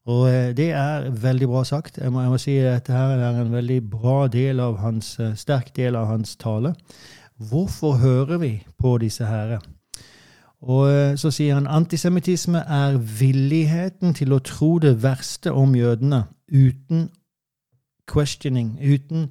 Og 0.08 0.28
eh, 0.32 0.52
det 0.56 0.74
er 0.76 1.08
veldig 1.12 1.48
bra 1.48 1.64
sagt. 1.68 2.02
Jeg 2.04 2.12
må, 2.12 2.22
jeg 2.26 2.32
må 2.32 2.40
si 2.40 2.58
at 2.60 2.82
dette 2.82 2.96
her 2.96 3.24
er 3.24 3.40
en 3.40 3.56
veldig 3.56 3.80
bra 3.92 4.20
del 4.32 4.60
av 4.64 4.82
hans, 4.84 5.16
sterk 5.40 5.72
del 5.76 5.96
av 5.96 6.12
hans 6.12 6.36
tale. 6.40 6.76
Hvorfor 7.38 7.92
hører 7.92 8.38
vi 8.38 8.64
på 8.78 8.98
disse 8.98 9.26
herre? 9.26 9.60
Og 10.62 10.90
eh, 10.90 11.18
så 11.18 11.32
sier 11.32 11.54
han 11.54 11.68
antisemittisme 11.68 12.58
er 12.58 12.98
villigheten 12.98 14.14
til 14.18 14.34
å 14.34 14.42
tro 14.42 14.78
det 14.82 14.96
verste 15.04 15.54
om 15.54 15.76
jødene 15.76 16.24
uten 16.50 17.10
questioning, 18.10 18.78
uten 18.82 19.30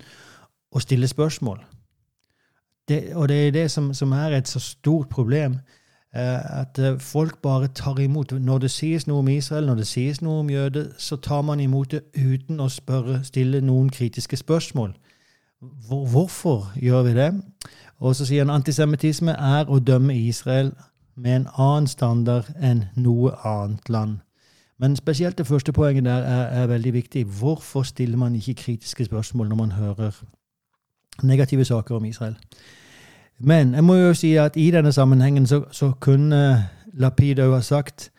å 0.71 0.81
stille 0.81 1.09
spørsmål. 1.09 1.59
Det, 2.89 3.17
og 3.17 3.29
det 3.29 3.47
er 3.47 3.51
det 3.51 3.71
som, 3.71 3.95
som, 3.95 4.13
er 4.13 4.37
et 4.37 4.49
så 4.49 4.61
stort 4.61 5.09
problem. 5.09 5.59
Eh, 6.15 6.61
at 6.61 6.79
eh, 6.79 6.99
folk 6.99 7.43
bare 7.43 7.69
tar 7.75 7.99
imot. 7.99 8.33
Når 8.33 8.59
det 8.59 8.71
sies 8.71 9.07
noe 9.07 9.19
om 9.19 9.29
Israel, 9.29 9.67
når 9.67 9.83
det 9.83 9.87
sies 9.87 10.23
noe 10.23 10.45
om 10.45 10.51
jøder, 10.51 10.93
så 10.99 11.17
tar 11.17 11.43
man 11.43 11.61
imot 11.61 11.91
det 11.91 12.05
uten 12.15 12.61
å 12.61 12.69
spørre, 12.71 13.25
stille 13.25 13.61
noen 13.61 13.91
kritiske 13.91 14.37
spørsmål. 14.37 14.95
Hvor, 15.59 16.07
hvorfor 16.07 16.71
gjør 16.77 17.03
vi 17.03 17.15
det? 17.19 17.31
Og 17.99 18.17
så 18.17 18.27
sier 18.27 18.45
han 18.45 18.55
antisemittisme 18.55 19.33
er 19.33 19.69
å 19.69 19.79
dømme 19.79 20.17
Israel 20.17 20.73
med 21.17 21.37
en 21.37 21.49
annen 21.57 21.87
standard 21.87 22.51
enn 22.61 22.85
noe 22.97 23.33
annet 23.45 23.89
land. 23.89 24.19
Men 24.79 24.97
spesielt 24.97 25.39
det 25.39 25.47
første 25.47 25.73
poenget 25.73 26.05
der 26.05 26.23
er, 26.23 26.63
er 26.63 26.67
veldig 26.67 26.93
viktig. 26.93 27.25
Hvorfor 27.25 27.83
stiller 27.83 28.17
man 28.17 28.35
ikke 28.35 28.55
kritiske 28.55 29.05
spørsmål 29.05 29.49
når 29.49 29.57
man 29.57 29.73
hører 29.73 30.11
negative 31.23 31.65
saker 31.65 31.97
om 31.97 32.05
Israel. 32.05 32.37
Men 33.39 33.75
jeg 33.75 33.85
må 33.85 33.95
jo 33.95 34.15
si 34.15 34.35
at 34.35 34.57
i 34.57 34.71
denne 34.71 34.93
sammenhengen 34.93 35.47
så, 35.47 35.65
så 35.71 35.93
kunne 36.01 36.69
Lapid 36.93 37.39
òg 37.39 37.55
ha 37.55 37.61
sagt 37.61 38.11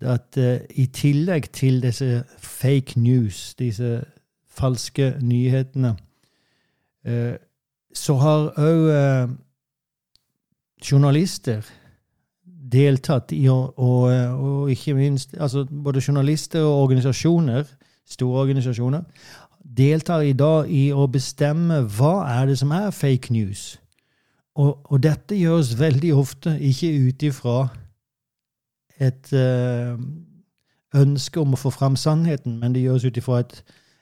at 0.00 0.38
uh, 0.38 0.56
i 0.70 0.86
tillegg 0.86 1.50
til 1.52 1.82
disse 1.82 2.24
fake 2.38 3.00
news, 3.00 3.54
disse 3.54 4.04
falske 4.50 5.14
nyhetene, 5.20 5.96
uh, 7.08 7.34
så 7.92 8.16
har 8.20 8.50
òg 8.56 8.88
eh, 8.92 9.28
journalister 10.82 11.66
deltatt 12.72 13.32
i 13.36 13.44
å 13.52 13.58
og, 13.76 14.08
og, 14.08 14.70
ikke 14.72 14.94
minst 14.96 15.36
altså 15.36 15.66
Både 15.68 16.00
journalister 16.00 16.64
og 16.64 16.86
organisasjoner, 16.86 17.66
store 18.08 18.46
organisasjoner, 18.46 19.04
deltar 19.62 20.24
i 20.26 20.32
dag 20.32 20.70
i 20.70 20.90
å 20.92 21.06
bestemme 21.06 21.82
hva 21.96 22.14
er 22.32 22.50
det 22.50 22.58
som 22.60 22.72
er 22.74 22.90
fake 22.90 23.32
news. 23.32 23.76
Og, 24.58 24.80
og 24.84 25.02
dette 25.04 25.36
gjøres 25.38 25.76
veldig 25.78 26.12
ofte 26.14 26.56
ikke 26.60 26.90
ut 27.08 27.22
ifra 27.24 27.56
et 29.00 29.32
eh, 29.32 29.94
ønske 30.94 31.40
om 31.40 31.54
å 31.54 31.60
få 31.60 31.72
fram 31.72 31.96
sannheten, 31.96 32.58
men 32.60 32.74
det 32.74 32.84
gjøres 32.84 33.06
ut 33.08 33.16
ifra 33.16 33.40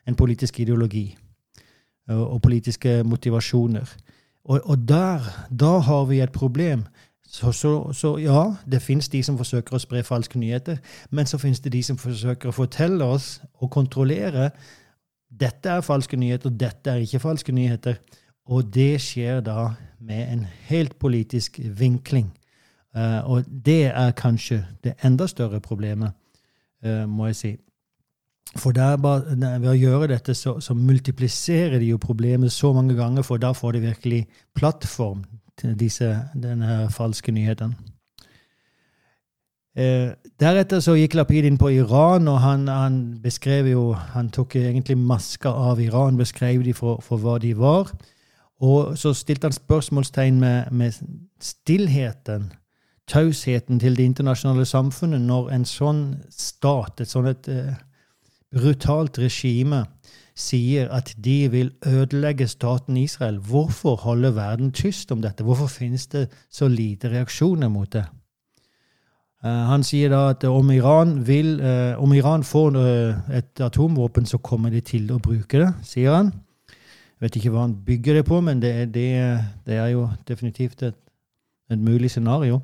en 0.09 0.19
politisk 0.19 0.61
ideologi 0.61 1.13
og, 2.17 2.43
politiske 2.43 3.03
motivasjoner. 3.05 3.95
Og, 4.45 4.61
og 4.65 4.89
der, 4.89 5.21
da 5.61 5.79
har 5.79 6.05
vi 6.05 6.21
et 6.21 6.33
problem. 6.33 6.85
Så, 7.27 7.53
så, 7.53 7.93
så, 7.93 8.17
ja, 8.19 8.55
det 8.67 8.83
fins 8.83 9.09
de 9.09 9.23
som 9.23 9.39
forsøker 9.39 9.77
å 9.77 9.79
spre 9.79 10.03
falske 10.03 10.39
nyheter, 10.39 10.81
men 11.11 11.27
så 11.27 11.39
fins 11.39 11.61
det 11.63 11.73
de 11.73 11.83
som 11.87 11.99
forsøker 11.99 12.51
å 12.51 12.57
fortelle 12.57 13.07
oss 13.07 13.37
og 13.63 13.71
kontrollere 13.71 14.51
dette 15.31 15.71
er 15.71 15.81
falske 15.81 16.17
nyheter, 16.17 16.51
dette 16.51 16.91
er 16.91 17.05
ikke 17.05 17.23
falske 17.23 17.53
nyheter. 17.53 18.01
Og 18.51 18.67
det 18.75 19.01
skjer 19.03 19.41
da 19.47 19.71
med 20.01 20.33
en 20.33 20.47
helt 20.67 20.99
politisk 20.99 21.61
vinkling. 21.63 22.33
Uh, 22.97 23.31
og 23.31 23.45
det 23.67 23.93
er 23.95 24.11
kanskje 24.19 24.65
det 24.85 24.97
enda 25.05 25.27
større 25.31 25.61
problemet, 25.61 26.11
uh, 26.87 27.07
må 27.07 27.27
jeg 27.31 27.37
si. 27.37 27.53
For 28.59 28.75
bare, 28.75 29.37
ved 29.61 29.69
å 29.71 29.77
gjøre 29.79 30.09
dette, 30.11 30.35
så, 30.35 30.57
så, 30.61 30.75
multipliserer 30.75 31.79
de 31.79 31.93
jo 31.93 32.01
problemet 32.03 32.53
så 32.53 32.73
mange 32.75 32.97
ganger, 32.99 33.23
for 33.23 33.39
da 33.39 33.53
får 33.55 33.77
de 33.77 33.85
virkelig 33.85 34.25
plattform 34.59 35.23
til 35.61 35.77
disse, 35.79 36.09
denne 36.35 36.89
falske 36.91 37.33
nyheten. 37.33 37.77
Eh, 39.79 40.11
deretter 40.43 40.81
så 40.83 40.97
gikk 40.99 41.15
Lapid 41.15 41.47
inn 41.47 41.59
på 41.61 41.71
Iran, 41.71 42.27
og 42.29 42.41
han, 42.43 42.67
han, 42.69 42.97
beskrev 43.23 43.69
jo 43.71 43.93
Han 43.93 44.33
tok 44.35 44.57
egentlig 44.57 44.97
masker 44.99 45.51
av 45.51 45.81
Iran, 45.81 46.19
beskrev 46.19 46.65
de 46.65 46.75
for, 46.75 46.99
for, 47.01 47.23
hva 47.23 47.39
de 47.39 47.55
var. 47.55 47.93
Og 48.61 48.99
så 48.99 49.13
stilte 49.15 49.47
han 49.47 49.55
spørsmålstegn 49.55 50.41
med, 50.41 50.73
med 50.73 50.99
stillheten. 51.41 52.53
tausheten 53.11 53.81
til 53.81 53.97
det 53.97 54.05
internasjonale 54.05 54.65
samfunnet 54.65 55.21
når 55.21 55.49
en 55.51 55.65
sånn 55.65 56.03
stat, 56.31 57.01
et 57.01 57.11
sånt 57.11 57.27
et 57.27 57.49
uh, 57.49 57.73
brutalt 58.55 59.19
regime, 59.19 59.85
sier 60.35 60.89
at 60.95 61.13
de 61.25 61.51
vil 61.51 61.73
ødelegge 61.87 62.49
staten 62.49 62.97
Israel. 62.97 63.39
Hvorfor 63.39 63.97
holder 63.97 64.31
verden 64.31 64.73
tyst 64.73 65.13
om 65.13 65.23
dette? 65.23 65.45
Hvorfor 65.45 65.67
finnes 65.67 66.07
det 66.07 66.29
så 66.51 66.69
lite 66.69 67.11
reaksjoner 67.11 67.69
mot 67.69 67.93
det? 67.93 68.05
Uh, 69.45 69.49
han 69.73 69.83
sier 69.83 70.11
da 70.13 70.31
at 70.35 70.45
om 70.45 70.71
Iran, 70.71 71.15
vil, 71.27 71.61
uh, 71.61 72.03
om 72.03 72.13
Iran 72.13 72.45
får 72.45 72.77
uh, 72.77 73.37
et 73.37 73.61
atomvåpen, 73.61 74.27
så 74.27 74.39
kommer 74.39 74.71
de 74.71 74.81
til 74.85 75.09
å 75.13 75.19
bruke 75.19 75.63
det, 75.63 75.71
sier 75.85 76.13
han. 76.13 76.33
Jeg 76.69 77.25
vet 77.25 77.37
ikke 77.37 77.53
hva 77.55 77.65
han 77.65 77.79
bygger 77.85 78.21
det 78.21 78.25
på, 78.29 78.41
men 78.45 78.61
det, 78.61 78.73
det, 78.95 79.09
det 79.67 79.77
er 79.77 79.89
jo 79.95 80.09
definitivt 80.29 80.83
et, 80.83 80.97
et 81.73 81.79
mulig 81.79 82.11
scenario. 82.11 82.63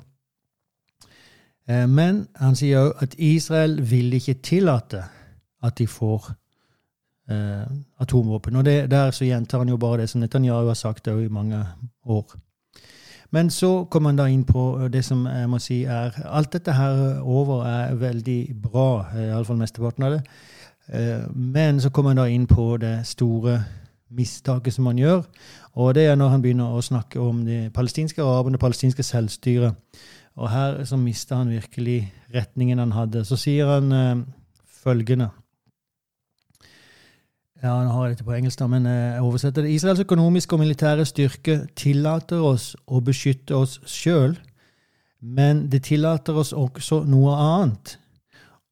Men 1.67 2.21
han 2.39 2.55
sier 2.55 2.87
òg 2.87 3.01
at 3.03 3.15
Israel 3.19 3.73
vil 3.83 4.13
ikke 4.15 4.37
tillate 4.39 5.01
at 5.63 5.77
de 5.77 5.87
får 5.87 6.31
eh, 7.31 7.67
atomvåpen. 7.99 8.55
Og 8.55 8.65
det, 8.65 8.91
der 8.91 9.11
så 9.11 9.25
gjentar 9.25 9.57
han 9.63 9.69
jo 9.69 9.77
bare 9.77 10.01
det 10.01 10.09
som 10.09 10.21
Netanyahu 10.21 10.67
har 10.67 10.73
sagt 10.73 11.07
i 11.07 11.27
mange 11.27 11.65
år. 12.05 12.35
Men 13.31 13.49
så 13.49 13.85
kommer 13.91 14.09
han 14.09 14.17
da 14.17 14.25
inn 14.31 14.45
på 14.47 14.87
det 14.91 15.03
som 15.05 15.25
jeg 15.27 15.49
må 15.49 15.59
si 15.59 15.81
er 15.83 16.15
Alt 16.25 16.53
dette 16.53 16.71
her 16.71 17.19
over 17.19 17.65
er 17.67 17.95
veldig 17.99 18.55
bra, 18.63 19.05
iallfall 19.19 19.59
mesteparten 19.59 20.03
av 20.07 20.15
det. 20.15 20.21
Eh, 20.87 21.25
men 21.35 21.81
så 21.81 21.89
kommer 21.89 22.15
han 22.15 22.21
da 22.23 22.27
inn 22.31 22.47
på 22.47 22.77
det 22.77 23.01
store 23.07 23.59
mistaket 24.09 24.73
som 24.73 24.85
han 24.87 24.99
gjør. 24.99 25.25
Og 25.75 25.95
det 25.95 26.05
er 26.07 26.15
når 26.15 26.29
han 26.29 26.41
begynner 26.41 26.71
å 26.71 26.81
snakke 26.81 27.19
om 27.19 27.43
de 27.45 27.67
palestinske 27.75 28.23
arabene, 28.23 28.55
det 28.55 28.63
palestinske 28.63 29.03
selvstyret. 29.03 29.75
Og 30.37 30.49
her 30.53 30.83
så 30.85 30.97
mister 30.97 31.35
han 31.35 31.51
virkelig 31.51 32.13
retningen 32.33 32.79
han 32.79 32.95
hadde. 32.95 33.25
Så 33.25 33.35
sier 33.35 33.67
han 33.75 33.91
eh, 33.91 34.23
følgende 34.83 35.29
ja, 37.63 37.73
nå 37.81 37.89
har 37.89 38.05
jeg 38.05 38.15
dette 38.15 38.25
på 38.27 38.35
engelsk, 38.37 38.61
men 38.69 38.85
jeg 38.85 39.13
eh, 39.15 39.23
oversetter 39.25 39.65
det. 39.65 39.71
Israels 39.73 40.03
økonomiske 40.03 40.53
og 40.53 40.61
militære 40.61 41.05
styrke 41.09 41.55
tillater 41.77 42.43
oss 42.45 42.75
å 42.85 43.01
beskytte 43.01 43.57
oss 43.57 43.79
sjøl, 43.89 44.35
men 45.21 45.65
det 45.71 45.87
tillater 45.89 46.37
oss 46.37 46.53
også 46.53 47.01
noe 47.09 47.33
annet. 47.41 47.95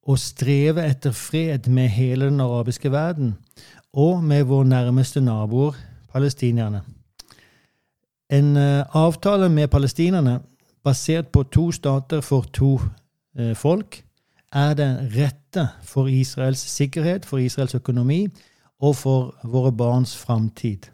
Å 0.06 0.18
streve 0.22 0.86
etter 0.86 1.16
fred 1.18 1.66
med 1.74 1.90
hele 1.96 2.30
den 2.30 2.44
arabiske 2.44 2.92
verden, 2.94 3.34
og 3.96 4.22
med 4.22 4.46
våre 4.46 4.70
nærmeste 4.70 5.24
naboer, 5.24 5.74
palestinerne. 6.14 6.84
En 8.30 8.54
uh, 8.58 8.86
avtale 8.98 9.50
med 9.50 9.70
palestinerne 9.74 10.40
basert 10.86 11.32
på 11.34 11.44
to 11.50 11.72
stater 11.74 12.22
for 12.26 12.46
to 12.54 12.76
uh, 12.78 13.54
folk 13.58 14.04
er 14.54 14.78
den 14.78 15.10
rette 15.14 15.68
for 15.84 16.10
Israels 16.10 16.62
sikkerhet, 16.70 17.26
for 17.26 17.42
Israels 17.42 17.76
økonomi 17.76 18.28
og 18.80 18.96
for 18.96 19.36
våre 19.44 19.72
barns 19.72 20.18
framtid. 20.18 20.90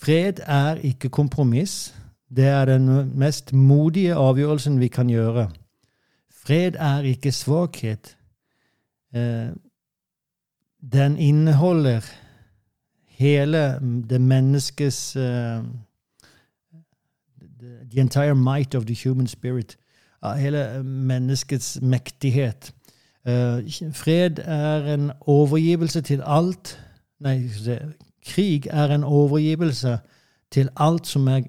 Fred 0.00 0.40
er 0.46 0.74
ikke 0.74 1.08
kompromiss. 1.08 1.94
Det 2.36 2.44
er 2.44 2.64
den 2.64 3.18
mest 3.18 3.52
modige 3.52 4.14
avgjørelsen 4.14 4.80
vi 4.80 4.88
kan 4.88 5.08
gjøre. 5.08 5.50
Fred 6.44 6.76
er 6.78 7.06
ikke 7.08 7.32
svakhet. 7.32 8.16
Eh, 9.14 9.48
den 10.92 11.16
inneholder 11.16 12.00
hele 13.06 13.80
det 14.08 14.20
menneskes 14.20 15.16
uh, 15.16 15.64
The 17.90 18.00
entire 18.00 18.34
might 18.34 18.74
of 18.74 18.84
the 18.86 18.94
human 18.94 19.26
spirit. 19.26 19.76
Hele 20.36 20.82
menneskets 20.82 21.78
mektighet. 21.82 22.74
Uh, 23.24 23.64
fred 23.92 24.38
er 24.44 24.94
en 24.94 25.10
overgivelse 25.20 26.00
til 26.00 26.22
alt 26.26 26.74
Nei, 27.24 27.48
krig 28.26 28.66
er 28.66 28.92
en 28.92 29.04
overgivelse 29.04 29.98
til 30.50 30.68
alt 30.76 31.06
som 31.06 31.28
er 31.28 31.46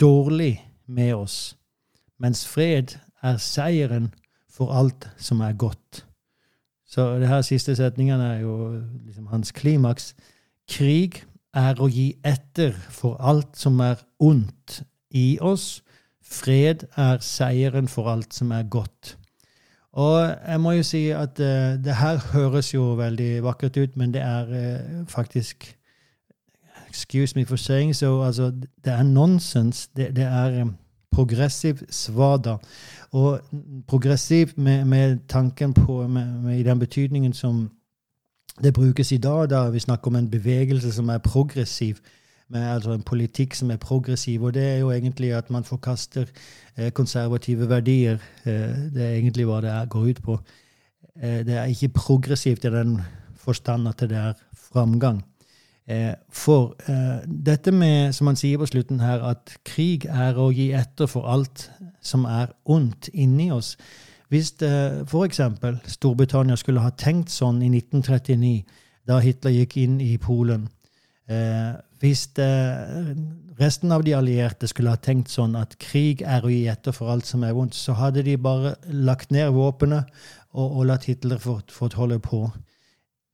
dårlig 0.00 0.60
med 0.86 1.14
oss, 1.14 1.56
mens 2.18 2.48
fred 2.48 2.98
er 3.22 3.36
seieren 3.36 4.10
for 4.50 4.72
alt 4.72 5.08
som 5.16 5.40
er 5.40 5.52
godt. 5.52 6.06
Så 6.86 7.18
det 7.18 7.28
her 7.28 7.42
siste 7.42 7.76
setningen 7.76 8.20
er 8.20 8.38
jo 8.38 8.82
liksom 9.06 9.26
hans 9.26 9.52
klimaks. 9.52 10.14
Krig 10.70 11.24
er 11.54 11.80
å 11.80 11.88
gi 11.88 12.12
etter 12.24 12.72
for 12.72 13.16
alt 13.20 13.56
som 13.58 13.80
er 13.80 14.00
ondt 14.22 14.82
i 15.10 15.38
oss. 15.40 15.82
Fred 16.22 16.86
er 16.96 17.18
seieren 17.24 17.88
for 17.88 18.10
alt 18.12 18.34
som 18.34 18.52
er 18.52 18.68
godt. 18.70 19.16
Og 19.96 20.36
jeg 20.48 20.60
må 20.60 20.74
jo 20.76 20.82
si 20.84 21.06
at 21.16 21.40
uh, 21.40 21.76
det 21.84 21.96
her 21.96 22.20
høres 22.32 22.74
jo 22.74 22.82
veldig 22.98 23.42
vakkert 23.42 23.76
ut, 23.80 23.96
men 23.96 24.12
det 24.14 24.22
er 24.22 24.52
uh, 24.52 25.06
faktisk 25.08 25.72
Excuse 26.88 27.36
me 27.36 27.44
for 27.44 27.56
saying 27.56 27.96
so. 27.96 28.22
Altså, 28.22 28.50
det 28.84 28.92
er 28.92 29.02
nonsens. 29.02 29.86
Det, 29.96 30.16
det 30.16 30.24
er 30.24 30.62
um, 30.62 30.76
progressiv 31.10 31.76
svada. 31.90 32.56
Og 33.12 33.40
progressiv 33.88 34.46
med, 34.56 34.84
med 34.84 35.18
tanken 35.28 35.74
på 35.74 36.06
med, 36.06 36.26
med, 36.26 36.58
I 36.58 36.62
den 36.62 36.78
betydningen 36.78 37.32
som 37.32 37.70
det 38.64 38.74
brukes 38.74 39.12
i 39.12 39.16
dag, 39.16 39.50
da 39.50 39.68
vi 39.70 39.78
snakker 39.78 40.06
om 40.06 40.16
en 40.16 40.30
bevegelse 40.30 40.92
som 40.92 41.08
er 41.08 41.18
progressiv 41.18 41.96
med 42.48 42.74
altså 42.74 42.92
en 42.94 43.02
politikk 43.02 43.54
som 43.54 43.70
er 43.70 43.76
progressiv. 43.76 44.42
Og 44.42 44.54
det 44.54 44.62
er 44.62 44.78
jo 44.78 44.90
egentlig 44.90 45.32
at 45.34 45.50
man 45.50 45.64
forkaster 45.64 46.26
eh, 46.76 46.90
konservative 46.90 47.68
verdier. 47.68 48.18
Eh, 48.44 48.76
det 48.94 49.02
er 49.02 49.14
egentlig 49.14 49.46
hva 49.46 49.60
det 49.60 49.76
går 49.90 50.10
ut 50.10 50.22
på. 50.22 50.38
Eh, 51.22 51.46
det 51.46 51.56
er 51.56 51.64
ikke 51.64 51.88
progressivt 51.88 52.64
i 52.64 52.74
den 52.74 53.00
forstand 53.36 53.88
at 53.88 54.00
det 54.00 54.18
er 54.18 54.32
framgang. 54.72 55.24
For 56.34 56.74
dette 57.46 57.70
med, 57.70 58.12
som 58.12 58.26
han 58.26 58.36
sier 58.36 58.58
på 58.58 58.66
slutten 58.66 58.98
her, 58.98 59.20
at 59.22 59.52
krig 59.62 60.08
er 60.10 60.34
å 60.34 60.48
gi 60.50 60.72
etter 60.74 61.06
for 61.06 61.28
alt 61.30 61.68
som 62.02 62.24
er 62.26 62.50
ondt 62.64 63.06
inni 63.14 63.52
oss. 63.54 63.76
Hvis 64.26 64.50
f.eks. 65.06 65.40
Storbritannia 65.86 66.56
skulle 66.58 66.82
ha 66.82 66.90
tenkt 66.90 67.30
sånn 67.30 67.62
i 67.62 67.70
1939, 67.70 68.64
da 69.06 69.20
Hitler 69.22 69.54
gikk 69.60 69.76
inn 69.84 70.00
i 70.02 70.16
Polen, 70.18 70.66
hvis 72.02 72.26
det, 72.36 72.48
resten 73.60 73.92
av 73.92 74.04
de 74.04 74.14
allierte 74.16 74.68
skulle 74.68 74.92
ha 74.92 75.00
tenkt 75.00 75.32
sånn 75.32 75.56
at 75.56 75.78
krig 75.80 76.22
er 76.26 76.44
å 76.44 76.52
gi 76.52 76.66
etter 76.68 76.94
for 76.96 77.12
alt 77.12 77.28
som 77.28 77.44
er 77.46 77.54
vondt, 77.56 77.76
så 77.76 77.96
hadde 77.96 78.24
de 78.26 78.36
bare 78.36 78.74
lagt 78.92 79.32
ned 79.32 79.54
våpenet 79.56 80.10
og, 80.52 80.66
og 80.66 80.82
latt 80.90 81.08
Hitler 81.08 81.40
fått 81.40 81.96
holde 81.96 82.20
på. 82.20 82.44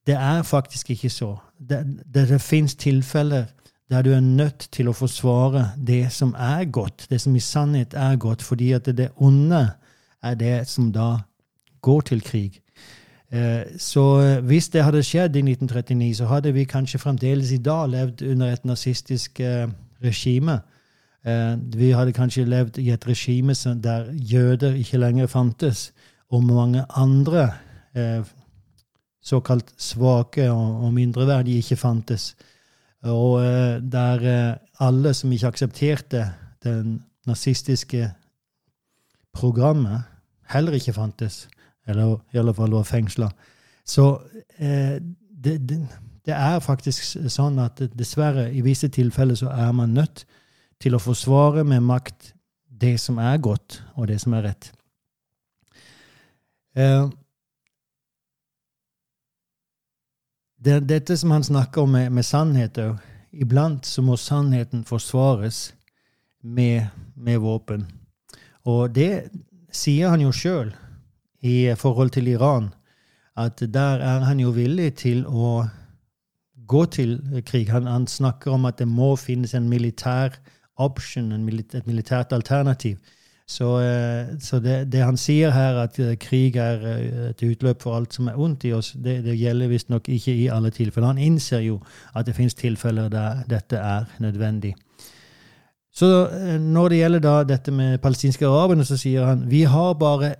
Det 0.06 0.14
er 0.18 0.42
faktisk 0.46 0.94
ikke 0.94 1.10
så. 1.10 1.32
Det, 1.58 1.82
det, 2.06 2.28
det 2.30 2.40
fins 2.42 2.74
tilfeller 2.78 3.50
der 3.92 4.06
du 4.06 4.12
er 4.14 4.24
nødt 4.24 4.68
til 4.72 4.88
å 4.88 4.96
forsvare 4.96 5.72
det 5.76 6.06
som 6.14 6.32
er 6.38 6.64
godt, 6.72 7.06
det 7.10 7.20
som 7.20 7.34
i 7.36 7.42
sannhet 7.44 7.94
er 7.98 8.16
godt, 8.16 8.42
fordi 8.42 8.72
at 8.72 8.88
det 8.88 9.10
onde 9.20 9.66
er 10.22 10.38
det 10.38 10.56
som 10.70 10.88
da 10.94 11.26
går 11.84 12.06
til 12.08 12.22
krig. 12.24 12.61
Eh, 13.32 13.78
så 13.78 14.20
eh, 14.20 14.44
hvis 14.44 14.68
det 14.68 14.84
hadde 14.84 15.00
skjedd 15.02 15.36
i 15.36 15.42
1939, 15.46 16.16
så 16.18 16.28
hadde 16.28 16.52
vi 16.52 16.66
kanskje 16.68 17.00
fremdeles 17.00 17.52
i 17.54 17.62
dag 17.64 17.88
levd 17.88 18.24
under 18.28 18.52
et 18.52 18.64
nazistisk 18.68 19.40
eh, 19.40 19.68
regime. 20.04 20.60
Vi 21.22 21.92
hadde 21.94 22.10
kanskje 22.12 22.42
levd 22.50 22.80
i 22.82 22.88
et 22.90 23.04
regime 23.06 23.54
der 23.78 24.08
jøder 24.12 24.74
ikke 24.74 24.98
lenger 24.98 25.26
fantes, 25.30 25.92
og 26.30 26.42
mange 26.44 26.82
andre 26.98 27.44
såkalt 29.22 29.70
svake 29.78 30.50
og 30.50 30.92
mindreverdige 30.92 31.56
ikke 31.56 31.76
fantes. 31.76 32.34
Og 33.02 33.38
der 33.92 34.58
alle 34.80 35.14
som 35.14 35.32
ikke 35.32 35.46
aksepterte 35.46 36.24
det 36.64 36.98
nazistiske 37.26 38.10
programmet, 39.32 40.02
heller 40.50 40.72
ikke 40.72 40.92
fantes. 40.92 41.46
Eller 41.86 42.18
i 42.32 42.38
alle 42.38 42.54
fall 42.54 42.74
var 42.74 42.86
fengsla. 42.86 43.30
Så 43.84 44.22
eh, 44.56 44.98
det, 45.44 45.56
det, 45.68 45.78
det, 46.26 46.34
er 46.34 46.60
faktisk 46.62 47.26
sånn 47.30 47.58
at 47.62 47.82
dessverre, 47.94 48.50
i 48.52 48.62
visse 48.62 48.88
tilfeller 48.92 49.38
så 49.38 49.50
er 49.50 49.72
man 49.74 49.96
nødt 49.96 50.24
til 50.82 50.94
å 50.94 51.02
forsvare 51.02 51.64
med 51.66 51.82
makt 51.82 52.32
det 52.82 52.96
som 53.00 53.18
er 53.22 53.38
godt, 53.42 53.82
og 53.94 54.08
det 54.10 54.20
som 54.22 54.34
er 54.34 54.46
rett. 54.46 54.70
Eh, 56.74 57.08
det, 60.62 60.80
dette 60.88 61.16
som 61.18 61.34
han 61.34 61.44
snakker 61.46 61.82
om 61.82 61.96
med, 61.98 62.12
med 62.12 62.26
sannheter. 62.26 62.96
Iblant 63.32 63.86
så 63.86 64.02
må 64.04 64.16
sannheten 64.16 64.84
forsvares 64.84 65.72
med, 66.42 66.86
med 67.14 67.38
våpen. 67.42 67.86
Og 68.68 68.92
det 68.94 69.30
sier 69.72 70.12
han 70.12 70.22
jo 70.22 70.32
sjøl 70.34 70.70
i 71.42 71.74
forhold 71.76 72.10
til 72.10 72.28
Iran, 72.28 72.70
at 73.36 73.62
der 73.74 74.02
er 74.02 74.26
han 74.28 74.40
jo 74.40 74.50
villig 74.50 74.94
til 74.94 75.24
å 75.26 75.64
gå 76.68 76.84
til 76.84 77.18
krig. 77.46 77.70
Han, 77.72 77.86
han 77.86 78.06
snakker 78.06 78.52
om 78.52 78.68
at 78.68 78.78
det 78.78 78.88
må 78.88 79.16
finnes 79.16 79.54
en 79.54 79.68
militær 79.68 80.38
option, 80.76 81.32
en 81.32 81.44
militær, 81.44 81.82
et 81.82 81.86
militært 81.86 82.32
alternativ. 82.32 82.98
Så, 83.52 83.80
eh, 83.80 84.38
så 84.40 84.60
det, 84.62 84.92
det, 84.92 85.02
han 85.04 85.16
sier 85.16 85.50
her, 85.52 85.82
at 85.82 85.98
eh, 86.00 86.14
krig 86.20 86.56
er 86.56 86.84
eh, 86.88 87.30
et 87.30 87.42
utløp 87.44 87.82
for 87.82 87.98
alt 87.98 88.14
som 88.14 88.30
er 88.30 88.38
ondt 88.38 88.64
i 88.64 88.72
oss, 88.72 88.92
det, 88.96 89.18
det 89.26 89.34
gjelder 89.36 89.68
visstnok 89.68 90.08
ikke 90.08 90.32
i 90.44 90.46
alle 90.52 90.70
tilfeller. 90.72 91.10
Han 91.12 91.20
innser 91.20 91.64
jo 91.66 91.80
at 92.14 92.26
det 92.26 92.36
finnes 92.38 92.56
tilfeller 92.56 93.10
der 93.12 93.42
dette 93.50 93.76
er 93.76 94.06
nødvendig. 94.22 94.74
Så 95.92 96.08
når 96.56 96.88
det 96.88 96.98
gjelder 97.02 97.20
da 97.20 97.34
dette 97.44 97.72
med 97.74 97.98
palestinske 98.00 98.46
araberne, 98.48 98.84
så 98.88 98.96
sier 98.96 99.26
han 99.28 99.42
vi 99.50 99.66
har 99.68 99.92
bare 100.00 100.30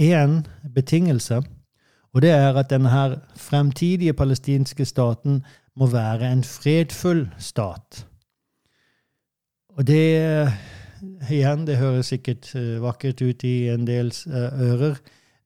én 0.00 0.46
betingelse, 0.74 1.42
og 2.14 2.22
det 2.22 2.30
er 2.30 2.56
at 2.56 2.70
denne 2.70 2.90
her 2.90 3.16
fremtidige 3.36 4.12
palestinske 4.12 4.84
staten 4.84 5.44
må 5.76 5.86
være 5.86 6.32
en 6.32 6.44
fredfull 6.44 7.28
stat. 7.38 8.06
Og 9.68 9.86
det 9.86 10.52
Igjen, 11.30 11.66
det 11.66 11.76
høres 11.76 12.06
sikkert 12.06 12.48
uh, 12.54 12.82
vakkert 12.82 13.20
ut 13.22 13.44
i 13.44 13.68
en 13.68 13.86
del 13.86 14.12
uh, 14.26 14.60
ører, 14.62 14.96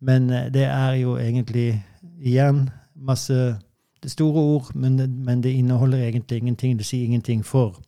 men 0.01 0.31
uh, 0.31 0.47
det 0.53 0.65
er 0.65 0.93
jo 1.01 1.17
egentlig 1.19 1.83
igjen 2.21 2.69
masse 2.95 3.57
det 4.03 4.11
store 4.11 4.41
ord, 4.41 4.75
men, 4.75 4.97
men, 5.25 5.43
det 5.43 5.51
inneholder 5.51 5.99
egentlig 5.99 6.39
ingenting. 6.39 6.79
Det 6.79 6.87
sier 6.87 7.05
ingenting 7.05 7.45
for. 7.47 7.81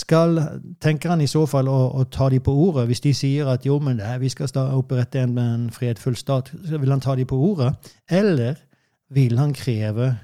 Skal, 0.00 0.40
tenker 0.80 1.12
han 1.12 1.20
i 1.20 1.28
så 1.28 1.42
fall 1.50 1.68
å, 1.68 1.78
å 2.00 2.06
ta 2.08 2.30
de 2.32 2.40
på 2.40 2.54
ordet? 2.68 2.86
Hvis 2.88 3.02
de 3.04 3.12
sier 3.16 3.50
at 3.52 3.66
jo, 3.66 3.76
men 3.82 3.98
det, 3.98 4.08
vi 4.22 4.30
skal 4.32 4.50
opprette 4.78 5.20
en, 5.20 5.36
en 5.38 5.68
fredfull 5.74 6.16
stat, 6.16 6.52
vil 6.54 6.92
han 6.92 7.04
ta 7.04 7.16
de 7.18 7.26
på 7.28 7.38
ordet? 7.50 7.74
Eller 8.08 8.58
vil 9.12 9.38
han 9.40 9.52
kreve 9.56 10.14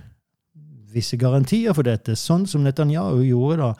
visse 0.96 1.18
garantier 1.20 1.74
for 1.76 1.84
dette, 1.84 2.14
sånn 2.16 2.46
som 2.48 2.64
Netanyahu 2.64 3.20
gjorde 3.26 3.58
da 3.60 3.72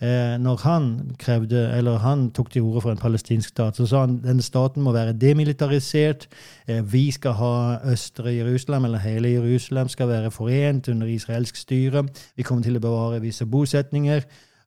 Eh, 0.00 0.38
når 0.38 0.56
han 0.62 1.10
krevde, 1.18 1.72
eller 1.74 1.98
han 1.98 2.30
tok 2.30 2.50
til 2.50 2.62
orde 2.62 2.80
for 2.80 2.94
en 2.94 3.00
palestinsk 3.00 3.48
stat, 3.48 3.76
så 3.76 3.86
sa 3.86 4.04
han 4.04 4.20
denne 4.22 4.42
staten 4.42 4.82
må 4.82 4.92
være 4.94 5.16
demilitarisert. 5.18 6.28
Eh, 6.68 6.92
vi 6.92 7.10
skal 7.10 7.34
ha 7.34 7.54
østre 7.92 8.36
Jerusalem, 8.36 8.84
eller 8.84 9.02
hele 9.02 9.32
Jerusalem 9.32 9.88
skal 9.88 10.08
være 10.08 10.30
forent 10.30 10.88
under 10.88 11.06
israelsk 11.06 11.56
styre. 11.56 12.04
Vi 12.36 12.46
kommer 12.46 12.62
til 12.62 12.78
å 12.78 12.84
bevare 12.84 13.18
visse 13.20 13.46
bosetninger. 13.46 14.22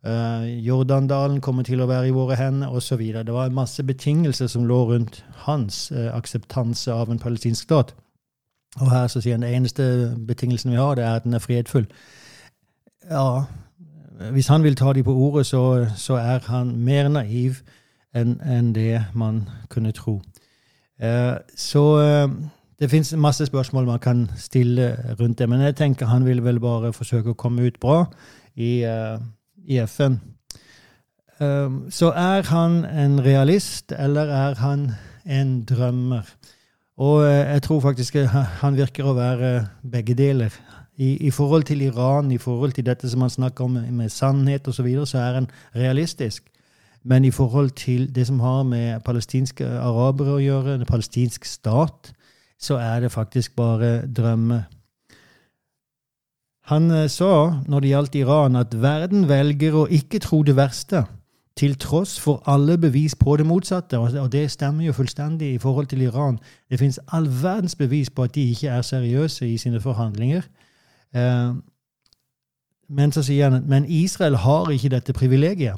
Uh, 0.08 0.66
Jordandalen 0.66 1.42
kommer 1.42 1.64
til 1.64 1.82
å 1.84 1.86
være 1.86 2.08
i 2.10 2.14
våre 2.16 2.36
hender, 2.36 2.74
osv. 2.74 3.02
Det 3.14 3.34
var 3.34 3.52
masse 3.54 3.84
betingelser 3.86 4.48
som 4.50 4.64
lå 4.66 4.80
rundt 4.90 5.20
hans 5.46 5.92
uh, 5.94 6.10
akseptanse 6.16 6.94
av 6.94 7.12
en 7.12 7.20
palestinsk 7.22 7.68
stat. 7.68 7.94
Og 8.80 8.90
her 8.90 9.06
så 9.12 9.22
sier 9.22 9.36
han 9.38 9.46
den 9.46 9.54
eneste 9.54 9.84
betingelsen 10.28 10.72
vi 10.72 10.80
har, 10.80 10.96
det 10.98 11.04
er 11.06 11.20
at 11.20 11.28
den 11.28 11.38
er 11.38 11.44
fredfull. 11.44 11.86
Ja, 13.12 13.44
hvis 14.32 14.50
han 14.50 14.64
vil 14.64 14.76
ta 14.76 14.94
de 14.94 15.04
på 15.04 15.14
ordet, 15.14 15.46
så, 15.46 15.86
så 15.96 16.18
er 16.18 16.40
han 16.48 16.72
mer 16.82 17.10
naiv 17.10 17.60
enn 18.16 18.40
en 18.42 18.72
det 18.74 19.04
man 19.14 19.44
kunne 19.70 19.94
tro. 19.94 20.16
Uh, 20.98 21.38
så 21.58 21.84
det 22.80 22.90
fins 22.90 23.14
masse 23.14 23.46
spørsmål 23.46 23.86
man 23.86 24.02
kan 24.02 24.26
stille 24.38 24.96
rundt 25.20 25.38
det, 25.40 25.50
men 25.50 25.62
jeg 25.62 25.76
tenker 25.76 26.10
han 26.10 26.26
vil 26.26 26.42
vel 26.44 26.60
bare 26.60 26.94
forsøke 26.94 27.36
å 27.36 27.38
komme 27.38 27.70
ut 27.70 27.78
bra 27.80 28.00
i, 28.56 28.82
i 29.66 29.80
FN. 29.86 30.20
så 31.90 32.12
er 32.14 32.44
han 32.46 32.86
en 32.86 33.20
realist, 33.26 33.92
eller 33.98 34.30
er 34.30 34.56
han 34.56 34.92
en 35.26 35.64
drømmer? 35.64 36.22
Og 36.98 37.24
jeg 37.26 37.62
tror 37.62 37.80
faktisk 37.82 38.16
han 38.62 38.78
virker 38.78 39.08
å 39.10 39.16
være 39.18 39.68
begge 39.82 40.14
deler 40.14 40.54
i, 41.02 41.18
i, 41.28 41.32
forhold 41.32 41.64
til 41.64 41.82
Iran, 41.82 42.32
i 42.32 42.38
forhold 42.38 42.72
til 42.78 42.86
dette 42.86 43.10
som 43.10 43.22
han 43.22 43.30
snakker 43.30 43.66
om 43.66 43.80
med 43.90 44.10
sannhet 44.10 44.68
osv., 44.68 44.76
så, 44.76 44.84
videre, 44.84 45.08
så 45.08 45.18
er 45.18 45.40
han 45.40 45.48
realistisk. 45.76 46.44
Men 47.04 47.26
i 47.26 47.32
forhold 47.32 47.70
til 47.70 48.16
det 48.16 48.28
som 48.28 48.40
har 48.40 48.64
med 48.64 49.02
palestinske 49.06 49.66
arabere 49.66 50.36
å 50.38 50.44
gjøre, 50.44 50.76
en 50.76 50.86
palestinsk 50.86 51.46
stat, 51.50 52.12
så 52.62 52.78
er 52.78 53.00
det 53.02 53.12
faktisk 53.12 53.56
bare 53.56 54.06
drømmer. 54.06 54.68
Han 56.72 56.92
eh, 56.92 57.10
sa 57.10 57.64
når 57.68 57.80
det 57.80 57.90
gjaldt 57.90 58.16
Iran, 58.16 58.56
at 58.56 58.76
verden 58.82 59.28
velger 59.30 59.76
å 59.76 59.88
ikke 59.92 60.22
tro 60.24 60.40
det 60.48 60.56
verste, 60.56 61.04
til 61.60 61.76
tross 61.76 62.16
for 62.20 62.40
alle 62.48 62.78
bevis 62.80 63.16
på 63.20 63.36
det 63.38 63.46
motsatte. 63.46 64.00
Og 64.00 64.32
det 64.32 64.46
stemmer 64.52 64.86
jo 64.86 64.94
fullstendig 64.96 65.54
i 65.54 65.58
forhold 65.60 65.92
til 65.92 66.02
Iran. 66.02 66.40
Det 66.72 66.80
fins 66.80 67.00
all 67.12 67.28
verdens 67.28 67.76
bevis 67.76 68.10
på 68.10 68.24
at 68.24 68.36
de 68.36 68.48
ikke 68.54 68.72
er 68.72 68.82
seriøse 68.82 69.50
i 69.50 69.58
sine 69.58 69.82
forhandlinger. 69.82 70.48
Eh, 71.16 71.52
men 72.90 73.12
så 73.12 73.24
sier 73.24 73.50
han 73.50 73.68
men 73.68 73.86
Israel 73.86 74.36
har 74.36 74.72
ikke 74.72 74.96
dette 74.96 75.14
privilegiet. 75.14 75.76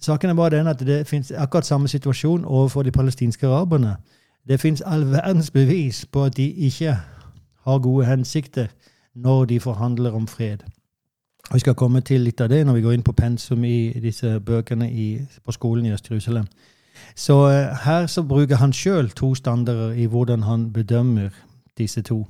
Saken 0.00 0.30
er 0.30 0.34
bare 0.34 0.58
den 0.58 0.66
at 0.66 0.80
det 0.84 1.06
finnes 1.08 1.32
akkurat 1.32 1.66
samme 1.66 1.88
situasjon 1.88 2.44
overfor 2.44 2.82
de 2.82 2.92
palestinske 2.92 3.46
araberne. 3.46 3.96
Det 4.48 4.60
fins 4.60 4.82
all 4.84 5.10
verdens 5.10 5.50
bevis 5.50 6.06
på 6.06 6.24
at 6.24 6.36
de 6.36 6.50
ikke 6.52 6.98
har 7.64 7.78
gode 7.78 8.06
hensikter 8.06 8.66
når 9.14 9.44
de 9.44 9.60
forhandler 9.60 10.12
om 10.12 10.26
fred. 10.26 10.58
Og 11.50 11.54
Vi 11.54 11.58
skal 11.58 11.74
komme 11.74 12.00
til 12.00 12.20
litt 12.20 12.40
av 12.40 12.48
det 12.48 12.66
når 12.66 12.74
vi 12.74 12.80
går 12.80 12.92
inn 12.92 13.02
på 13.02 13.12
pensum 13.12 13.64
i 13.64 13.92
disse 14.02 14.40
bøkene 14.40 14.90
i, 14.90 15.08
på 15.44 15.52
skolen 15.52 15.86
i 15.86 15.92
Øst-Jerusalem. 15.92 16.46
Så 17.14 17.34
uh, 17.34 17.76
her 17.84 18.06
så 18.06 18.22
bruker 18.22 18.56
han 18.56 18.72
sjøl 18.72 19.10
to 19.10 19.34
standarder 19.34 19.92
i 19.92 20.06
hvordan 20.06 20.42
han 20.42 20.72
bedømmer 20.72 21.28
disse 21.78 22.02
to. 22.02 22.26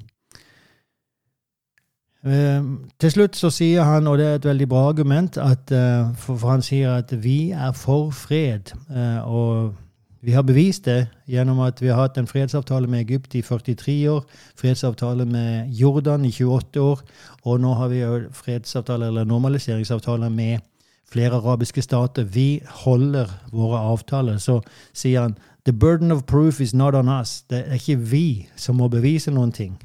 Uh, 2.26 2.64
til 3.00 3.10
slutt 3.10 3.36
så 3.36 3.50
sier 3.50 3.82
han, 3.82 4.06
og 4.06 4.18
det 4.18 4.26
er 4.26 4.34
et 4.34 4.44
veldig 4.44 4.68
bra 4.68 4.88
argument, 4.88 5.36
at, 5.36 5.68
for, 6.16 6.36
for, 6.36 6.50
han 6.50 6.62
sier 6.62 6.96
at 6.96 7.24
vi 7.24 7.50
er 7.50 7.72
for 7.72 8.10
fred. 8.10 8.72
Uh, 8.90 9.28
og 9.34 9.74
vi 10.24 10.32
har 10.32 10.42
bevist 10.42 10.86
det 10.88 11.06
gjennom 11.28 11.60
at 11.60 11.82
vi 11.82 11.90
har 11.92 12.00
hatt 12.00 12.18
en 12.18 12.28
fredsavtale 12.28 12.88
med 12.88 13.04
Egypt 13.04 13.34
i 13.36 13.42
43 13.44 13.96
år, 14.08 14.22
fredsavtale 14.56 15.26
med 15.28 15.72
Jordan 15.76 16.24
i 16.24 16.32
28 16.32 16.80
år, 16.80 17.02
og 17.44 17.60
nå 17.60 17.74
har 17.76 17.90
vi 17.92 18.00
jo 18.00 18.20
fredsavtale 18.32 19.10
eller 19.12 19.28
normaliseringsavtaler 19.28 20.32
med 20.32 20.64
flere 21.12 21.36
arabiske 21.36 21.82
stater. 21.82 22.24
Vi 22.24 22.62
holder 22.84 23.30
våre 23.52 23.78
avtaler. 23.92 24.38
Så 24.38 24.60
sier 24.92 25.28
han 25.28 25.36
The 25.64 25.72
burden 25.72 26.12
of 26.12 26.26
proof 26.26 26.60
is 26.60 26.74
not 26.74 26.94
on 26.94 27.08
us. 27.08 27.42
Det 27.42 27.64
er 27.66 27.74
ikke 27.74 27.96
vi 27.96 28.48
som 28.56 28.76
må 28.76 28.88
bevise 28.88 29.30
noen 29.30 29.52
ting. 29.52 29.78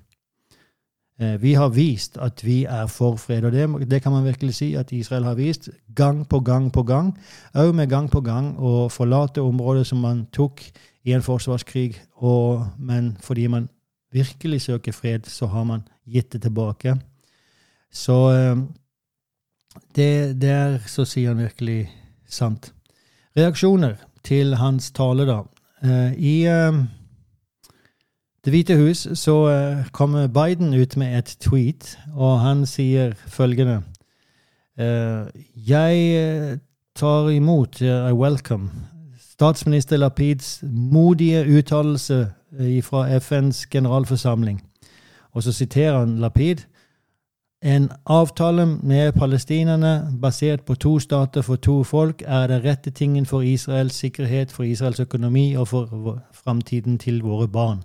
Eh, 1.20 1.42
vi 1.42 1.54
har 1.54 1.70
vist 1.70 2.18
at 2.18 2.46
vi 2.46 2.64
er 2.64 2.88
for 2.88 3.18
fred, 3.20 3.44
og 3.44 3.52
det, 3.52 3.90
det, 3.92 4.02
kan 4.02 4.12
man 4.12 4.24
virkelig 4.24 4.56
si 4.56 4.74
at 4.80 4.92
Israel 4.92 5.24
har 5.24 5.36
vist 5.36 5.70
gang 5.96 6.24
på 6.30 6.40
gang 6.40 6.72
på 6.72 6.84
gang. 6.84 7.12
Òg 7.54 7.74
med 7.76 7.90
gang 7.90 8.08
på 8.12 8.22
gang 8.22 8.54
å 8.56 8.88
forlate 8.88 9.44
områder 9.44 9.84
som 9.84 10.00
man 10.00 10.26
tok 10.32 10.64
i 11.04 11.12
en 11.12 11.24
forsvarskrig, 11.24 12.00
og, 12.16 12.66
men 12.78 13.18
fordi 13.22 13.48
man 13.48 13.68
virkelig 14.12 14.62
søker 14.62 14.92
fred, 14.92 15.28
så 15.28 15.46
har 15.52 15.64
man 15.64 15.84
gitt 16.08 16.32
det 16.32 16.42
tilbake. 16.42 16.96
Så 17.92 18.32
eh, 18.32 18.56
det 19.96 20.40
der 20.42 20.80
så 20.88 21.04
sier 21.06 21.34
han 21.34 21.44
virkelig 21.44 21.90
sant. 22.28 22.72
Reaksjoner 23.36 24.00
til 24.24 24.56
hans 24.56 24.92
tale, 24.96 25.28
da. 25.28 25.42
Eh, 25.84 26.16
I 26.16 26.36
det 28.46 28.52
hvite 28.54 28.78
hus 28.78 29.08
så 29.14 29.36
uh, 29.50 29.86
kommer 29.92 30.28
Biden 30.28 30.74
ut 30.74 30.98
med 30.98 31.18
et 31.18 31.38
tweet, 31.42 32.00
og 32.14 32.40
han 32.40 32.66
sier 32.66 33.14
følgende 33.28 33.82
uh, 34.80 35.28
Jeg 35.68 35.98
eh, 36.16 36.58
tar 36.96 37.30
imot, 37.30 37.82
I 37.82 38.14
welcome, 38.14 38.70
statsminister 39.20 39.98
Lapids 39.98 40.64
modige 40.64 41.58
uttalelse 41.58 42.32
fra 42.84 43.20
FNs 43.20 43.66
generalforsamling. 43.66 44.62
Og 45.32 45.44
så 45.44 45.52
siterer 45.52 46.00
han 46.00 46.18
Lapid. 46.18 46.56
En 47.64 47.92
avtale 48.06 48.66
med 48.66 49.12
palestinerne 49.12 50.18
basert 50.22 50.62
på 50.66 50.76
to 50.76 51.00
stater 51.00 51.42
for 51.42 51.56
to 51.56 51.84
folk 51.84 52.24
er 52.26 52.48
det 52.48 52.64
rette 52.66 52.92
tingen 52.92 53.26
for 53.26 53.42
Israels 53.42 53.94
sikkerhet, 53.94 54.52
for 54.52 54.64
Israels 54.64 55.00
økonomi 55.00 55.54
og 55.54 55.68
for 55.68 56.22
framtiden 56.34 56.98
til 56.98 57.22
våre 57.22 57.48
barn. 57.48 57.84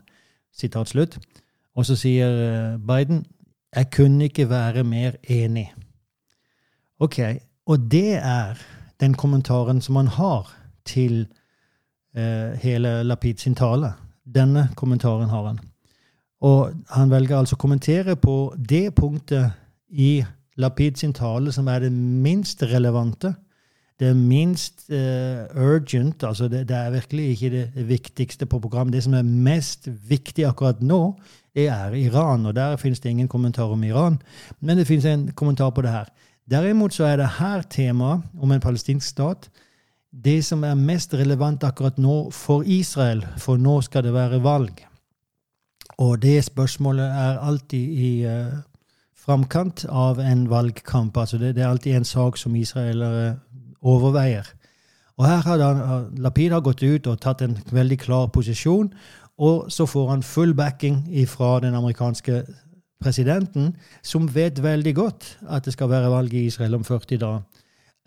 Sitat 0.54 0.88
slutt. 0.88 1.18
Og 1.74 1.86
så 1.86 1.96
sier 1.98 2.30
eh, 2.30 2.78
Biden 2.78 3.24
jeg 3.74 3.90
kunne 3.90 4.24
ikke 4.24 4.46
være 4.50 4.84
mer 4.84 5.16
enig. 5.26 5.72
Ok, 7.00 7.18
og 7.66 7.90
det 7.90 8.14
er 8.14 8.54
den 9.00 9.14
kommentaren 9.14 9.80
som 9.80 9.96
han 9.96 10.06
har 10.06 10.52
til 10.86 11.26
eh, 12.16 12.54
hele 12.62 13.02
Lapid 13.02 13.42
sin 13.42 13.54
tale. 13.54 13.92
Denne 14.34 14.68
kommentaren 14.76 15.28
har 15.28 15.46
han. 15.46 15.58
Og 16.40 16.72
han 16.90 17.10
velger 17.10 17.38
altså 17.38 17.56
å 17.56 17.60
kommentere 17.60 18.16
på 18.16 18.54
det 18.68 18.94
punktet 18.94 19.50
i 19.90 20.24
Lapid 20.56 20.96
sin 21.00 21.12
tale 21.12 21.52
som 21.52 21.68
er 21.68 21.78
det 21.82 21.92
minst 21.92 22.62
relevante 22.62 23.34
det 24.00 24.16
minst 24.16 24.88
uh, 24.90 25.44
urgent. 25.54 26.24
altså 26.24 26.48
det, 26.48 26.68
det, 26.68 26.76
er 26.76 26.90
virkelig 26.90 27.28
ikke 27.30 27.50
det 27.50 27.88
viktigste 27.88 28.46
på 28.46 28.58
programmet. 28.58 28.92
Det 28.92 29.02
som 29.02 29.14
er 29.14 29.22
mest 29.22 29.88
viktig 30.08 30.46
akkurat 30.46 30.82
nå, 30.82 31.14
det 31.54 31.68
er 31.68 31.94
Iran. 31.94 32.46
Og 32.46 32.56
der 32.56 32.76
finnes 32.76 33.00
det 33.00 33.10
ingen 33.10 33.28
kommentar 33.28 33.70
om 33.70 33.84
Iran, 33.84 34.18
men 34.60 34.78
det 34.78 34.86
finnes 34.86 35.04
en 35.04 35.28
kommentar 35.32 35.70
på 35.70 35.82
det 35.82 35.90
her. 35.90 36.10
Derimot 36.50 36.94
så 36.94 37.04
er 37.04 37.16
det 37.16 37.36
her 37.38 37.62
temaet 37.62 38.22
om 38.40 38.52
en 38.52 38.60
palestinsk 38.60 39.06
stat 39.06 39.48
det 40.24 40.44
som 40.46 40.62
er 40.64 40.78
mest 40.78 41.14
relevant 41.14 41.64
akkurat 41.66 41.96
nå 41.98 42.30
for 42.30 42.62
Israel, 42.66 43.24
for 43.38 43.58
nå 43.58 43.80
skal 43.82 44.04
det 44.06 44.12
være 44.14 44.42
valg. 44.44 44.84
Og 45.98 46.22
det 46.22 46.44
spørsmålet 46.44 47.06
er 47.06 47.40
alltid 47.42 47.98
i 47.98 48.12
uh, 48.26 48.60
framkant 49.18 49.86
av 49.90 50.20
en 50.20 50.46
valgkamp. 50.50 51.16
Altså 51.16 51.38
det, 51.38 51.54
det, 51.56 51.64
er 51.64 51.68
alltid 51.68 51.96
en 51.96 52.04
sak 52.04 52.38
som 52.38 52.54
israelere 52.54 53.38
overveier. 53.84 54.48
Og 55.16 55.28
her 55.28 55.44
har 55.46 55.62
han, 55.62 56.08
Lapid 56.18 56.52
har 56.52 56.64
gått 56.64 56.82
ut 56.82 57.06
og 57.06 57.20
tatt 57.22 57.44
en 57.44 57.58
veldig 57.70 57.98
klar 58.02 58.26
posisjon, 58.34 58.90
og 59.38 59.70
så 59.72 59.86
får 59.86 60.10
han 60.10 60.22
full 60.26 60.54
backing 60.54 61.04
fra 61.30 61.58
den 61.62 61.74
amerikanske 61.74 62.42
presidenten, 63.02 63.74
som 64.02 64.28
vet 64.34 64.62
veldig 64.62 64.94
godt 64.94 65.28
at 65.50 65.66
det 65.66 65.74
skal 65.74 65.90
være 65.90 66.10
valg 66.10 66.34
i 66.34 66.46
Israel 66.48 66.78
om 66.78 66.84
40 66.86 67.20
dager. 67.20 67.42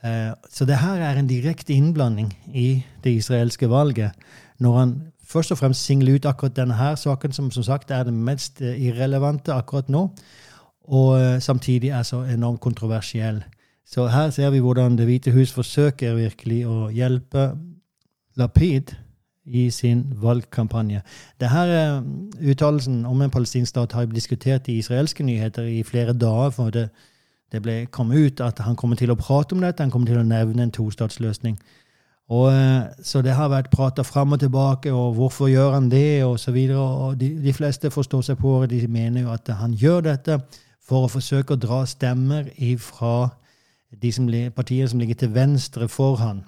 Eh, 0.04 0.32
så 0.50 0.66
det 0.66 0.78
her 0.82 1.02
er 1.02 1.18
en 1.18 1.30
direkte 1.30 1.74
innblanding 1.74 2.32
i 2.54 2.84
det 3.04 3.16
israelske 3.18 3.70
valget. 3.70 4.12
Når 4.60 4.78
han 4.78 4.96
først 5.26 5.52
og 5.52 5.58
fremst 5.58 5.86
singler 5.86 6.16
ut 6.16 6.26
akkurat 6.26 6.56
denne 6.56 6.78
her 6.78 6.96
saken, 6.96 7.32
som 7.32 7.52
som 7.52 7.64
sagt 7.64 7.92
er 7.92 8.04
det 8.04 8.14
mest 8.14 8.62
eh, 8.62 8.78
irrelevante 8.88 9.54
akkurat 9.54 9.90
nå, 9.90 10.10
og 10.88 11.20
eh, 11.22 11.40
samtidig 11.42 11.90
er 11.90 12.04
så 12.04 12.24
enormt 12.24 12.62
kontroversiell. 12.62 13.44
Så 13.88 14.08
her 14.12 14.30
ser 14.30 14.50
vi 14.50 14.60
hvordan 14.60 14.98
Det 14.98 15.06
hvite 15.08 15.32
hus 15.32 15.54
forsøker 15.56 16.16
virkelig 16.16 16.66
å 16.68 16.90
hjelpe 16.92 17.54
Lapid 18.36 18.94
i 19.46 19.70
sin 19.72 20.04
valgkampanje. 20.22 21.02
Denne 21.40 22.04
uttalelsen 22.52 23.06
om 23.06 23.22
en 23.22 23.32
palestinsk 23.32 23.70
stat 23.70 23.96
har 23.96 24.06
diskutert 24.06 24.68
i 24.68 24.78
israelske 24.78 25.24
nyheter 25.24 25.64
i 25.64 25.84
flere 25.84 26.14
dager. 26.14 26.50
for 26.50 26.70
det 26.70 26.90
det 27.52 27.62
ble, 27.64 27.86
kom 27.92 28.12
ut 28.12 28.42
at 28.44 28.60
han 28.60 28.76
kommer 28.76 29.00
til 29.00 29.14
å 29.14 29.20
prate 29.20 29.56
om 29.56 29.62
dette, 29.64 29.84
han 29.84 29.92
kommer 29.92 30.10
til 30.10 30.20
å 30.20 30.28
nevne 30.28 30.66
en 30.66 30.74
tostatsløsning. 30.76 31.56
Og, 32.28 32.52
eh, 32.52 32.90
så 33.04 33.22
det 33.24 33.38
har 33.38 33.50
vært 33.50 33.72
prata 33.72 34.04
fram 34.04 34.34
og 34.36 34.42
tilbake, 34.42 34.92
og 34.92 35.16
hvorfor 35.16 35.48
gjør 35.48 35.78
han 35.78 35.90
det, 35.90 36.26
og 36.26 36.40
så 36.40 36.52
videre. 36.52 36.78
Og 36.78 37.20
de, 37.20 37.30
de 37.40 37.54
fleste 37.54 37.92
forstår 37.92 38.22
seg 38.22 38.38
på 38.42 38.66
det, 38.66 38.82
de 38.82 38.88
mener 38.88 39.22
jo 39.22 39.32
at 39.32 39.48
han 39.48 39.74
gjør 39.74 40.02
dette 40.10 40.42
for 40.84 41.06
å 41.06 41.12
forsøke 41.12 41.56
å 41.56 41.62
dra 41.62 41.86
stemmer 41.88 42.52
fra 42.84 43.30
de 44.02 44.12
som, 44.12 44.28
partiene 44.56 44.88
som 44.88 45.00
ligger 45.00 45.16
til 45.16 45.34
venstre 45.34 45.88
for 45.88 46.16
han, 46.16 46.44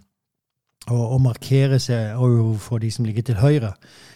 og, 0.87 1.11
og 1.11 1.21
markere 1.21 1.79
seg 1.79 2.17
overfor 2.17 2.77
de 2.77 2.91
som 2.91 3.05
ligger 3.05 3.21
til 3.21 3.35
høyre. 3.35 3.73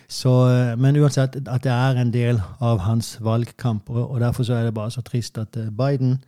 Så, 0.08 0.32
eh, 0.50 0.80
men 0.80 0.98
uansett 1.00 1.36
at 1.48 1.64
det 1.64 1.72
er 1.72 2.00
en 2.02 2.14
del 2.14 2.42
av 2.62 2.84
hans 2.88 3.18
valgkamp, 3.22 3.90
og, 3.90 4.12
og 4.12 4.20
derfor 4.20 4.52
er 4.52 4.64
det 4.64 4.74
bare 4.74 4.92
så 4.92 5.02
trist 5.02 5.38
at 5.38 5.58
eh, 5.58 5.72
Biden 5.72 6.24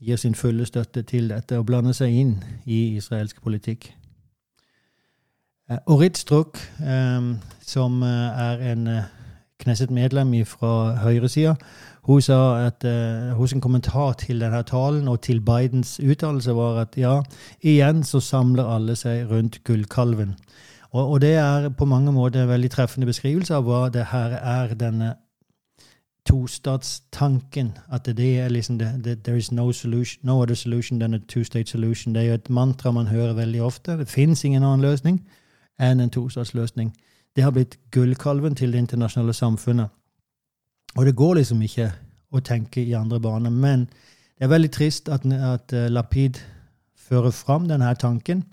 gir 0.00 0.16
sin 0.16 0.34
fulle 0.34 0.66
støtte 0.66 1.02
til 1.02 1.28
dette 1.28 1.58
og 1.58 1.66
blander 1.66 1.92
seg 1.92 2.14
inn 2.14 2.34
i 2.66 2.96
israelsk 2.96 3.42
politikk. 3.42 3.92
Og 5.68 5.98
Orit 5.98 6.18
Struk, 6.18 6.58
eh, 6.80 7.32
som 7.60 8.02
eh, 8.02 8.42
er 8.48 8.72
en 8.72 8.88
Knesset-medlem 9.58 10.44
fra 10.46 10.94
høyresida, 11.02 11.56
hun 12.08 12.22
sa 12.24 12.66
at 12.66 12.84
uh, 12.88 13.36
hos 13.36 13.52
en 13.52 13.60
kommentar 13.60 14.14
til 14.22 14.40
denne 14.40 14.62
talen 14.64 15.08
og 15.08 15.20
til 15.26 15.42
Bidens 15.44 15.98
uttalelse 16.00 16.54
var 16.56 16.80
at 16.86 16.96
ja, 16.96 17.18
igjen 17.60 18.00
så 18.04 18.20
samler 18.20 18.64
alle 18.64 18.96
seg 18.96 19.28
rundt 19.30 19.60
gullkalven. 19.64 20.32
Og, 20.90 21.10
og, 21.10 21.20
det 21.20 21.34
er 21.36 21.68
på 21.68 21.84
mange 21.84 22.12
måter 22.12 22.42
en 22.42 22.48
veldig 22.48 22.70
treffende 22.70 23.06
beskrivelse 23.06 23.54
av 23.54 23.66
hva 23.68 23.88
det 23.92 24.06
her 24.08 24.38
er 24.40 24.72
denne 24.74 25.10
tostatstanken. 26.24 27.74
At 27.92 28.08
det 28.08 28.30
er 28.40 28.48
liksom 28.48 28.78
det, 28.78 29.04
det, 29.04 29.18
There 29.24 29.36
is 29.36 29.52
no, 29.52 29.72
solution, 29.72 30.20
no 30.24 30.40
other 30.42 30.54
solution 30.54 30.98
than 31.00 31.14
a 31.14 31.18
two-state 31.18 31.68
solution. 31.68 32.14
Det 32.14 32.22
er 32.22 32.26
jo 32.26 32.34
et 32.34 32.50
mantra 32.50 32.90
man 32.90 33.06
hører 33.06 33.32
veldig 33.32 33.62
ofte. 33.62 33.98
Det 33.98 34.08
fins 34.08 34.44
ingen 34.44 34.62
annen 34.62 34.80
løsning 34.80 35.20
enn 35.80 36.00
en 36.00 36.10
tostatsløsning. 36.10 36.94
Det 37.36 37.44
har 37.44 37.50
blitt 37.50 37.78
gullkalven 37.92 38.54
til 38.54 38.72
det 38.72 38.78
internasjonale 38.78 39.32
samfunnet. 39.32 39.88
Og 40.96 41.06
det 41.06 41.16
går 41.16 41.40
liksom 41.40 41.62
ikke 41.62 41.90
å 42.32 42.42
tenke 42.44 42.82
i 42.82 42.96
andre 42.96 43.20
baner. 43.20 43.50
Men 43.50 43.86
det 44.38 44.46
er 44.46 44.52
veldig 44.52 44.70
trist 44.74 45.08
at, 45.12 45.24
at 45.26 45.72
eh, 45.72 45.88
Lapid 45.92 46.40
fører 47.08 47.32
fram 47.34 47.68
denne 47.68 47.90
tanken. 48.00 48.44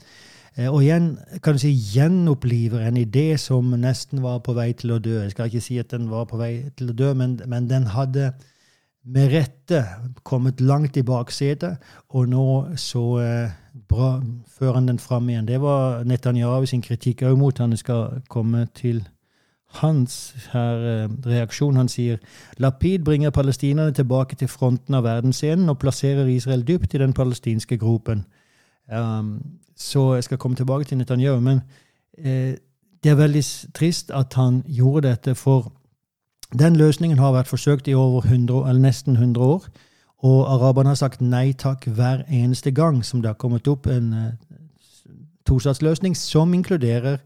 Eh, 0.56 0.69
og 0.71 0.82
igjen 0.84 1.13
kan 1.43 1.56
du 1.56 1.62
si 1.62 1.74
gjenoppliver 1.74 2.86
en 2.88 2.98
idé 2.98 3.36
som 3.41 3.74
nesten 3.80 4.24
var 4.24 4.41
på 4.45 4.56
vei 4.58 4.71
til 4.74 4.95
å 4.95 5.00
dø. 5.04 5.19
Jeg 5.24 5.36
skal 5.36 5.52
ikke 5.52 5.63
si 5.63 5.80
at 5.82 5.91
den 5.91 6.10
var 6.12 6.28
på 6.30 6.39
vei 6.39 6.69
til 6.78 6.91
å 6.91 6.98
dø, 6.98 7.13
men, 7.17 7.39
men 7.48 7.69
den 7.71 7.89
hadde 7.91 8.32
med 9.06 9.34
rette 9.36 9.84
kommet 10.26 10.62
langt 10.62 10.98
i 10.98 11.04
baksetet, 11.06 11.78
og 12.10 12.32
nå 12.32 12.45
så 12.82 13.04
eh, 13.21 13.52
bra 13.91 14.15
fører 14.58 14.80
han 14.80 14.88
den 14.89 15.02
fram 15.02 15.30
igjen. 15.30 15.45
Det 15.45 15.60
var 15.62 16.02
Netanyahu 16.08 16.65
sin 16.65 16.82
kritikk 16.82 17.21
òg 17.28 17.38
mot 17.38 17.60
han. 17.62 17.78
skal 17.78 18.24
komme 18.30 18.65
til 18.74 19.04
hans 19.81 20.35
her, 20.51 20.75
eh, 20.75 21.09
reaksjon. 21.25 21.75
Han 21.75 21.88
sier 21.88 22.17
Lapid 22.57 23.03
bringer 23.03 23.29
palestinerne 23.29 23.91
tilbake 23.91 24.35
til 24.35 24.47
fronten 24.47 24.93
av 24.93 25.03
verdensscenen 25.03 25.69
og 25.69 25.79
plasserer 25.79 26.25
Israel 26.25 26.67
dypt 26.67 26.93
i 26.93 26.97
den 26.97 27.13
palestinske 27.13 27.77
gropen. 27.77 28.25
Um, 28.91 29.41
så 29.75 30.13
jeg 30.13 30.23
skal 30.23 30.38
komme 30.38 30.55
tilbake 30.55 30.83
til 30.83 30.97
Netanyahu. 30.97 31.39
Men 31.39 31.61
eh, 32.17 32.55
det 33.03 33.11
er 33.11 33.15
veldig 33.15 33.43
trist 33.73 34.11
at 34.11 34.33
han 34.33 34.63
gjorde 34.67 35.09
dette, 35.09 35.35
for 35.35 35.71
den 36.59 36.75
løsningen 36.75 37.17
har 37.17 37.31
vært 37.31 37.47
forsøkt 37.47 37.88
i 37.88 37.93
over 37.93 38.21
100, 38.21 38.69
eller 38.69 38.81
nesten 38.81 39.13
100 39.13 39.45
år. 39.45 39.67
Og 40.17 40.53
araberne 40.53 40.89
har 40.89 40.95
sagt 40.95 41.21
nei 41.21 41.53
takk 41.53 41.88
hver 41.88 42.23
eneste 42.29 42.71
gang 42.71 43.05
som 43.05 43.21
det 43.21 43.29
har 43.29 43.38
kommet 43.41 43.67
opp 43.67 43.88
en 43.88 44.13
eh, 44.13 44.31
tostatsløsning 45.45 46.17
som 46.17 46.53
inkluderer 46.53 47.17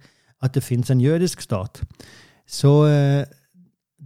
at 0.42 0.56
det 0.56 0.64
finnes 0.64 0.90
en 0.90 1.02
jødisk 1.02 1.42
stat. 1.42 1.84
Så 2.50 2.74
eh, 2.90 3.26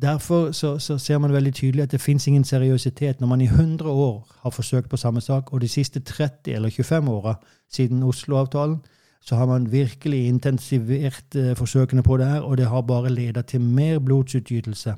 Derfor 0.02 0.52
så, 0.52 0.80
så, 0.80 0.98
ser 0.98 1.18
man 1.18 1.34
veldig 1.34 1.54
tydelig 1.54 1.84
at 1.84 1.92
det 1.92 2.02
fins 2.02 2.28
ingen 2.28 2.44
seriøsitet. 2.44 3.20
Når 3.22 3.28
man 3.28 3.42
i 3.42 3.46
100 3.46 3.90
år 3.90 4.28
har 4.42 4.50
forsøkt 4.50 4.90
på 4.90 4.98
samme 4.98 5.22
sak, 5.22 5.54
og 5.54 5.62
de 5.62 5.68
siste 5.68 6.00
30 6.00 6.54
eller 6.54 6.70
25 6.70 7.10
åra 7.10 7.36
siden 7.72 8.04
Oslo-avtalen, 8.04 8.78
så 9.22 9.36
har 9.36 9.46
man 9.46 9.72
virkelig 9.72 10.28
intensivert 10.28 11.36
eh, 11.36 11.56
forsøkene 11.56 12.04
på 12.04 12.18
det 12.18 12.26
her, 12.26 12.40
og 12.40 12.58
det 12.58 12.66
har 12.66 12.82
bare 12.82 13.10
ledet 13.10 13.46
til 13.46 13.62
mer 13.62 14.00
blodsutgytelse 14.00 14.96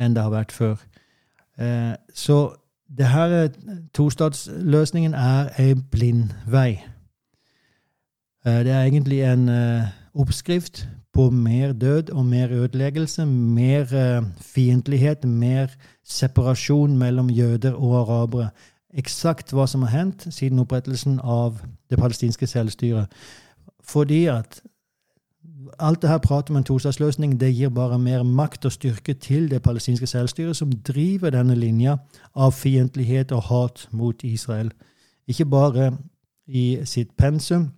enn 0.00 0.14
det 0.14 0.22
har 0.22 0.30
vært 0.30 0.52
før. 0.52 0.76
Eh, 1.58 1.94
så 2.14 2.56
det 2.98 3.06
her 3.06 3.42
eh, 3.42 3.50
tostatsløsningen 3.94 5.14
er 5.14 5.52
ei 5.58 5.74
blind 5.74 6.32
vei. 6.46 6.80
Eh, 8.46 8.64
det 8.64 8.72
er 8.72 8.82
egentlig 8.82 9.20
en 9.22 9.48
eh, 9.48 9.92
oppskrift 10.14 10.88
på 11.12 11.30
mer 11.30 11.72
død 11.72 12.10
og 12.10 12.26
mer 12.26 12.48
ødeleggelse, 12.50 13.26
mer 13.26 13.82
uh, 13.92 14.24
fiendtlighet, 14.40 15.24
mer 15.24 15.66
separasjon 16.04 16.98
mellom 16.98 17.30
jøder 17.30 17.74
og 17.74 18.00
arabere. 18.00 18.50
Eksakt 18.94 19.52
hva 19.52 19.66
som 19.66 19.82
har 19.82 19.98
hendt 19.98 20.26
siden 20.30 20.58
opprettelsen 20.58 21.20
av 21.20 21.60
det 21.90 21.98
palestinske 21.98 22.46
selvstyret. 22.46 23.12
Fordi 23.84 24.26
at 24.26 24.62
alt 25.78 26.02
det 26.02 26.10
her 26.10 26.18
pratet 26.18 26.50
om 26.50 26.56
en 26.56 26.64
tostatsløsning 26.64 27.40
det 27.40 27.54
gir 27.54 27.68
bare 27.68 27.98
mer 27.98 28.22
makt 28.22 28.64
og 28.64 28.72
styrke 28.72 29.14
til 29.14 29.50
det 29.50 29.62
palestinske 29.62 30.06
selvstyret, 30.06 30.56
som 30.56 30.72
driver 30.72 31.30
denne 31.30 31.54
linja 31.54 31.96
av 32.34 32.52
fiendtlighet 32.52 33.32
og 33.32 33.42
hat 33.42 33.88
mot 33.90 34.24
Israel. 34.24 34.72
Ikke 35.26 35.44
bare 35.44 35.92
i 36.46 36.78
sitt 36.84 37.16
pensum, 37.16 37.70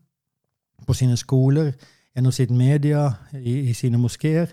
på 0.87 0.93
sine 0.93 1.17
skoler, 1.17 1.73
gjennom 2.15 2.33
sitt 2.33 2.51
media, 2.51 3.11
i, 3.33 3.59
i 3.71 3.73
sine 3.73 3.99
moskeer, 3.99 4.47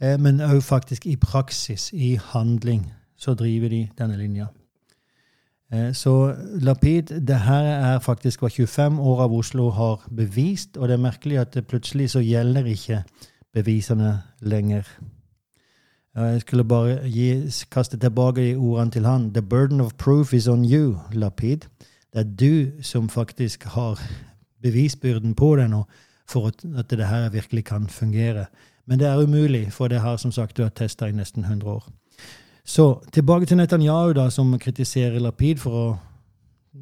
eh, 0.00 0.16
men 0.20 0.40
òg 0.40 0.62
faktisk 0.62 1.06
i 1.06 1.16
praksis, 1.16 1.90
i 1.92 2.14
handling, 2.32 2.86
så 3.18 3.34
driver 3.34 3.68
de 3.68 3.88
denne 3.98 4.16
linja. 4.16 4.46
Eh, 5.72 5.92
så 5.94 6.34
Lapid, 6.60 7.02
det 7.26 7.40
her 7.46 7.62
er 7.62 7.98
faktisk 7.98 8.42
hva 8.42 8.48
25 8.48 9.00
år 9.00 9.22
av 9.22 9.32
Oslo 9.32 9.70
har 9.70 10.06
bevist, 10.16 10.76
og 10.76 10.88
det 10.88 10.98
er 10.98 11.04
merkelig 11.04 11.38
at 11.38 11.58
plutselig 11.68 12.10
så 12.10 12.20
gjelder 12.20 12.66
ikke 12.66 13.02
bevisene 13.54 14.22
lenger. 14.40 14.86
Jeg 16.14 16.40
skulle 16.40 16.64
bare 16.64 17.08
gi, 17.08 17.50
kaste 17.70 17.98
tilbake 17.98 18.42
de 18.42 18.56
ordene 18.56 18.90
til 18.90 19.06
han. 19.06 19.30
The 19.34 19.42
burden 19.42 19.80
of 19.80 19.94
proof 19.94 20.32
is 20.34 20.48
on 20.48 20.64
you, 20.64 20.98
Lapid. 21.12 21.68
Det 22.12 22.18
er 22.18 22.34
du 22.40 22.82
som 22.82 23.08
faktisk 23.08 23.64
har 23.64 24.00
bevisbyrden 24.62 25.34
på 25.34 25.56
det 25.56 25.70
nå 25.70 25.84
for 26.30 26.50
at 26.78 26.90
det 26.90 27.06
her 27.06 27.28
virkelig 27.30 27.64
kan 27.64 27.88
fungere. 27.88 28.46
Men 28.86 28.98
det 28.98 29.08
er 29.08 29.22
umulig, 29.22 29.72
for 29.72 29.88
det 29.88 30.00
har 30.00 30.16
som 30.16 30.32
sagt 30.32 30.58
vært 30.58 30.78
testa 30.78 31.06
i 31.06 31.12
nesten 31.12 31.44
100 31.44 31.66
år. 31.70 31.88
Så 32.64 33.00
tilbake 33.12 33.46
til 33.46 33.56
Netanyahu, 33.56 34.12
da, 34.12 34.30
som 34.30 34.58
kritiserer 34.58 35.18
Lapid 35.18 35.58
for 35.58 35.70
å 35.70 35.98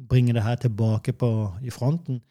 bringe 0.09 0.33
det 0.33 0.43
her 0.43 0.55
tilbake 0.55 1.13
på, 1.13 1.53
i 1.63 1.69
fronten. 1.69 2.21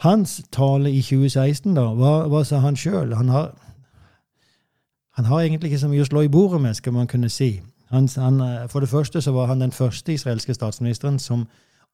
Hans 0.00 0.42
tale 0.52 0.90
i 0.90 1.02
2016, 1.02 1.74
da, 1.76 1.90
hva, 1.96 2.26
hva 2.28 2.44
sa 2.44 2.60
han 2.64 2.76
sjøl? 2.76 3.14
Han, 3.16 3.28
han, 3.28 5.24
har 5.24 5.40
egentlig 5.40 5.70
ikke 5.70 5.82
så 5.84 5.88
mye 5.88 6.04
å 6.04 6.08
slå 6.08 6.24
i 6.24 6.32
bordet 6.32 6.60
med, 6.60 6.76
skal 6.76 6.96
man 6.96 7.08
kunne 7.08 7.28
si. 7.28 7.60
Han, 7.90 8.08
han, 8.16 8.40
for 8.68 8.80
det 8.80 8.88
første 8.88 9.20
så 9.20 9.32
var 9.32 9.46
han 9.46 9.60
den 9.60 9.72
første 9.72 10.12
israelske 10.12 10.54
statsministeren 10.54 11.18
som 11.18 11.46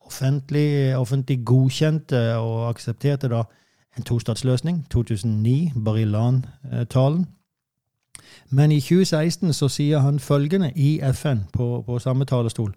offentlig, 0.07 0.97
offentlig 0.97 1.41
godkjente 1.45 2.21
og 2.39 2.69
aksepterte 2.71 3.31
da 3.33 3.45
en 3.97 4.03
tostatsløsning. 4.03 4.87
2009, 4.91 5.73
Barilan-talen. 5.85 7.27
Men 8.51 8.73
i 8.73 8.81
2016 8.81 9.53
så 9.53 9.69
sier 9.69 9.99
han 9.99 10.19
følgende 10.19 10.73
i 10.77 11.01
FN 11.13 11.47
på, 11.53 11.83
på 11.87 11.99
samme 11.99 12.25
talerstol. 12.25 12.75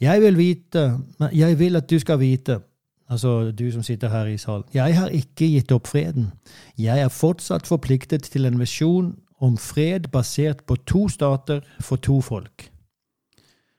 Jeg 0.00 0.22
vil 0.22 0.38
vite, 0.38 0.98
jeg 1.32 1.58
vil 1.58 1.76
at 1.76 1.90
du 1.90 1.98
skal 1.98 2.20
vite, 2.20 2.60
altså 3.08 3.50
du 3.50 3.70
som 3.70 3.82
sitter 3.82 4.08
her 4.08 4.24
i 4.24 4.38
salen, 4.38 4.64
jeg 4.74 4.98
har 4.98 5.08
ikke 5.08 5.48
gitt 5.48 5.72
opp 5.72 5.86
freden. 5.86 6.32
Jeg 6.78 7.00
er 7.00 7.08
fortsatt 7.08 7.66
forpliktet 7.66 8.22
til 8.22 8.46
en 8.46 8.60
visjon 8.60 9.14
om 9.40 9.56
fred 9.58 10.08
basert 10.12 10.64
på 10.66 10.76
to 10.76 11.08
stater 11.08 11.60
for 11.80 11.96
to 11.96 12.20
folk. 12.20 12.70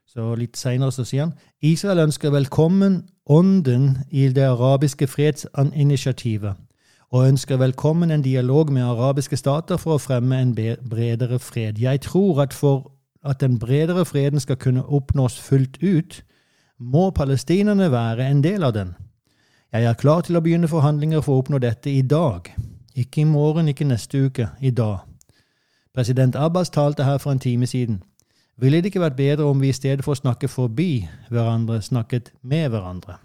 Så 0.06 0.34
litt 0.36 0.58
seinere 0.60 0.91
sier 0.91 1.24
han 1.24 1.34
Israel 1.64 2.04
ønsker 2.04 2.34
velkommen 2.34 3.02
ånden 3.32 3.97
i 4.09 4.27
det 4.29 4.43
arabiske 4.43 5.07
fredsinitiativet 5.07 6.53
og 7.11 7.27
ønsker 7.27 7.57
velkommen 7.57 8.11
en 8.11 8.21
dialog 8.21 8.71
med 8.71 8.84
arabiske 8.84 9.38
stater 9.38 9.77
for 9.77 9.95
å 9.95 10.01
fremme 10.03 10.39
en 10.39 10.51
bredere 10.89 11.39
fred. 11.39 11.79
Jeg 11.79 12.01
tror 12.01 12.41
at 12.41 12.53
for 12.53 12.91
at 13.23 13.41
den 13.41 13.59
bredere 13.59 14.05
freden 14.05 14.39
skal 14.39 14.55
kunne 14.55 14.86
oppnås 14.86 15.39
fullt 15.39 15.77
ut, 15.84 16.23
må 16.79 17.09
palestinerne 17.09 17.91
være 17.91 18.27
en 18.27 18.43
del 18.43 18.63
av 18.63 18.73
den. 18.73 18.95
Jeg 19.73 19.84
er 19.84 19.93
klar 19.93 20.21
til 20.21 20.36
å 20.36 20.43
begynne 20.43 20.67
forhandlinger 20.67 21.21
for 21.21 21.36
å 21.36 21.43
oppnå 21.43 21.59
dette 21.59 21.91
i 21.91 22.01
dag. 22.01 22.47
Ikke 22.95 23.21
i 23.21 23.27
morgen, 23.27 23.67
ikke 23.67 23.88
neste 23.88 24.25
uke. 24.25 24.47
I 24.59 24.71
dag. 24.71 24.97
President 25.93 26.36
Abbas 26.36 26.69
talte 26.69 27.03
her 27.03 27.17
for 27.17 27.32
en 27.32 27.39
time 27.39 27.67
siden. 27.67 28.03
Ville 28.62 28.78
det 28.78 28.91
ikke 28.91 29.01
vært 29.01 29.18
bedre 29.18 29.49
om 29.49 29.62
vi 29.62 29.72
i 29.72 29.76
stedet 29.76 30.05
for 30.05 30.14
å 30.14 30.22
snakke 30.22 30.47
forbi 30.51 31.07
hverandre, 31.34 31.80
snakket 31.82 32.30
med 32.45 32.70
hverandre? 32.70 33.18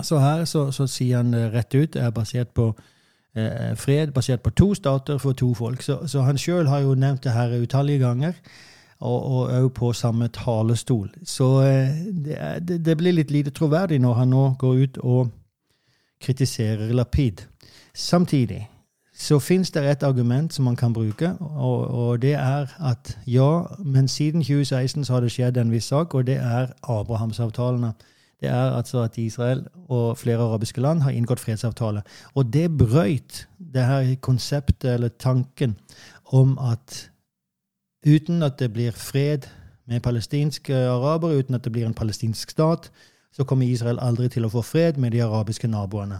Så 0.00 0.18
her 0.22 0.46
så, 0.48 0.70
så 0.72 0.86
sier 0.88 1.20
han 1.20 1.36
rett 1.52 1.74
ut 1.74 1.96
er 2.00 2.14
basert 2.16 2.54
på 2.56 2.70
eh, 3.36 3.74
fred 3.76 4.14
basert 4.16 4.40
på 4.42 4.54
to 4.56 4.70
stater 4.74 5.20
for 5.20 5.36
to 5.36 5.52
folk. 5.54 5.82
Så, 5.84 5.98
så 6.08 6.24
han 6.24 6.40
sjøl 6.40 6.70
har 6.72 6.80
jo 6.80 6.96
nevnt 6.96 7.24
det 7.24 7.36
her 7.36 7.52
utallige 7.60 8.00
ganger, 8.06 8.40
og 9.02 9.50
òg 9.50 9.68
på 9.76 9.92
samme 9.92 10.30
talestol. 10.32 11.10
Så 11.28 11.50
eh, 11.66 11.92
det, 12.08 12.80
det, 12.86 12.96
blir 12.96 13.18
litt 13.18 13.30
lite 13.30 13.52
troverdig 13.52 14.00
når 14.00 14.20
han 14.22 14.32
nå 14.32 14.48
går 14.58 14.82
ut 14.86 14.98
og 15.02 15.32
kritiserer 16.22 16.94
Lapid. 16.94 17.44
Samtidig 17.92 18.62
så 19.22 19.38
fins 19.38 19.70
det 19.70 19.84
et 19.86 20.02
argument 20.02 20.54
som 20.54 20.64
man 20.64 20.76
kan 20.76 20.92
bruke, 20.92 21.28
og, 21.40 21.78
og, 21.90 22.22
det 22.22 22.32
er 22.34 22.66
at 22.82 23.18
ja, 23.26 23.62
men 23.78 24.08
siden 24.08 24.42
2016 24.42 25.04
så 25.04 25.12
har 25.12 25.20
det 25.20 25.30
skjedd 25.30 25.56
en 25.56 25.70
viss 25.70 25.92
sak, 25.92 26.14
og 26.14 26.26
det 26.26 26.36
er 26.42 26.72
Abrahamsavtalene. 26.82 27.92
Det 28.40 28.50
er 28.50 28.74
altså 28.74 29.04
at 29.06 29.18
Israel 29.18 29.62
og 29.88 30.18
flere 30.18 30.42
arabiske 30.42 30.80
land 30.80 31.02
har 31.02 31.10
inngått 31.10 31.40
fredsavtale. 31.40 32.02
Og 32.34 32.52
det 32.52 32.78
brøyt 32.78 33.46
det 33.74 33.84
her 33.86 34.14
konseptet 34.20 34.94
eller 34.94 35.08
tanken 35.08 35.76
om 36.24 36.58
at 36.58 37.10
uten 38.06 38.42
at 38.42 38.58
det 38.58 38.72
blir 38.72 38.90
fred 38.90 39.46
med 39.86 40.00
palestinske 40.00 40.74
arabere, 40.74 41.38
uten 41.38 41.54
at 41.54 41.64
det 41.64 41.72
blir 41.72 41.86
en 41.86 41.94
palestinsk 41.94 42.50
stat, 42.50 42.90
så 43.32 43.44
kommer 43.44 43.66
Israel 43.66 44.02
aldri 44.02 44.28
til 44.28 44.44
å 44.44 44.50
få 44.50 44.62
fred 44.62 44.98
med 44.98 45.14
de 45.14 45.22
arabiske 45.22 45.68
naboene. 45.68 46.18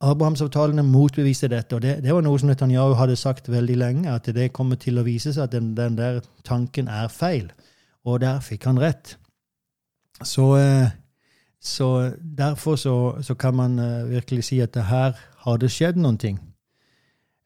Abrahamsavtalene 0.00 0.82
motbeviser 0.82 1.50
dette, 1.52 1.76
og 1.76 1.82
det, 1.82 1.98
det, 2.04 2.14
var 2.14 2.24
noe 2.24 2.38
som 2.40 2.48
Netanyahu 2.48 2.94
hadde 2.96 3.18
sagt 3.20 3.50
veldig 3.52 3.76
lenge, 3.76 4.12
at 4.12 4.30
det 4.32 4.52
kommer 4.56 4.80
til 4.80 4.96
å 4.96 5.04
vise 5.04 5.34
seg 5.36 5.44
at 5.44 5.52
den, 5.52 5.74
den 5.76 5.98
der 5.98 6.22
tanken 6.44 6.88
er 6.88 7.12
feil. 7.12 7.50
Og 8.08 8.22
der 8.22 8.40
fikk 8.40 8.64
han 8.64 8.80
rett. 8.80 9.18
Så, 10.24 10.56
eh, 10.56 10.88
så 11.60 12.12
derfor 12.38 12.80
så, 12.80 12.94
så, 13.20 13.34
kan 13.34 13.54
man 13.54 13.78
eh, 13.78 14.08
virkelig 14.08 14.44
si 14.48 14.60
at 14.64 14.76
her 14.76 15.20
har 15.44 15.60
det 15.60 15.68
skjedd 15.72 16.00
noen 16.00 16.16
ting. 16.18 16.40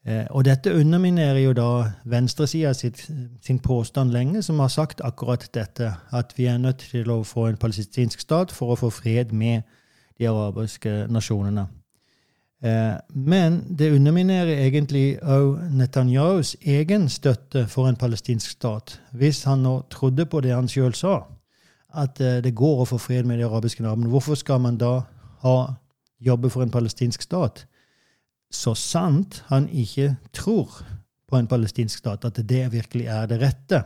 Eh, 0.07 0.27
og 0.31 0.45
dette 0.47 0.71
underminerer 0.75 1.43
jo 1.43 1.53
da 1.59 1.69
venstresida 2.07 2.75
sin 2.75 3.59
påstand 3.59 4.15
lenge, 4.15 4.43
som 4.43 4.63
har 4.63 4.71
sagt 4.71 5.01
akkurat 5.03 5.51
dette, 5.55 5.91
at 6.13 6.39
vi 6.39 6.47
er 6.47 6.59
nødt 6.59 6.87
til 6.93 7.11
å 7.11 7.25
få 7.27 7.49
en 7.51 7.59
palestinsk 7.59 8.21
stat 8.21 8.55
for 8.55 8.75
å 8.75 8.79
få 8.79 8.95
fred 8.95 9.33
med 9.33 9.67
de 10.19 10.31
arabiske 10.31 11.09
nasjonene. 11.11 11.67
Eh, 12.65 12.97
men 13.09 13.59
det 13.79 13.91
underminerer 13.93 14.63
egentlig 14.65 15.19
òg 15.21 15.59
Netanyahus 15.77 16.55
egen 16.65 17.11
støtte 17.13 17.67
for 17.69 17.91
en 17.91 17.99
palestinsk 18.01 18.55
stat. 18.57 18.97
Hvis 19.13 19.43
han 19.45 19.67
nå 19.67 19.83
trodde 19.93 20.25
på 20.25 20.41
det 20.41 20.55
han 20.55 20.71
sjøl 20.71 20.95
sa, 20.97 21.19
at 21.93 22.21
eh, 22.25 22.41
det 22.41 22.55
går 22.57 22.81
å 22.81 22.87
få 22.89 22.99
fred 22.99 23.29
med 23.29 23.39
de 23.39 23.45
arabiske 23.45 23.85
naboene, 23.85 24.09
hvorfor 24.09 24.41
skal 24.41 24.63
man 24.65 24.79
da 24.81 24.95
ha, 25.45 25.57
jobbe 26.25 26.49
for 26.49 26.65
en 26.65 26.73
palestinsk 26.73 27.27
stat? 27.27 27.67
Så 28.49 28.73
sant 28.79 29.43
han 29.51 29.69
ikke 29.69 30.15
tror 30.33 30.73
på 31.29 31.37
en 31.37 31.51
palestinsk 31.51 32.01
stat, 32.01 32.25
at 32.25 32.41
det 32.49 32.65
virkelig 32.73 33.11
er 33.13 33.29
det 33.29 33.43
rette. 33.45 33.83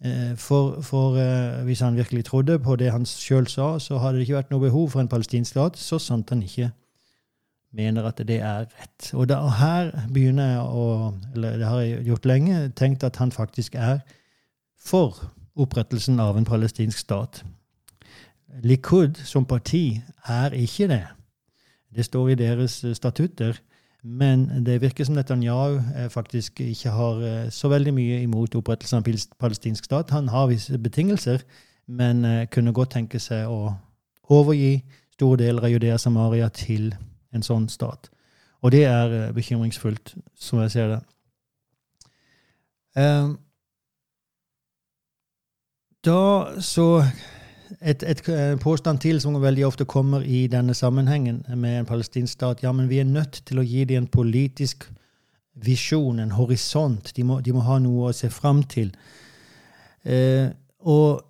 Eh, 0.00 0.32
for, 0.40 0.80
for 0.80 1.20
hvis 1.68 1.84
han 1.84 2.00
virkelig 2.00 2.24
trodde 2.30 2.56
på 2.58 2.80
det 2.80 2.88
han 2.94 3.04
sjøl 3.04 3.52
sa, 3.52 3.74
så 3.76 4.00
hadde 4.00 4.16
det 4.22 4.30
ikke 4.30 4.40
vært 4.40 4.56
noe 4.56 4.64
behov 4.64 4.90
for 4.96 5.04
en 5.04 5.12
palestinsk 5.12 5.58
stat, 5.58 5.76
så 5.76 6.00
sant 6.00 6.32
han 6.32 6.40
ikke 6.46 6.72
mener 7.76 8.06
at 8.08 8.20
det 8.28 8.38
er 8.40 8.64
rett. 8.64 9.10
Og, 9.14 9.28
da, 9.28 9.40
her 9.58 9.90
begynner 10.12 10.52
jeg 10.54 10.62
å 10.64 10.86
Eller 11.34 11.58
det 11.60 11.66
har 11.68 11.82
jeg 11.82 12.06
gjort 12.06 12.28
lenge, 12.28 12.62
tenkt 12.76 13.04
at 13.04 13.16
han 13.20 13.32
faktisk 13.32 13.74
er 13.74 14.00
for 14.80 15.18
opprettelsen 15.56 16.20
av 16.20 16.36
en 16.36 16.44
palestinsk 16.44 16.98
stat. 16.98 17.42
Likud 18.62 19.18
som 19.24 19.44
parti 19.44 20.00
er 20.28 20.54
ikke 20.56 20.88
det. 20.88 21.04
Det 21.96 22.04
står 22.04 22.32
i 22.32 22.40
deres 22.40 22.84
statutter. 22.96 23.56
Men 24.06 24.64
det 24.66 24.80
virker 24.80 25.04
som 25.04 25.16
Netanyahu 25.16 25.80
eh, 25.96 26.10
faktisk 26.10 26.60
ikke 26.60 26.90
har 26.94 27.22
eh, 27.26 27.48
så 27.50 27.68
veldig 27.68 27.94
mye 27.94 28.20
imot 28.22 28.54
opprettelsen 28.54 29.00
av 29.00 29.08
en 29.08 29.18
palestinsk 29.40 29.84
stat. 29.84 30.12
Han 30.14 30.28
har 30.28 30.46
visse 30.46 30.78
betingelser, 30.78 31.42
men 31.88 32.24
eh, 32.24 32.46
kunne 32.46 32.72
godt 32.72 32.94
tenke 32.94 33.18
seg 33.18 33.50
å 33.50 33.74
overgi 34.30 34.84
store 35.16 35.40
deler 35.42 35.66
av 35.66 35.72
Judea 35.74 35.98
Samaria 35.98 36.48
til 36.54 36.92
en 37.36 37.46
sånn 37.46 37.68
stat. 37.72 38.10
Og 38.64 38.72
det 38.74 38.84
er 38.88 39.12
eh, 39.14 39.32
bekymringsfullt, 39.36 40.14
som 40.34 40.62
jeg 40.64 40.74
ser 40.74 40.94
det. 40.94 41.00
Um, 42.96 43.34
da 46.06 46.60
så 46.64 47.04
et, 47.80 48.02
et, 48.02 48.28
et, 48.28 48.60
påstand 48.62 49.02
til 49.02 49.20
som 49.20 49.36
veldig 49.42 49.66
ofte 49.66 49.84
kommer 49.84 50.22
i 50.24 50.46
denne 50.50 50.74
sammenhengen 50.74 51.42
med 51.56 51.80
en 51.80 51.88
palestinsk 51.88 52.32
stat. 52.32 52.62
Ja, 52.62 52.72
men 52.72 52.88
vi 52.88 53.00
er 53.02 53.08
nødt 53.08 53.42
til 53.46 53.60
å 53.60 53.66
gi 53.66 53.84
dem 53.84 54.04
en 54.04 54.10
politisk 54.10 54.88
visjon, 55.54 56.20
en 56.20 56.34
horisont. 56.36 57.12
De 57.16 57.24
må, 57.24 57.40
de 57.40 57.52
må 57.52 57.64
ha 57.66 57.78
noe 57.82 58.10
å 58.10 58.16
se 58.16 58.30
fram 58.30 58.62
til. 58.70 58.92
Eh, 60.04 60.48
og 60.86 61.24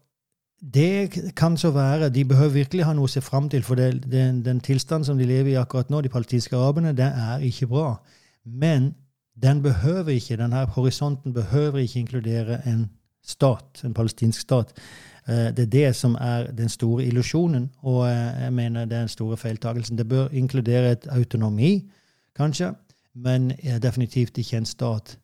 det 0.61 1.35
kan 1.37 1.57
så 1.57 1.71
være. 1.71 2.09
De 2.09 2.25
behøver 2.25 2.53
virkelig 2.53 2.85
ha 2.85 2.93
noe 2.97 3.09
å 3.09 3.13
se 3.13 3.21
fram 3.21 3.49
til. 3.53 3.63
For 3.63 3.79
det, 3.79 4.05
den, 4.11 4.43
den 4.45 4.61
tilstanden 4.61 5.05
som 5.05 5.19
de 5.19 5.29
lever 5.29 5.53
i 5.53 5.59
akkurat 5.61 5.91
nå, 5.91 6.01
de 6.01 6.13
palestinske 6.13 6.57
araberne, 6.57 6.95
det 6.97 7.09
er 7.09 7.45
ikke 7.45 7.69
bra. 7.71 7.97
Men 8.45 8.95
den 9.43 9.63
behøver 9.63 10.15
ikke, 10.17 10.39
denne 10.41 10.65
horisonten 10.77 11.35
behøver 11.37 11.79
ikke 11.79 12.01
inkludere 12.01 12.61
en 12.67 12.87
stat, 13.27 13.83
en 13.85 13.95
palestinsk 13.95 14.41
stat. 14.41 14.73
Eh, 15.29 15.53
det 15.57 15.67
er 15.67 15.73
det 15.75 15.97
som 15.97 16.17
er 16.21 16.51
den 16.57 16.69
store 16.69 17.05
illusjonen, 17.05 17.71
og 17.83 18.07
eh, 18.09 18.43
jeg 18.47 18.53
mener 18.53 18.85
det 18.85 18.97
er 18.97 19.05
den 19.05 19.13
store 19.13 19.37
feiltagelsen. 19.37 19.99
Det 19.99 20.09
bør 20.09 20.29
inkludere 20.33 20.93
et 20.93 21.07
autonomi, 21.11 21.91
kanskje, 22.37 22.73
men 23.15 23.53
definitivt 23.83 24.39
ikke 24.39 24.57
en 24.57 24.67
stat. 24.67 25.19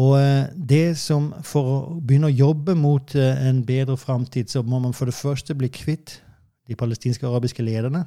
Og 0.00 0.16
eh, 0.16 0.48
det 0.56 0.96
som 0.96 1.32
For 1.44 1.68
å 1.68 1.78
begynne 2.00 2.30
å 2.30 2.36
jobbe 2.36 2.74
mot 2.78 3.14
eh, 3.18 3.46
en 3.48 3.62
bedre 3.66 3.98
framtid, 4.00 4.48
så 4.48 4.62
må 4.64 4.80
man 4.80 4.94
for 4.96 5.10
det 5.10 5.16
første 5.16 5.54
bli 5.54 5.68
kvitt 5.72 6.20
de 6.68 6.76
palestinske 6.78 7.26
arabiske 7.26 7.64
lederne. 7.64 8.06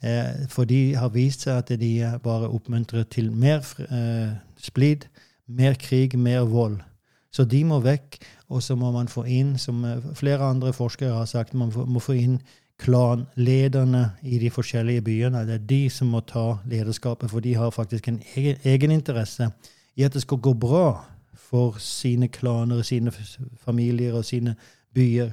Eh, 0.00 0.46
for 0.48 0.68
de 0.68 0.94
har 0.96 1.12
vist 1.12 1.44
seg 1.44 1.58
at 1.60 1.72
de 1.80 1.92
bare 2.24 2.48
oppmuntrer 2.48 3.04
til 3.10 3.32
mer 3.32 3.60
splid, 4.56 5.08
mer 5.48 5.76
krig, 5.80 6.16
mer 6.16 6.46
vold. 6.48 6.78
Så 7.34 7.44
de 7.44 7.60
må 7.64 7.82
vekk. 7.84 8.16
Og 8.48 8.62
så 8.64 8.78
må 8.80 8.88
man 8.94 9.10
få 9.12 9.26
inn, 9.28 9.58
som 9.60 9.82
flere 10.16 10.46
andre 10.46 10.72
forskere 10.72 11.12
har 11.12 11.26
sagt, 11.28 11.52
man 11.52 11.68
må 11.68 12.00
få 12.00 12.14
inn 12.16 12.38
klanlederne 12.80 14.14
i 14.22 14.38
de 14.40 14.48
forskjellige 14.48 15.02
byene. 15.04 15.42
Det 15.44 15.58
er 15.58 15.66
de 15.68 15.82
som 15.92 16.08
må 16.08 16.22
ta 16.24 16.62
lederskapet, 16.70 17.28
for 17.28 17.44
de 17.44 17.52
har 17.58 17.74
faktisk 17.74 18.08
en 18.08 18.22
egen, 18.36 18.56
egeninteresse 18.64 19.50
i 19.98 20.06
at 20.06 20.14
det 20.14 20.22
skal 20.24 20.40
gå 20.40 20.54
bra 20.56 20.94
for 21.48 21.78
sine 21.80 22.28
klaner, 22.28 22.82
sine 22.82 23.12
familier 23.64 24.14
og 24.18 24.24
sine 24.24 24.54
byer. 24.94 25.30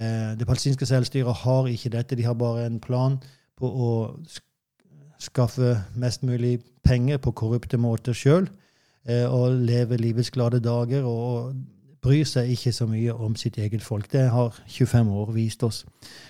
Eh, 0.00 0.38
det 0.38 0.46
palestinske 0.46 0.86
selvstyret 0.86 1.34
har 1.44 1.66
ikke 1.66 1.92
dette. 1.94 2.16
De 2.16 2.24
har 2.24 2.34
bare 2.34 2.66
en 2.66 2.80
plan 2.80 3.16
på 3.58 3.66
å 3.68 3.90
skaffe 5.18 5.78
mest 5.96 6.22
mulig 6.22 6.58
penger 6.84 7.18
på 7.18 7.32
korrupte 7.32 7.80
måter 7.80 8.12
sjøl. 8.12 8.48
Eh, 9.08 9.24
og 9.24 9.64
leve 9.64 9.96
livets 9.96 10.30
glade 10.30 10.60
dager 10.60 11.06
og 11.08 11.54
bryr 12.02 12.26
seg 12.28 12.52
ikke 12.52 12.72
så 12.72 12.86
mye 12.86 13.14
om 13.14 13.34
sitt 13.36 13.58
eget 13.58 13.82
folk. 13.82 14.12
Det 14.12 14.28
har 14.30 14.54
25 14.68 15.08
år 15.08 15.32
vist 15.32 15.62
oss. 15.66 15.84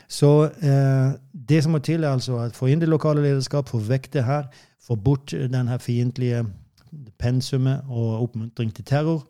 Så 0.08 0.30
eh, 0.44 1.18
det 1.32 1.62
som 1.64 1.74
må 1.74 1.82
til, 1.84 2.04
er 2.04 2.14
altså 2.14 2.38
å 2.38 2.48
få 2.54 2.70
inn 2.70 2.80
det 2.80 2.88
lokale 2.88 3.24
lederskap, 3.24 3.68
få 3.68 3.82
vekk 3.82 4.12
det 4.14 4.24
her, 4.24 4.48
få 4.80 4.96
bort 4.96 5.34
den 5.34 5.68
her 5.68 5.82
fiendtlige 5.82 6.46
pensumet 7.18 7.82
og 7.88 8.22
oppmuntring 8.22 8.74
til 8.74 8.84
terror. 8.84 9.26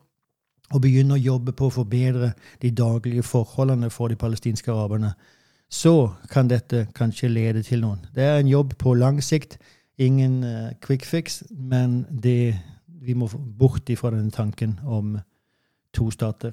Og 0.71 0.83
begynne 0.85 1.17
å 1.17 1.23
jobbe 1.23 1.53
på 1.57 1.69
å 1.69 1.73
forbedre 1.73 2.33
de 2.63 2.71
daglige 2.71 3.23
forholdene 3.25 3.91
for 3.91 4.09
de 4.09 4.17
palestinske 4.21 4.73
araberne. 4.73 5.15
Så 5.71 6.11
kan 6.31 6.49
dette 6.49 6.87
kanskje 6.95 7.29
lede 7.29 7.63
til 7.63 7.81
noen. 7.81 8.05
Det 8.15 8.25
er 8.25 8.39
en 8.39 8.49
jobb 8.49 8.75
på 8.79 8.95
lang 8.95 9.23
sikt. 9.25 9.59
Ingen 9.99 10.45
uh, 10.45 10.71
quick 10.81 11.05
fix, 11.05 11.43
men 11.51 12.05
det, 12.23 12.55
vi 12.87 13.15
må 13.15 13.29
bort 13.59 13.89
ifra 13.89 14.11
denne 14.11 14.31
tanken 14.31 14.79
om 14.85 15.19
to 15.93 16.11
stater. 16.11 16.53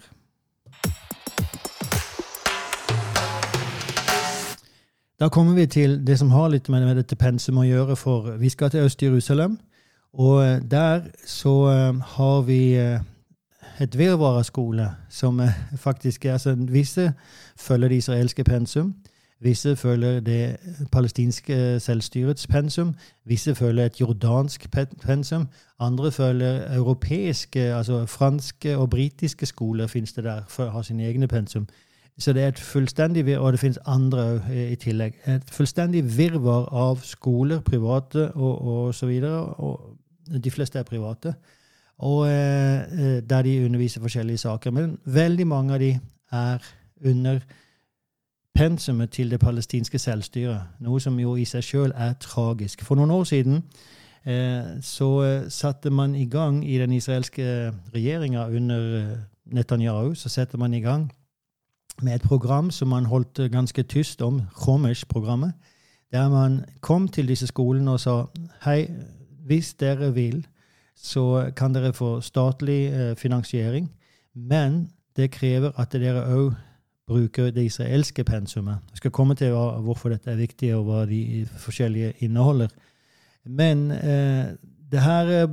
Da 5.20 5.30
kommer 5.30 5.54
vi 5.54 5.66
til 5.66 6.08
det 6.08 6.20
som 6.20 6.32
har 6.32 6.50
litt 6.52 6.68
med 6.70 6.90
dette 6.98 7.16
pensum 7.16 7.62
å 7.62 7.64
gjøre, 7.64 7.96
for 7.96 8.34
vi 8.40 8.50
skal 8.52 8.70
til 8.70 8.84
Øst-Jerusalem. 8.84 9.56
Og 10.16 10.46
eh, 10.46 10.62
der 10.72 11.02
så 11.26 11.50
uh, 11.50 12.00
har 12.02 12.42
vi 12.42 12.80
uh, 12.80 13.00
et 13.82 13.98
virvar 13.98 14.38
av 14.38 14.44
skole 14.44 14.90
som 15.10 15.42
faktisk 15.88 16.26
er 16.26 16.32
altså, 16.32 16.56
Visse 16.56 17.14
følger 17.58 17.88
det 17.88 17.98
israelske 17.98 18.44
pensum. 18.44 18.96
Visse 19.40 19.76
følger 19.76 20.20
det 20.20 20.58
palestinske 20.92 21.80
selvstyrets 21.80 22.48
pensum. 22.48 22.96
Visse 23.26 23.56
følger 23.56 23.86
et 23.86 24.02
jordansk 24.02 24.72
pensum. 25.02 25.48
Andre 25.80 26.12
følger 26.12 26.76
europeiske, 26.76 27.60
altså 27.60 28.06
franske 28.06 28.78
og 28.78 28.90
britiske 28.90 29.46
skoler 29.46 29.88
finnes 29.88 30.14
det 30.14 30.24
der, 30.24 30.42
for 30.48 30.66
å 30.66 30.70
ha 30.70 30.84
sine 30.84 31.04
egne 31.04 31.28
pensum. 31.28 31.68
Så 32.18 32.34
det 32.34 32.44
er 32.44 32.48
et 32.48 32.60
fullstendig 32.60 33.40
Og 33.40 33.52
det 33.52 33.60
finnes 33.60 33.80
andre 33.86 34.42
i 34.72 34.76
tillegg. 34.76 35.14
Et 35.28 35.52
fullstendig 35.52 36.18
virvar 36.18 36.70
av 36.72 37.04
skoler, 37.04 37.60
private 37.60 38.32
og, 38.32 38.62
og 38.62 38.96
så 38.96 39.06
videre. 39.06 39.44
Og 39.44 39.98
de 40.44 40.52
fleste 40.52 40.80
er 40.80 40.84
private. 40.84 41.34
Og 41.98 42.28
eh, 42.28 43.22
der 43.30 43.42
de 43.42 43.66
underviser 43.66 44.02
forskjellige 44.02 44.38
saker. 44.38 44.72
Men 44.72 44.98
veldig 45.06 45.48
mange 45.48 45.74
av 45.74 45.80
de 45.80 46.00
er 46.32 46.58
under 47.06 47.40
pensumet 48.56 49.10
til 49.10 49.32
det 49.32 49.40
palestinske 49.40 50.00
selvstyret, 50.00 50.80
noe 50.80 51.00
som 51.04 51.20
jo 51.20 51.36
i 51.36 51.44
seg 51.48 51.64
sjøl 51.64 51.92
er 51.96 52.16
tragisk. 52.24 52.84
For 52.88 52.96
noen 52.96 53.12
år 53.12 53.28
siden 53.28 53.60
eh, 54.24 54.80
så 54.82 55.10
eh, 55.24 55.50
satte 55.52 55.92
man 55.92 56.16
i 56.16 56.26
gang 56.32 56.62
i 56.64 56.78
den 56.80 56.96
israelske 56.96 57.74
regjeringa 57.96 58.48
under 58.48 58.88
eh, 59.02 59.18
Netanyahu 59.46 60.16
så 60.16 60.30
setter 60.30 60.58
man 60.58 60.74
i 60.74 60.80
gang 60.82 61.10
med 62.02 62.16
et 62.16 62.22
program 62.22 62.72
som 62.72 62.88
man 62.88 63.06
holdt 63.06 63.52
ganske 63.52 63.84
tyst 63.84 64.22
om, 64.22 64.42
Khomesh-programmet, 64.56 65.54
der 66.12 66.30
man 66.30 66.66
kom 66.82 67.08
til 67.08 67.28
disse 67.28 67.48
skolene 67.48 67.92
og 67.92 68.00
sa 68.00 68.16
hei, 68.66 68.88
hvis 69.46 69.74
dere 69.80 70.14
vil, 70.14 70.44
så 70.96 71.52
kan 71.56 71.76
dere 71.76 71.94
få 71.94 72.20
statlig 72.22 72.86
eh, 72.92 73.16
finansiering, 73.20 73.92
men 74.34 74.86
det 75.16 75.32
krever 75.32 75.72
at 75.80 75.94
dere 75.96 76.24
òg 76.36 76.54
bruker 77.08 77.52
det 77.54 77.68
israelske 77.70 78.24
pensumet. 78.24 78.78
Jeg 78.92 78.98
skal 78.98 79.12
komme 79.12 79.36
til 79.36 79.54
hvorfor 79.54 80.10
dette 80.10 80.32
er 80.32 80.40
viktig, 80.40 80.76
og 80.76 80.84
hva 80.88 81.06
de 81.06 81.46
forskjellige 81.58 82.14
inneholder. 82.26 82.72
Men 83.46 83.92
eh, 83.92 84.56
det 84.92 85.02
her 85.02 85.30
eh, 85.44 85.52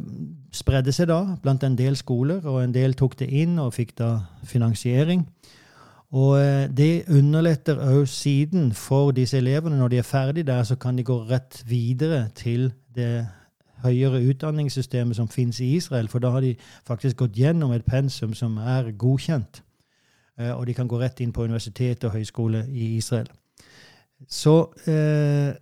spredde 0.52 0.92
seg 0.92 1.10
da 1.10 1.36
blant 1.42 1.64
en 1.64 1.76
del 1.76 1.96
skoler, 1.96 2.40
og 2.48 2.62
en 2.62 2.74
del 2.74 2.96
tok 2.96 3.18
det 3.20 3.28
inn 3.28 3.58
og 3.60 3.74
fikk 3.76 3.96
da 4.00 4.12
finansiering. 4.48 5.26
Og 6.12 6.38
eh, 6.40 6.68
det 6.68 7.04
underletter 7.12 7.80
òg 7.80 8.06
siden 8.08 8.72
for 8.76 9.12
disse 9.16 9.38
elevene. 9.40 9.78
Når 9.80 9.92
de 9.92 10.00
er 10.00 10.08
ferdig 10.08 10.46
der, 10.48 10.64
så 10.64 10.76
kan 10.76 10.96
de 10.96 11.04
gå 11.04 11.18
rett 11.28 11.62
videre 11.68 12.26
til 12.36 12.70
det 12.94 13.26
høyere 13.84 14.22
utdanningssystemet 14.30 15.16
som 15.16 15.28
finnes 15.28 15.60
i 15.60 15.74
Israel, 15.76 16.08
for 16.08 16.18
da 16.18 16.30
har 16.30 16.40
de 16.40 16.54
faktisk 16.86 17.16
gått 17.16 17.36
gjennom 17.36 17.72
et 17.72 17.84
pensum 17.84 18.34
som 18.34 18.56
er 18.58 18.92
godkjent. 18.98 19.62
Eh, 20.38 20.52
og 20.52 20.66
de 20.66 20.74
kan 20.74 20.88
gå 20.88 21.00
rett 21.00 21.20
inn 21.20 21.32
på 21.32 21.44
universitet 21.44 22.04
og 22.04 22.16
høyskole 22.16 22.66
i 22.70 22.96
Israel. 22.96 23.28
Så 24.28 24.72
eh, 24.86 25.54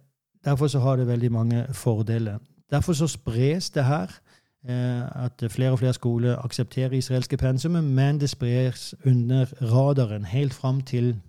Derfor 0.45 0.67
så 0.67 0.79
har 0.79 0.97
det 0.97 1.07
veldig 1.07 1.33
mange 1.33 1.67
fordeler. 1.73 2.39
Derfor 2.71 2.93
så 2.93 3.07
spres 3.07 3.71
det 3.71 3.85
her 3.85 4.09
eh, 4.69 5.25
at 5.25 5.45
flere 5.49 5.71
og 5.71 5.79
flere 5.79 5.93
skoler 5.93 6.37
aksepterer 6.45 6.93
israelske 6.93 7.37
pensumet, 7.37 7.85
men 7.85 8.21
det 8.21 8.31
spres 8.31 8.95
under 9.07 9.47
radaren 9.63 10.25
helt 10.25 10.55
fram 10.55 10.81
til 10.81 11.21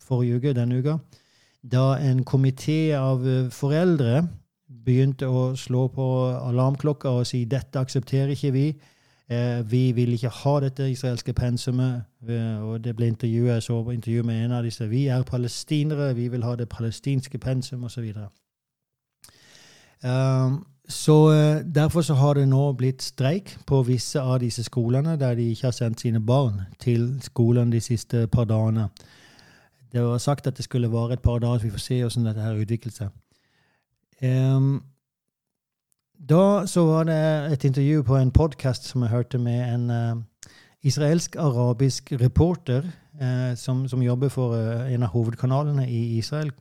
forrige 0.00 0.36
uke, 0.36 0.52
denne 0.52 0.78
uka, 0.78 0.96
da 1.72 1.96
en 1.96 2.24
komité 2.24 2.92
av 2.92 3.26
eh, 3.26 3.50
foreldre 3.50 4.28
begynte 4.84 5.28
å 5.28 5.54
slå 5.56 5.88
på 5.88 6.06
alarmklokka 6.34 7.08
og 7.08 7.26
si 7.26 7.44
dette 7.44 7.80
aksepterer 7.80 8.34
ikke 8.34 8.52
vi. 8.52 8.66
Eh, 9.28 9.70
vi 9.70 9.92
vil 9.92 10.12
ikke 10.12 10.28
ha 10.28 10.60
dette 10.60 10.90
israelske 10.90 11.32
pensumet. 11.32 12.02
og 12.62 12.84
Det 12.84 12.96
ble 12.96 13.06
intervjuet, 13.06 13.62
så 13.62 13.90
intervju 13.90 14.22
med 14.22 14.44
en 14.44 14.52
av 14.52 14.62
disse. 14.64 14.88
Vi 14.88 15.06
er 15.06 15.22
palestinere, 15.22 16.14
vi 16.14 16.28
vil 16.28 16.42
ha 16.42 16.56
det 16.56 16.68
palestinske 16.68 17.38
pensum, 17.38 17.84
osv. 17.84 18.14
Um, 20.04 20.66
så 20.88 21.30
uh, 21.32 21.74
Derfor 21.74 22.00
så 22.00 22.14
har 22.14 22.34
det 22.34 22.48
nå 22.48 22.72
blitt 22.72 23.02
streik 23.02 23.56
på 23.66 23.82
visse 23.82 24.20
av 24.20 24.40
disse 24.40 24.62
skolene 24.62 25.16
der 25.16 25.34
de 25.34 25.50
ikke 25.50 25.66
har 25.66 25.72
sendt 25.72 26.00
sine 26.00 26.20
barn 26.20 26.60
til 26.78 27.22
skolen 27.22 27.72
de 27.72 27.80
siste 27.80 28.26
par 28.26 28.44
dagene. 28.44 28.88
Det 29.92 30.02
var 30.02 30.18
sagt 30.18 30.46
at 30.46 30.56
det 30.56 30.64
skulle 30.64 30.92
vare 30.92 31.12
et 31.12 31.22
par 31.22 31.38
dager, 31.38 31.58
så 31.58 31.64
vi 31.64 31.70
får 31.70 31.78
se 31.78 32.00
hvordan 32.00 32.26
dette 32.26 32.40
her 32.40 32.60
utvikler 32.60 32.92
seg. 32.92 33.23
Um, 34.22 34.82
da 36.28 36.66
så 36.66 36.84
var 36.86 37.08
det 37.08 37.52
et 37.52 37.64
intervju 37.64 38.02
på 38.02 38.16
en 38.16 38.30
podkast 38.30 38.86
som 38.88 39.02
jeg 39.02 39.10
hørte 39.10 39.38
med 39.38 39.74
en 39.74 39.90
uh, 39.90 40.22
israelsk-arabisk 40.82 42.12
reporter 42.20 42.86
uh, 43.20 43.54
som, 43.56 43.88
som, 43.88 44.02
jobber 44.02 44.28
for 44.28 44.54
uh, 44.54 44.92
en 44.92 45.02
av 45.02 45.12
hovedkanalene 45.12 45.88
i 45.90 46.18
Israel. 46.18 46.52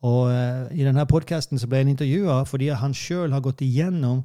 Og 0.00 0.32
I 0.72 0.80
denne 0.80 1.04
podkasten 1.04 1.60
ble 1.68 1.82
han 1.82 1.90
intervjua 1.92 2.38
fordi 2.48 2.70
han 2.72 2.94
sjøl 2.96 3.34
har 3.36 3.42
gått 3.44 3.60
igjennom 3.60 4.22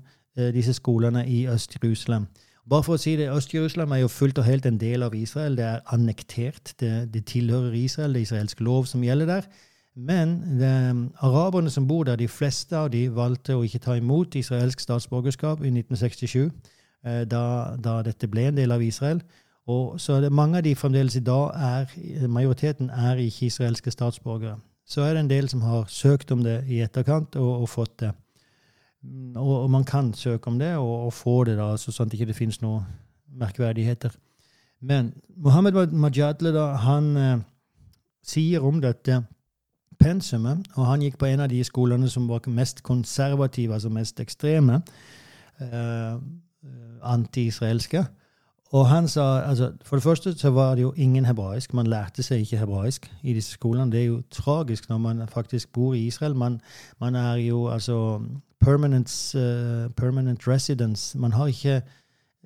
disse 0.55 0.71
skolene 0.77 1.25
i 1.27 1.41
Øst-Jerusalem. 1.51 2.29
Bare 2.65 2.85
for 2.85 2.95
å 2.95 3.01
si 3.01 3.17
det, 3.19 3.27
Øst-Jerusalem 3.27 3.91
er 3.91 4.05
jo 4.05 4.07
fullt 4.07 4.39
og 4.39 4.47
helt 4.47 4.65
en 4.65 4.79
del 4.79 5.03
av 5.03 5.13
Israel. 5.13 5.57
Det 5.59 5.65
er 5.67 5.83
annektert. 5.91 6.71
Det, 6.79 6.93
det 7.13 7.25
tilhører 7.27 7.75
Israel. 7.75 8.15
Det 8.15 8.23
er 8.23 8.29
israelsk 8.29 8.63
lov 8.63 8.87
som 8.87 9.03
gjelder 9.03 9.29
der. 9.29 9.49
Men 9.95 10.59
de, 10.59 11.09
araberne 11.23 11.69
som 11.71 11.87
bor 11.87 12.03
der, 12.03 12.15
de 12.19 12.27
fleste 12.27 12.75
av 12.77 12.89
de 12.91 13.05
valgte 13.15 13.55
å 13.55 13.63
ikke 13.63 13.79
ta 13.79 13.95
imot 13.95 14.35
israelsk 14.35 14.83
statsborgerskap 14.83 15.63
i 15.63 15.71
1967, 15.71 16.49
eh, 17.05 17.23
da, 17.31 17.43
da, 17.79 18.01
dette 18.03 18.27
ble 18.27 18.49
en 18.49 18.57
del 18.59 18.75
av 18.75 18.83
Israel. 18.83 19.21
Og 19.71 19.95
så 20.01 20.19
det, 20.21 20.31
Mange 20.31 20.59
av 20.59 20.63
de 20.63 20.75
fremdeles 20.75 21.15
i 21.15 21.23
dag 21.25 21.55
er 21.55 22.27
Majoriteten 22.27 22.89
er 22.89 23.23
ikke 23.23 23.47
israelske 23.47 23.91
statsborgere. 23.91 24.59
Så 24.85 25.01
er 25.01 25.15
det 25.15 25.23
en 25.23 25.31
del 25.31 25.49
som 25.49 25.63
har 25.65 25.87
søkt 25.89 26.31
om 26.31 26.43
det 26.43 26.59
i 26.69 26.83
etterkant 26.85 27.35
og, 27.39 27.63
og 27.63 27.69
fått 27.69 27.99
det. 28.03 28.11
Og, 29.35 29.63
og, 29.63 29.69
man 29.71 29.83
kan 29.83 30.13
søke 30.13 30.49
om 30.49 30.59
det 30.59 30.75
og, 30.75 31.05
og 31.07 31.13
få 31.13 31.43
det, 31.47 31.57
da, 31.57 31.71
så 31.77 31.93
sånn 31.93 32.09
at 32.09 32.13
det 32.13 32.19
ikke 32.19 32.37
finnes 32.37 32.61
noen 32.61 32.83
merkverdigheter. 33.39 34.13
Men 34.85 35.13
Mohammed 35.37 35.93
Majadle 35.93 36.51
da, 36.53 36.65
han 36.83 37.09
eh, 37.17 37.39
sier 38.25 38.65
om 38.65 38.81
dette 38.83 39.23
pensumet, 40.05 40.67
og 40.75 40.85
han 40.85 41.01
gikk 41.01 41.17
på 41.21 41.29
en 41.31 41.41
av 41.45 41.49
de 41.49 41.63
skolene 41.65 42.09
som 42.11 42.29
var 42.29 42.45
mest 42.47 42.83
konservative, 42.85 43.73
altså 43.73 43.89
mest 43.89 44.21
ekstreme, 44.21 44.81
eh, 45.61 46.21
anti-israelske. 47.01 48.05
Og 48.75 48.87
han 48.89 49.07
sa 49.07 49.41
altså, 49.41 49.71
For 49.83 49.95
det 49.95 50.03
første 50.03 50.33
så 50.37 50.49
var 50.49 50.75
det 50.75 50.81
jo 50.81 50.93
ingen 50.97 51.25
hebraisk. 51.25 51.73
Man 51.73 51.87
lærte 51.87 52.23
seg 52.23 52.39
ikke 52.39 52.57
hebraisk 52.57 53.11
i 53.23 53.33
disse 53.33 53.51
skolene. 53.51 53.91
Det 53.91 54.01
er 54.01 54.05
jo 54.05 54.23
tragisk 54.31 54.89
når 54.89 54.97
man 54.97 55.27
faktisk 55.27 55.73
bor 55.73 55.93
i 55.93 56.07
Israel. 56.07 56.35
Man, 56.35 56.61
man 56.99 57.15
er 57.15 57.35
jo 57.35 57.67
altså 57.67 58.21
permanent, 58.59 59.35
uh, 59.35 59.91
permanent 59.95 60.47
residence. 60.47 61.17
Man 61.17 61.31
har 61.31 61.47
ikke 61.47 61.81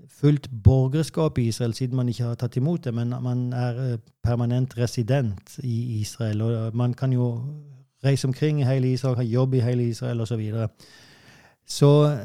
fullt 0.08 0.50
borgerskap 0.64 1.38
i 1.38 1.47
Israel, 1.47 1.74
siden 1.74 1.95
man 1.95 2.10
ikke 2.10 2.24
har 2.24 2.36
tatt 2.36 2.58
imot 2.58 2.84
det, 2.86 2.93
men 2.93 3.14
man 3.22 3.54
er 3.54 3.82
eh, 3.84 3.97
permanent 4.24 4.78
resident 4.78 5.60
i 5.64 6.00
Israel. 6.02 6.41
Og 6.41 6.76
man 6.76 6.93
kan 6.93 7.14
jo 7.14 7.43
reise 8.04 8.28
omkring 8.28 8.62
i 8.62 8.66
hele 8.66 8.91
Israel, 8.93 9.16
ha 9.16 9.24
jobb 9.24 9.54
i 9.54 9.60
hele 9.60 9.88
Israel 9.89 10.22
osv. 10.22 10.52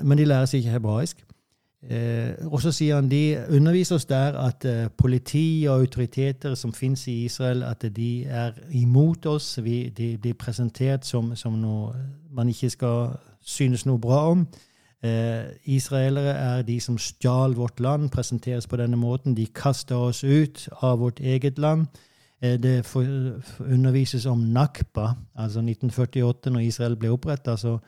Men 0.03 0.19
de 0.19 0.25
lærer 0.25 0.47
seg 0.47 0.59
ikke 0.59 0.71
hebraisk. 0.71 1.25
Eh, 1.91 2.33
og 2.49 2.63
så 2.65 2.71
sier 2.73 2.97
han 2.97 3.11
de 3.11 3.45
underviser 3.53 3.99
oss 3.99 4.07
der 4.09 4.39
at 4.41 4.65
eh, 4.65 4.87
politi 4.97 5.67
og 5.69 5.81
autoriteter 5.81 6.55
som 6.55 6.73
finnes 6.73 7.07
i 7.09 7.25
Israel, 7.25 7.63
at 7.63 7.85
de 7.97 8.25
er 8.25 8.53
imot 8.73 9.27
oss. 9.27 9.59
Vi, 9.65 9.89
de 9.89 10.17
blir 10.19 10.35
presentert 10.35 11.05
som, 11.05 11.35
som 11.37 11.59
noe 11.61 11.93
man 12.33 12.49
ikke 12.49 12.71
skal 12.71 13.19
synes 13.45 13.85
noe 13.87 14.01
bra 14.01 14.31
om. 14.31 14.47
Eh, 15.05 15.45
israelere 15.65 16.33
er 16.33 16.63
de 16.63 16.81
som 16.81 16.99
stjal 16.99 17.55
vårt 17.57 17.81
land, 17.81 18.11
presenteres 18.11 18.67
på 18.67 18.77
denne 18.77 18.97
måten. 18.97 19.37
De 19.37 19.47
kasta 19.47 19.97
oss 19.97 20.25
ut 20.25 20.69
av 20.81 20.99
vårt 20.99 21.21
eget 21.21 21.59
land. 21.59 21.87
Eh, 22.43 22.61
det 22.63 22.97
undervises 23.61 24.27
om 24.27 24.39
nakba, 24.39 25.15
altså 25.35 25.61
1948, 25.61 26.51
når 26.51 26.61
Israel 26.61 26.97
ble 26.97 27.11
oppretta. 27.11 27.57
Så 27.57 27.79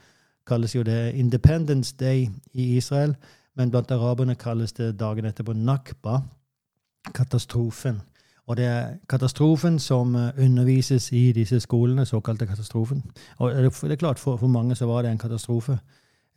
kalles 0.46 0.74
jo 0.74 0.82
det 0.82 1.14
Independence 1.14 1.96
Day 1.96 2.28
i 2.52 2.76
Israel, 2.76 3.14
men 3.56 3.70
blant 3.70 3.90
araberne 3.90 4.34
kalles 4.34 4.72
det 4.72 4.98
dagen 5.00 5.24
etterpå 5.24 5.52
nakba, 5.52 6.20
katastrofen. 7.14 8.00
Og 8.46 8.56
det 8.56 8.64
er 8.64 8.94
katastrofen 9.08 9.78
som 9.78 10.14
eh, 10.14 10.44
undervises 10.44 11.12
i 11.12 11.32
disse 11.32 11.60
skolene, 11.60 12.06
såkalte 12.06 12.46
katastrofen. 12.46 13.04
Og 13.38 13.54
det 13.54 13.90
er 13.90 13.96
klart, 13.96 14.18
for, 14.18 14.36
for 14.36 14.46
mange 14.46 14.74
så 14.74 14.86
var 14.86 15.02
det 15.02 15.10
en 15.10 15.18
katastrofe. 15.18 15.78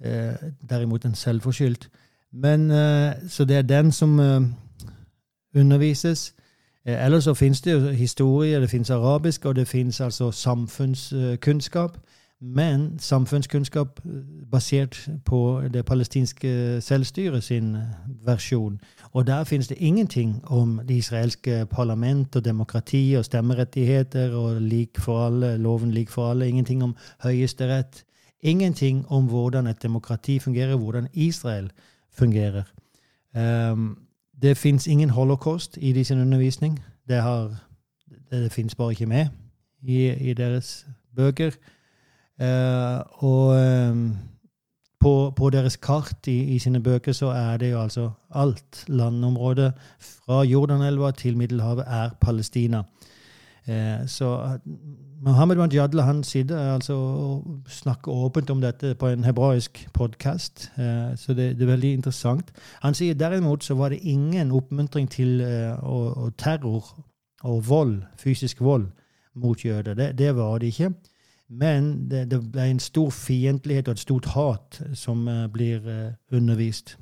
Eh, 0.06 0.34
derimot 0.70 1.06
en 1.06 1.16
selvforskyldt. 1.16 1.90
Men 2.32 2.72
eh, 2.72 3.14
Så 3.28 3.46
det 3.46 3.58
er 3.58 3.62
den 3.62 3.92
som 3.92 4.20
eh, 4.20 4.42
undervises. 5.56 6.36
Ellers 6.86 7.24
så 7.24 7.34
finnes 7.34 7.62
det 7.62 7.72
jo 7.72 7.80
historie, 7.80 8.62
det 8.62 8.70
finnes 8.70 8.90
arabisk, 8.90 9.46
og 9.46 9.56
det 9.56 9.68
finnes 9.68 10.02
altså 10.02 10.32
samfunnskunnskap. 10.32 11.98
Men 12.42 13.00
samfunnskunnskap 13.00 14.00
basert 14.52 15.10
på 15.26 15.62
det 15.74 15.86
palestinske 15.86 16.82
selvstyret 16.82 17.44
sin 17.44 17.78
versjon. 18.26 18.82
Og 19.12 19.28
der 19.28 19.44
finnes 19.44 19.68
det 19.68 19.78
ingenting 19.80 20.42
om 20.44 20.82
det 20.88 20.94
israelske 20.94 21.66
parlament 21.66 22.36
og 22.36 22.46
demokrati 22.46 23.16
og 23.18 23.26
stemmerettigheter 23.26 24.36
og 24.36 24.62
lik 24.62 25.00
for 25.00 25.26
alle, 25.26 25.58
loven 25.58 25.92
lik 25.92 26.10
for 26.10 26.32
alle. 26.32 26.48
Ingenting 26.48 26.84
om 26.84 26.96
høyesterett. 27.24 28.06
Ingenting 28.42 29.06
om 29.12 29.26
hvordan 29.28 29.68
et 29.68 29.84
demokrati 29.84 30.40
fungerer, 30.40 30.76
hvordan 30.76 31.08
Israel 31.14 31.72
fungerer. 32.12 32.64
Um, 33.72 33.98
det 34.42 34.58
fins 34.58 34.88
ingen 34.88 35.10
holocaust 35.10 35.78
i 35.82 35.92
de 35.92 36.06
sin 36.06 36.22
undervisning. 36.22 36.80
Det, 37.08 37.16
har, 37.16 37.56
det, 38.32 38.44
det 38.44 38.52
fins 38.52 38.76
bare 38.76 38.92
ikke 38.92 39.06
med 39.06 39.28
i, 39.82 40.10
i 40.10 40.34
deres 40.34 40.88
bøker. 41.16 41.52
Uh, 42.42 43.24
og 43.24 43.48
um, 43.92 44.18
på, 45.00 45.34
på, 45.36 45.50
deres 45.50 45.76
kart 45.76 46.28
i, 46.28 46.56
i, 46.56 46.60
sine 46.60 46.84
bøker 46.84 47.12
så 47.12 47.28
er 47.36 47.58
det 47.58 47.72
jo 47.72 47.82
altså 47.82 48.10
alt 48.36 48.84
landområdet 48.88 49.74
fra 50.00 50.44
Jordanelva 50.44 51.12
til 51.12 51.38
Middelhavet 51.38 51.84
er 51.88 52.10
Palestina. 52.22 52.84
Uh, 53.70 54.08
så 54.08 54.58
Mohammed 55.22 55.58
Manjadla 55.58 56.02
han 56.02 56.24
sitter 56.24 56.58
altså 56.74 56.94
og 56.94 57.70
snakker 57.70 58.12
åpent 58.12 58.50
om 58.50 58.62
dette 58.62 58.96
på 58.96 59.08
en 59.08 59.24
hebraisk 59.24 59.88
podkast, 59.94 60.72
uh, 60.78 61.16
så 61.16 61.34
det, 61.34 61.58
det, 61.60 61.68
er 61.68 61.72
veldig 61.74 61.94
interessant. 61.94 62.52
Han 62.84 62.98
sier 62.98 63.14
derimot 63.14 63.64
så 63.64 63.76
var 63.76 63.90
det 63.90 64.02
ingen 64.04 64.52
oppmuntring 64.52 65.10
til 65.12 65.42
og, 65.82 66.18
og 66.18 66.38
terror 66.38 66.86
og 67.44 67.70
vold, 67.70 68.02
fysisk 68.18 68.62
vold 68.62 68.90
mot 69.36 69.66
jøder. 69.66 69.94
Det, 69.94 70.18
det 70.18 70.36
var 70.36 70.58
det 70.58 70.74
ikke. 70.74 70.92
Men 71.50 72.10
det, 72.12 72.28
det, 72.32 72.44
ble 72.52 72.68
en 72.70 72.80
stor 72.80 73.10
fiendtlighet 73.10 73.88
og 73.88 73.98
et 73.98 74.00
stort 74.00 74.26
hat 74.36 74.82
som 74.94 75.26
blir 75.54 75.82
undervist. 76.32 76.99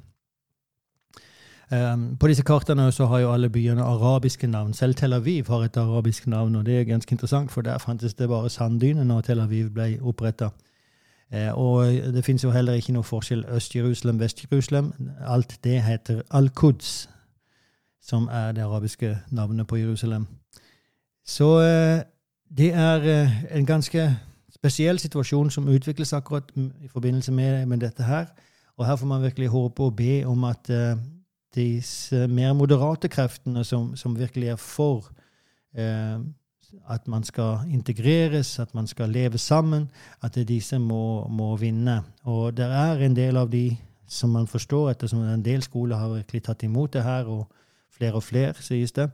Um, 1.72 2.18
på 2.18 2.28
disse 2.28 2.43
kartene 2.43 2.91
så 2.91 3.05
har 3.05 3.20
jo 3.20 3.34
alle 3.34 3.49
byene 3.49 3.84
arabiske 3.84 4.47
navn. 4.47 4.74
Selv 4.74 4.95
Tel 4.95 5.13
Aviv 5.13 5.47
har 5.47 5.63
et 5.63 5.78
arabisk 5.78 6.28
navn, 6.28 6.55
og 6.55 6.65
det 6.65 6.80
er 6.80 6.84
ganske 6.84 7.13
interessant, 7.13 7.51
for 7.51 7.61
der 7.61 7.78
fantes 7.78 8.13
det 8.13 8.30
bare 8.30 8.49
sanddyner 8.49 9.03
når 9.03 9.22
Tel 9.22 9.39
Aviv 9.39 9.70
ble 9.70 9.99
oppretta. 10.01 10.49
Uh, 11.34 11.59
og 11.59 11.86
det 11.88 12.26
fins 12.26 12.43
jo 12.43 12.51
heller 12.51 12.74
ikke 12.74 12.93
noe 12.93 13.03
forskjell 13.03 13.45
Øst-Jerusalem, 13.45 14.20
Vest-Jerusalem. 14.20 14.93
Alt 15.28 15.59
det 15.63 15.84
heter 15.84 16.22
Al-Quds, 16.32 17.09
som 18.01 18.30
er 18.32 18.51
det 18.51 18.63
arabiske 18.63 19.18
navnet 19.32 19.68
på 19.68 19.76
Jerusalem. 19.76 20.28
Så 21.26 21.59
det 22.57 22.74
er 22.74 23.30
en 23.51 23.65
ganske 23.65 24.15
spesiell 24.57 24.99
situasjon 24.99 25.51
som 25.53 25.68
utvikles 25.68 26.13
akkurat 26.13 26.51
i 26.55 26.88
forbindelse 26.88 27.32
med, 27.32 27.65
med, 27.65 27.78
dette 27.78 28.03
her. 28.03 28.26
Og 28.78 28.86
her 28.86 28.95
får 28.95 29.07
man 29.07 29.24
virkelig 29.24 29.47
håpe 29.47 29.84
og 29.84 29.95
be 29.95 30.24
om 30.26 30.43
at 30.43 30.70
uh, 30.70 30.97
disse 31.56 32.28
mer 32.28 32.54
moderate 32.54 33.08
kreftene 33.08 33.64
som, 33.64 33.95
som 33.95 34.20
virkelig 34.20 34.48
er 34.48 34.60
for 34.62 35.10
eh, 35.78 36.20
at 36.89 37.08
man 37.08 37.24
skal 37.24 37.60
integreres, 37.72 38.60
at 38.60 38.76
man 38.76 38.88
skal 38.88 39.10
leve 39.10 39.38
sammen, 39.38 39.89
at 40.24 40.36
disse 40.48 40.80
må, 40.80 41.28
må 41.28 41.56
vinne. 41.56 42.02
Og 42.24 42.58
det 42.58 42.66
er 42.66 43.06
en 43.06 43.16
del 43.16 43.38
av 43.38 43.50
de 43.52 43.78
som 44.08 44.30
man 44.30 44.48
forstår, 44.48 44.89
ettersom 44.89 45.24
en 45.24 45.45
del 45.45 45.64
skoler 45.64 45.98
har 45.98 46.10
virkelig 46.10 46.43
tatt 46.43 46.64
imot 46.64 46.93
det 46.93 47.04
her, 47.04 47.26
og 47.26 47.48
flere 47.91 48.14
og 48.14 48.24
flere, 48.24 48.54
sies 48.54 48.91
det. 48.91 49.10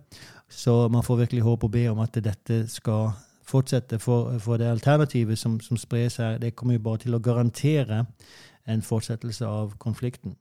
Så 0.50 0.88
man 0.88 1.04
får 1.04 1.16
virkelig 1.16 1.42
håpe 1.42 1.66
og 1.66 1.72
be 1.72 1.88
om 1.90 2.00
at 2.00 2.18
dette 2.24 2.68
skal 2.70 3.10
fortsette. 3.44 4.00
For, 4.00 4.38
for 4.40 4.58
det 4.58 4.66
alternativet 4.66 5.38
som, 5.40 5.60
som 5.60 5.78
spres 5.78 6.18
her, 6.18 6.38
det 6.38 6.56
kommer 6.56 6.74
jo 6.74 6.80
bare 6.80 6.98
til 7.06 7.16
å 7.16 7.22
garantere 7.24 8.06
en 8.68 8.82
fortsettelse 8.82 9.46
av 9.48 9.78
konflikten. 9.78 10.36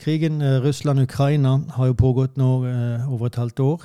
Krigen 0.00 0.40
eh, 0.40 0.62
Russland-Ukraina 0.64 1.58
har 1.70 1.86
jo 1.86 1.92
pågått 1.92 2.36
nå 2.40 2.64
eh, 2.64 3.12
over 3.12 3.26
et 3.26 3.36
halvt 3.36 3.60
år. 3.60 3.82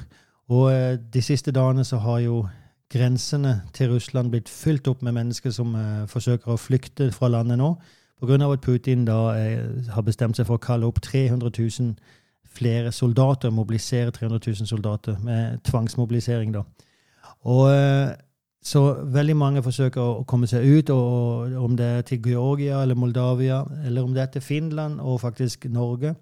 Og 0.47 0.71
eh, 0.71 0.97
de 1.13 1.21
siste 1.21 1.51
dagene 1.51 1.83
så 1.83 1.97
har 1.97 2.19
jo 2.23 2.45
grensene 2.89 3.61
til 3.73 3.91
Russland 3.91 4.31
blitt 4.31 4.49
fylt 4.49 4.87
opp 4.87 5.01
med 5.03 5.11
mennesker 5.11 5.51
som 5.51 5.73
forsøker 6.07 6.53
å 6.53 6.61
flykte 6.61 7.09
fra 7.11 7.27
landet 7.27 7.57
nå. 7.59 7.73
Pga. 8.21 8.37
at 8.53 8.61
Putin 8.61 9.03
da 9.05 9.17
har 9.91 10.01
bestemt 10.05 10.37
seg 10.37 10.45
for 10.47 10.55
å 10.55 10.63
kalle 10.63 10.85
opp 10.87 11.01
300 11.01 11.49
000 11.49 11.95
flere 12.55 12.91
soldater, 12.91 13.49
mobilisere 13.49 14.11
300 14.11 14.39
000 14.47 14.67
soldater 14.69 15.17
med 15.19 15.59
tvangsmobilisering. 15.63 16.53
da. 16.53 16.63
Og 17.43 17.67
Så 18.65 18.81
veldig 19.13 19.35
mange 19.37 19.61
forsøker 19.61 20.01
å 20.01 20.23
komme 20.25 20.47
seg 20.49 20.65
ut, 20.65 20.89
og 20.89 21.53
om 21.61 21.75
det 21.77 21.85
er 21.85 22.07
til 22.07 22.23
Georgia 22.25 22.79
eller 22.81 22.97
Moldavia, 22.97 23.59
eller 23.85 24.07
om 24.07 24.15
det 24.15 24.23
er 24.23 24.31
til 24.33 24.41
Finland 24.41 24.97
og 24.99 25.19
faktisk 25.21 25.67
Norge, 25.69 26.15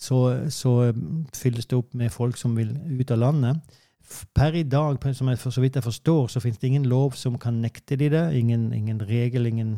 så, 0.00 0.48
så 0.48 0.94
fylles 1.36 1.68
det 1.68 1.76
opp 1.76 1.92
med 1.92 2.12
folk 2.14 2.40
som 2.40 2.56
vil 2.56 2.72
ut 2.72 3.12
av 3.12 3.20
landet. 3.20 3.76
Per 4.34 4.56
i 4.56 4.64
dag, 4.64 4.96
som 5.14 5.28
jeg, 5.28 5.38
for 5.38 5.52
så 5.52 5.60
vidt 5.60 5.76
jeg 5.76 5.84
forstår, 5.84 6.32
så 6.32 6.40
finnes 6.40 6.58
det 6.58 6.70
ingen 6.72 6.88
lov 6.88 7.12
som 7.20 7.36
kan 7.38 7.60
nekte 7.60 7.98
de 8.00 8.08
det. 8.10 8.24
Ingen, 8.34 8.72
ingen 8.72 9.04
regel, 9.04 9.46
ingen 9.46 9.76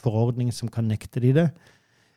forordning 0.00 0.50
som 0.52 0.72
kan 0.72 0.88
nekte 0.88 1.20
de 1.20 1.34
det. 1.36 1.48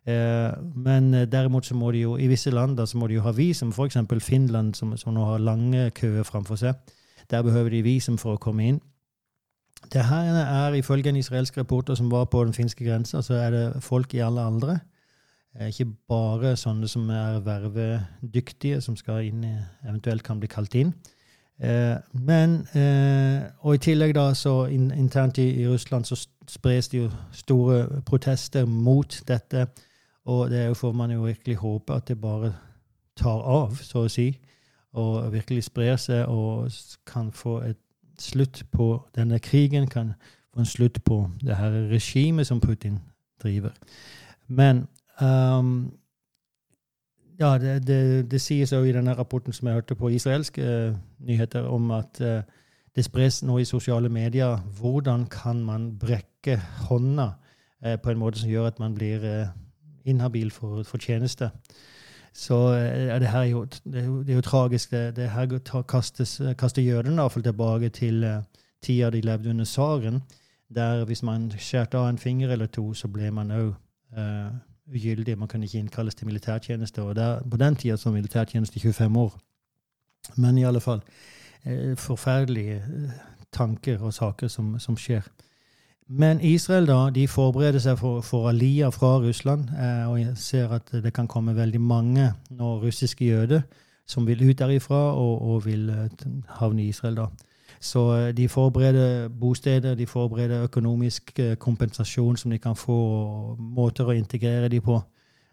Eh, 0.08 0.52
men 0.76 1.14
eh, 1.14 1.28
derimot 1.28 1.68
så 1.68 1.76
må 1.76 1.92
de 1.92 2.06
jo 2.06 2.16
i 2.18 2.30
visse 2.32 2.52
land 2.52 2.80
så 2.80 2.98
må 2.98 3.08
de 3.08 3.20
jo 3.20 3.26
ha 3.26 3.36
visum, 3.36 3.74
f.eks. 3.76 4.00
Finland, 4.24 4.74
som, 4.74 4.96
som, 4.98 5.14
nå 5.14 5.26
har 5.28 5.44
lange 5.44 5.90
køer 5.92 6.24
framfor 6.24 6.56
seg. 6.56 6.96
Der 7.30 7.44
behøver 7.44 7.76
de 7.76 7.84
visum 7.84 8.18
for 8.18 8.38
å 8.38 8.42
komme 8.42 8.72
inn. 8.72 8.80
Det 9.94 10.04
her 10.04 10.36
er 10.42 10.74
ifølge 10.74 11.10
en 11.10 11.16
israelsk 11.16 11.58
reporter 11.58 11.96
som 11.96 12.12
var 12.12 12.26
på 12.26 12.44
den 12.44 12.54
finske 12.54 12.86
grensa, 12.86 13.22
så 13.22 13.34
er 13.34 13.50
det 13.50 13.84
folk 13.84 14.14
i 14.14 14.24
alle 14.26 14.42
aldre. 14.42 14.80
Eh, 15.60 15.68
ikke 15.68 15.92
bare 16.10 16.56
sånne 16.56 16.88
som 16.88 17.10
er 17.10 17.40
vervedyktige, 17.46 18.82
som 18.82 18.96
skal 18.96 19.26
inn, 19.26 19.46
eventuelt 19.88 20.24
kan 20.24 20.40
bli 20.40 20.48
kalt 20.48 20.76
inn. 20.76 20.94
Men, 22.14 22.68
Og 23.62 23.76
i 23.76 23.78
tillegg, 23.82 24.12
da, 24.16 24.34
så 24.34 24.68
internt 24.70 25.38
i, 25.38 25.62
i 25.62 25.68
Russland 25.68 26.06
så 26.06 26.28
spres 26.48 26.88
det 26.88 26.98
jo 27.00 27.10
store 27.34 28.02
protester 28.06 28.66
mot 28.66 29.22
dette 29.28 29.66
og 30.28 30.50
det 30.50 30.78
får 30.78 30.92
man 30.92 31.12
jo 31.12 31.22
virkelig 31.22 31.56
håpe 31.56 31.94
at 31.94 32.08
det 32.08 32.22
bare 32.22 32.54
tar 33.18 33.42
av, 33.48 33.76
så 33.80 34.04
å 34.06 34.12
si, 34.12 34.28
og 35.00 35.32
virkelig 35.32 35.70
sprer 35.70 35.96
seg 36.02 36.28
og 36.28 36.72
kan 37.08 37.32
få 37.32 37.62
et 37.70 37.80
slutt 38.22 38.63
på 38.72 39.07
denne 39.15 39.39
krigen, 39.39 39.88
kan 39.88 40.13
få 40.53 40.59
en 40.59 40.65
slutt 40.65 41.03
på 41.03 41.30
det 41.41 41.55
her 41.55 41.72
regimet 41.91 42.47
som 42.47 42.59
Putin 42.61 42.99
driver. 43.43 43.72
Men 44.47 44.88
um, 45.22 45.93
ja, 47.39 47.57
det, 47.57 47.88
det, 47.88 48.32
det 48.32 48.41
sies 48.41 48.74
òg 48.74 48.88
i 48.89 48.95
denne 48.95 49.13
rapporten 49.18 49.53
som 49.53 49.68
jeg 49.68 49.78
hørte 49.78 49.95
på 49.95 50.09
israelske 50.09 50.61
uh, 50.61 50.95
nyheter, 51.20 51.68
om 51.70 51.91
at 51.91 52.22
uh, 52.22 52.41
det 52.95 53.05
spres 53.05 53.43
nå 53.43 53.59
i 53.61 53.68
sosiale 53.70 54.09
medier 54.09 54.57
hvordan 54.80 55.28
kan 55.30 55.61
man 55.65 55.91
brekke 55.99 56.57
hånda 56.88 57.28
uh, 57.86 57.95
på 58.03 58.09
en 58.09 58.18
måte 58.18 58.41
som 58.41 58.49
gjør 58.49 58.72
at 58.72 58.80
man 58.80 58.95
blir 58.95 59.51
inhabil 60.07 60.51
for, 60.51 60.84
for 60.84 60.97
tjeneste. 60.97 61.51
Så 62.38 62.56
er 62.56 63.20
det 63.20 63.28
her 63.28 63.40
er 63.40 63.44
jo, 63.44 63.64
det 63.66 64.02
er 64.02 64.06
jo, 64.06 64.20
det 64.24 64.30
er 64.30 64.36
jo 64.36 64.42
tragisk. 64.42 64.92
Det, 64.92 65.16
det 65.16 65.30
her 65.30 65.82
kastes, 65.90 66.42
kaster 66.58 66.82
jødene 66.82 67.18
iallfall 67.18 67.44
tilbake 67.44 67.90
til 67.90 68.24
uh, 68.24 68.44
tida 68.82 69.10
de 69.10 69.22
levde 69.22 69.50
under 69.50 69.66
tsaren, 69.66 70.22
der 70.76 71.06
hvis 71.06 71.24
man 71.24 71.52
skjærte 71.58 71.98
av 71.98 72.10
en 72.10 72.18
finger 72.18 72.52
eller 72.54 72.66
to, 72.66 72.94
så 72.94 73.08
ble 73.08 73.32
man 73.32 73.52
òg 73.52 73.72
uh, 73.72 74.22
eh, 74.22 74.52
ugyldig. 74.94 75.38
Man 75.38 75.48
kan 75.48 75.64
ikke 75.64 75.80
innkalles 75.80 76.16
til 76.16 76.28
militærtjeneste. 76.28 77.02
og 77.02 77.16
der, 77.16 77.42
På 77.52 77.58
den 77.58 77.76
tida 77.76 77.98
som 77.98 78.14
militærtjeneste 78.14 78.80
25 78.80 79.18
år. 79.18 79.40
Men 80.36 80.58
i 80.58 80.64
alle 80.64 80.80
fall 80.80 81.02
uh, 81.66 81.98
forferdelige 81.98 82.84
tanker 83.52 83.98
og 84.00 84.14
saker 84.14 84.48
som, 84.48 84.80
som 84.80 84.98
skjer. 84.98 85.26
Men 86.10 86.41
Israel 86.41 86.88
da, 86.88 87.10
de 87.12 87.28
forbereder 87.28 87.80
seg 87.84 87.97
for, 87.99 88.22
for 88.22 88.49
Aliyah 88.49 88.93
fra 88.93 89.18
Russland. 89.20 89.70
Eh, 89.76 90.08
og 90.08 90.38
ser 90.38 90.72
at 90.72 90.91
det 91.03 91.14
kan 91.14 91.28
komme 91.28 91.55
veldig 91.55 91.82
mange 91.82 92.32
nå 92.49 92.78
russiske 92.84 93.26
jøder 93.26 93.62
som 94.08 94.28
vil 94.28 94.49
ut 94.49 94.60
derifra 94.60 94.95
og, 94.95 95.41
og 95.41 95.66
vil 95.66 95.89
eh, 95.89 96.10
havne 96.47 96.84
i 96.84 96.88
Israel. 96.88 97.16
da. 97.16 97.26
Så 97.80 98.16
eh, 98.16 98.38
de 98.38 98.49
forbereder 98.49 99.28
bosteder, 99.28 99.95
de 99.95 100.08
forbereder 100.08 100.64
økonomisk 100.64 101.39
eh, 101.39 101.55
kompensasjon 101.55 102.38
som 102.38 102.51
de 102.51 102.58
kan 102.58 102.76
få, 102.76 102.97
og 102.97 103.60
måter 103.60 104.08
å 104.08 104.16
integrere 104.16 104.70
de 104.70 104.82
på. 104.82 105.01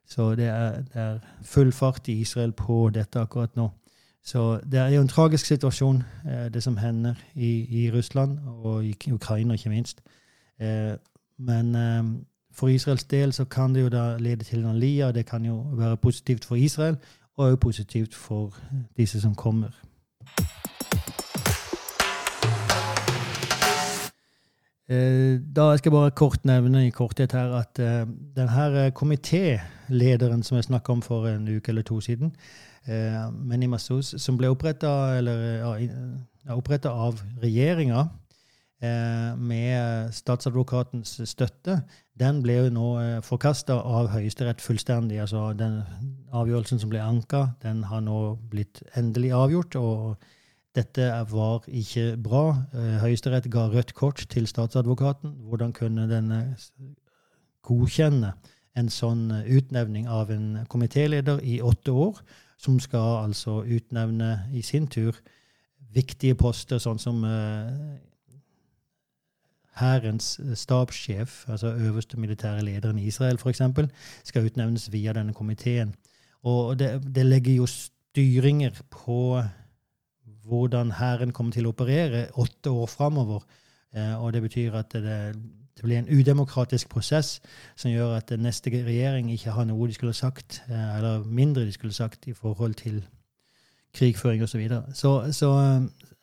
Så 0.09 0.34
det 0.34 0.46
er, 0.46 0.82
det 0.92 1.00
er 1.02 1.18
full 1.42 1.72
fart 1.72 2.09
i 2.09 2.20
Israel 2.20 2.52
på 2.52 2.90
dette 2.94 3.20
akkurat 3.20 3.57
nå. 3.57 3.70
Så 4.24 4.61
det 4.64 4.80
er 4.80 4.88
jo 4.88 5.00
en 5.02 5.09
tragisk 5.09 5.46
situasjon, 5.46 6.02
det 6.52 6.62
som 6.62 6.76
hender 6.76 7.14
i, 7.34 7.66
i 7.68 7.90
Russland 7.92 8.38
og 8.64 8.84
i 8.84 8.94
Ukraina, 9.12 9.55
ikke 9.55 9.68
minst. 9.68 10.00
Men 10.59 11.76
for 12.55 12.68
Israels 12.68 13.05
del 13.05 13.32
så 13.32 13.44
kan 13.44 13.74
det 13.74 13.82
jo 13.82 13.88
da 13.88 14.16
lede 14.18 14.44
til 14.44 14.59
en 14.59 14.76
alia. 14.76 15.12
Det 15.12 15.26
kan 15.26 15.44
jo 15.44 15.57
være 15.72 15.96
positivt 15.96 16.44
for 16.44 16.55
Israel, 16.55 16.96
og 17.36 17.46
også 17.46 17.57
positivt 17.57 18.14
for 18.14 18.57
disse 18.96 19.20
som 19.20 19.34
kommer. 19.34 19.68
Eh, 24.88 25.40
da 25.57 25.76
skal 25.76 25.90
jeg 25.90 25.96
bare 25.96 26.11
kort 26.11 26.44
nevne 26.44 26.86
i 26.86 26.90
korthet 26.90 27.32
her 27.32 27.55
at 27.57 27.76
denne 28.36 28.90
komitélederen 28.90 30.42
som 30.42 30.57
jeg 30.57 30.64
snakka 30.64 30.92
om 30.92 31.02
for 31.02 31.26
en 31.26 31.57
uke 31.57 31.68
eller 31.68 31.82
to 31.82 32.00
siden, 32.00 32.36
Meni 33.32 33.66
Massouz, 33.66 34.14
som 34.20 34.36
ble 34.36 34.48
oppretta 34.48 34.88
av 36.90 37.20
regjeringa 37.42 38.09
uh, 38.84 39.36
statsadvokatens 40.14 41.16
støtte, 41.28 41.80
den 42.18 42.43
ble 42.45 42.59
jo 42.59 42.70
nå 42.74 42.89
uh, 42.99 43.18
forkasta 43.26 43.76
av 43.80 44.12
Høyesterett 44.12 44.62
fullstendig. 44.62 45.18
Altså 45.24 45.49
den 45.59 45.80
avgjørelsen 46.35 46.82
som 46.82 46.93
ble 46.93 47.03
anka, 47.03 47.49
den 47.62 47.82
har 47.91 48.05
nå 48.05 48.37
blitt 48.51 48.82
endelig 48.99 49.35
avgjort. 49.35 49.76
og 49.76 50.30
dette 50.74 51.07
var 51.30 51.62
ikke 51.70 52.16
bra. 52.18 52.49
Eh, 52.74 52.97
Høyesterett 52.99 53.47
ga 53.47 53.68
rødt 53.70 53.93
kort 53.95 54.24
til 54.30 54.49
statsadvokaten. 54.51 55.37
Hvordan 55.47 55.72
kunne 55.72 56.09
den 56.11 56.32
godkjenne 57.62 58.32
en 58.74 58.91
sånn 58.91 59.28
utnevning 59.30 60.09
av 60.11 60.32
en 60.35 60.64
komitéleder 60.70 61.39
i 61.47 61.61
åtte 61.62 61.95
år, 61.95 62.18
som 62.59 62.80
skal 62.82 63.24
altså 63.24 63.61
utnevne 63.62 64.49
i 64.53 64.62
sin 64.66 64.89
tur 64.91 65.14
viktige 65.95 66.35
poster, 66.35 66.80
sånn 66.82 66.99
som 66.99 67.22
eh, 67.28 67.70
Hærens 69.77 70.41
stabssjef, 70.55 71.49
altså 71.49 71.75
øverste 71.75 72.20
militære 72.20 72.62
lederen 72.62 72.99
i 72.99 73.07
Israel 73.07 73.39
f.eks., 73.39 73.62
skal 74.25 74.47
utnevnes 74.47 74.93
via 74.93 75.12
denne 75.12 75.35
komiteen. 75.35 75.95
Og 76.43 76.79
det, 76.79 77.03
det 77.14 77.27
legger 77.27 77.55
jo 77.55 77.66
styringer 77.66 78.70
på 78.91 79.43
hvordan 80.45 80.91
Hæren 80.91 81.33
kommer 81.33 81.53
til 81.53 81.66
å 81.66 81.72
operere 81.72 82.27
åtte 82.41 82.70
år 82.70 82.87
framover. 82.87 83.45
Eh, 83.97 84.14
og 84.22 84.33
det 84.33 84.43
betyr 84.45 84.77
at 84.79 84.93
det, 84.93 85.03
det, 85.77 85.83
blir 85.83 85.99
en 85.99 86.09
udemokratisk 86.09 86.89
prosess 86.89 87.41
som 87.77 87.91
gjør 87.91 88.18
at 88.18 88.33
neste 88.39 88.70
regjering 88.70 89.33
ikke 89.33 89.55
har 89.57 89.66
noe 89.68 89.89
de 89.89 89.97
skulle 89.97 90.14
sagt, 90.14 90.62
eh, 90.68 90.97
eller 90.99 91.25
mindre 91.25 91.64
de 91.64 91.72
skulle 91.72 91.95
sagt 91.95 92.29
i 92.29 92.33
forhold 92.33 92.75
til 92.75 93.03
krigføring 93.95 94.43
osv. 94.43 94.68
Så, 94.68 94.93
så 94.95 95.33
Så 95.33 95.51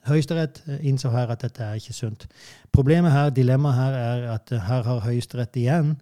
Høyesterett 0.08 0.64
innså 0.82 1.12
her 1.14 1.30
at 1.30 1.44
dette 1.44 1.64
er 1.64 1.78
ikke 1.78 1.94
sunt. 1.94 2.28
Problemet 2.74 3.12
her, 3.14 3.30
dilemmaet 3.30 3.76
her 3.78 3.98
er 4.00 4.28
at 4.34 4.50
her 4.50 4.84
har 4.88 5.04
Høyesterett 5.06 5.56
igjen 5.62 5.96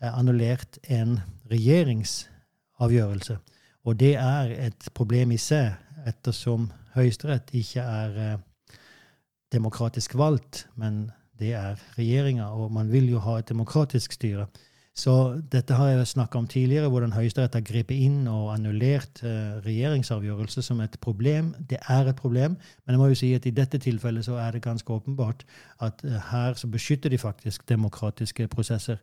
annullert 0.00 0.78
en 0.88 1.18
regjeringsavgjørelse. 1.50 3.38
Og 3.84 4.00
det 4.00 4.14
er 4.16 4.52
et 4.66 4.88
problem 4.94 5.32
i 5.32 5.40
seg, 5.40 5.72
ettersom 6.06 6.70
Høyesterett 6.94 7.52
ikke 7.56 7.82
er 7.82 8.18
eh, 8.24 8.76
demokratisk 9.52 10.14
valgt, 10.18 10.66
men 10.76 11.08
det 11.40 11.54
er 11.56 11.80
regjeringa, 11.96 12.50
og 12.52 12.72
man 12.72 12.90
vil 12.92 13.08
jo 13.10 13.22
ha 13.24 13.38
et 13.38 13.48
demokratisk 13.48 14.12
styre. 14.12 14.46
Så 14.96 15.12
dette 15.52 15.76
har 15.78 15.88
jeg 15.88 16.06
snakka 16.10 16.38
om 16.38 16.46
tidligere, 16.50 16.88
hvordan 16.90 17.12
Høyesterett 17.14 17.54
har 17.54 17.62
grepet 17.64 17.96
inn 17.96 18.26
og 18.28 18.50
annullert 18.56 19.22
eh, 19.22 19.60
regjeringsavgjørelse 19.64 20.64
som 20.66 20.80
et 20.82 20.96
problem. 21.00 21.54
Det 21.70 21.78
er 21.88 22.10
et 22.10 22.18
problem, 22.18 22.56
men 22.58 22.94
jeg 22.94 22.98
må 22.98 23.06
jo 23.12 23.18
si 23.20 23.30
at 23.34 23.46
i 23.46 23.54
dette 23.54 23.78
tilfellet 23.78 24.26
så 24.26 24.40
er 24.42 24.50
det 24.52 24.64
ganske 24.66 24.92
åpenbart 24.92 25.44
at 25.86 26.02
eh, 26.04 26.18
her 26.32 26.58
så 26.58 26.68
beskytter 26.68 27.10
de 27.10 27.18
faktisk 27.18 27.68
demokratiske 27.68 28.48
prosesser. 28.48 28.98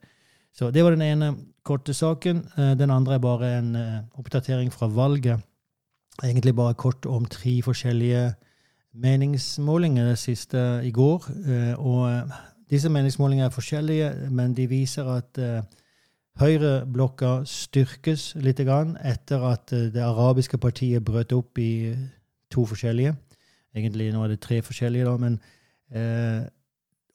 Så 0.53 0.71
det 0.71 0.83
var 0.83 0.91
den 0.91 1.05
ene 1.05 1.35
korte 1.63 1.93
saken. 1.93 2.43
Eh, 2.57 2.75
den 2.77 2.91
andre 2.91 3.15
er 3.15 3.23
bare 3.23 3.53
en 3.57 3.77
oppdatering 4.19 4.73
fra 4.73 4.91
valget 4.91 5.39
egentlig 6.23 6.55
bare 6.55 6.73
kort 6.73 7.05
om 7.05 7.25
tre 7.25 7.61
forskjellige 7.61 8.33
meningsmålinger 8.93 10.09
det 10.09 10.17
siste 10.17 10.81
i 10.83 10.91
går. 10.91 11.27
Og 11.77 12.31
disse 12.69 12.89
meningsmålingene 12.91 13.47
er 13.47 13.53
forskjellige, 13.53 14.11
men 14.31 14.53
de 14.57 14.67
viser 14.67 15.07
at 15.11 15.39
eh, 15.39 15.61
høyreblokka 16.41 17.41
styrkes 17.47 18.35
litt 18.43 18.59
etter 18.59 19.45
at 19.51 19.71
det 19.71 20.03
arabiske 20.03 20.57
partiet 20.57 21.05
brøt 21.05 21.33
opp 21.33 21.57
i 21.57 21.95
to 22.53 22.65
forskjellige. 22.65 23.15
Egentlig 23.75 24.11
nå 24.13 24.23
er 24.23 24.35
det 24.35 24.41
tre 24.41 24.61
forskjellige, 24.61 25.05
da, 25.05 25.17
men 25.17 25.39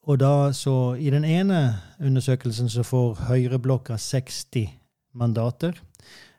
Og 0.03 0.19
da 0.19 0.51
så 0.51 0.95
I 0.99 1.09
den 1.09 1.23
ene 1.23 1.75
undersøkelsen 1.99 2.69
så 2.69 2.83
får 2.83 3.21
høyreblokka 3.29 3.95
60 3.97 4.67
mandater. 5.13 5.77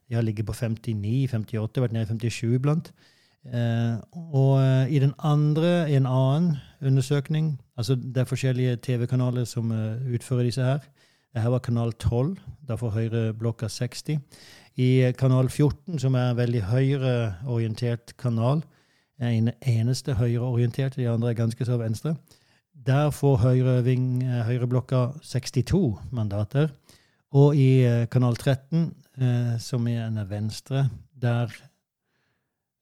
De 0.08 0.14
har 0.14 0.22
ligget 0.22 0.46
på 0.46 0.52
59, 0.52 1.30
58, 1.32 1.80
vært 1.80 1.92
nede 1.92 2.04
i 2.04 2.28
57 2.28 2.54
iblant. 2.54 2.92
Eh, 3.44 3.96
og 4.12 4.60
eh, 4.62 4.92
i 4.94 4.98
den 4.98 5.12
andre, 5.18 5.90
i 5.90 5.96
en 5.98 6.06
annen 6.06 6.56
undersøkning 6.80 7.58
altså 7.76 7.94
Det 7.94 8.22
er 8.22 8.28
forskjellige 8.30 8.76
TV-kanaler 8.76 9.44
som 9.44 9.70
uh, 9.70 9.96
utfører 10.14 10.48
disse 10.48 10.62
her. 10.62 10.84
Dette 11.34 11.50
var 11.50 11.58
kanal 11.58 11.92
12. 11.92 12.36
Da 12.68 12.76
får 12.78 12.90
høyreblokka 12.90 13.68
60. 13.68 14.18
I 14.76 14.88
uh, 15.06 15.12
kanal 15.12 15.50
14, 15.50 15.98
som 15.98 16.14
er 16.14 16.30
en 16.30 16.38
veldig 16.38 16.62
høyreorientert 16.70 18.16
kanal, 18.18 18.64
er 19.18 19.30
en 19.30 19.50
eneste 19.62 20.14
høyreorientert, 20.18 20.96
de 20.96 21.08
andre 21.08 21.30
er 21.30 21.38
ganske 21.38 21.64
så 21.64 21.76
venstre. 21.78 22.16
Der 22.86 23.10
får 23.14 23.36
høyreving, 23.36 24.24
høyreblokka 24.48 25.06
62 25.22 25.94
mandater. 26.12 26.72
Og 27.34 27.56
i 27.58 28.06
kanal 28.10 28.36
13 28.36 28.90
eh, 29.18 29.54
som 29.58 29.86
er 29.88 30.06
en 30.06 30.20
venstre. 30.28 30.88
Der 31.22 31.50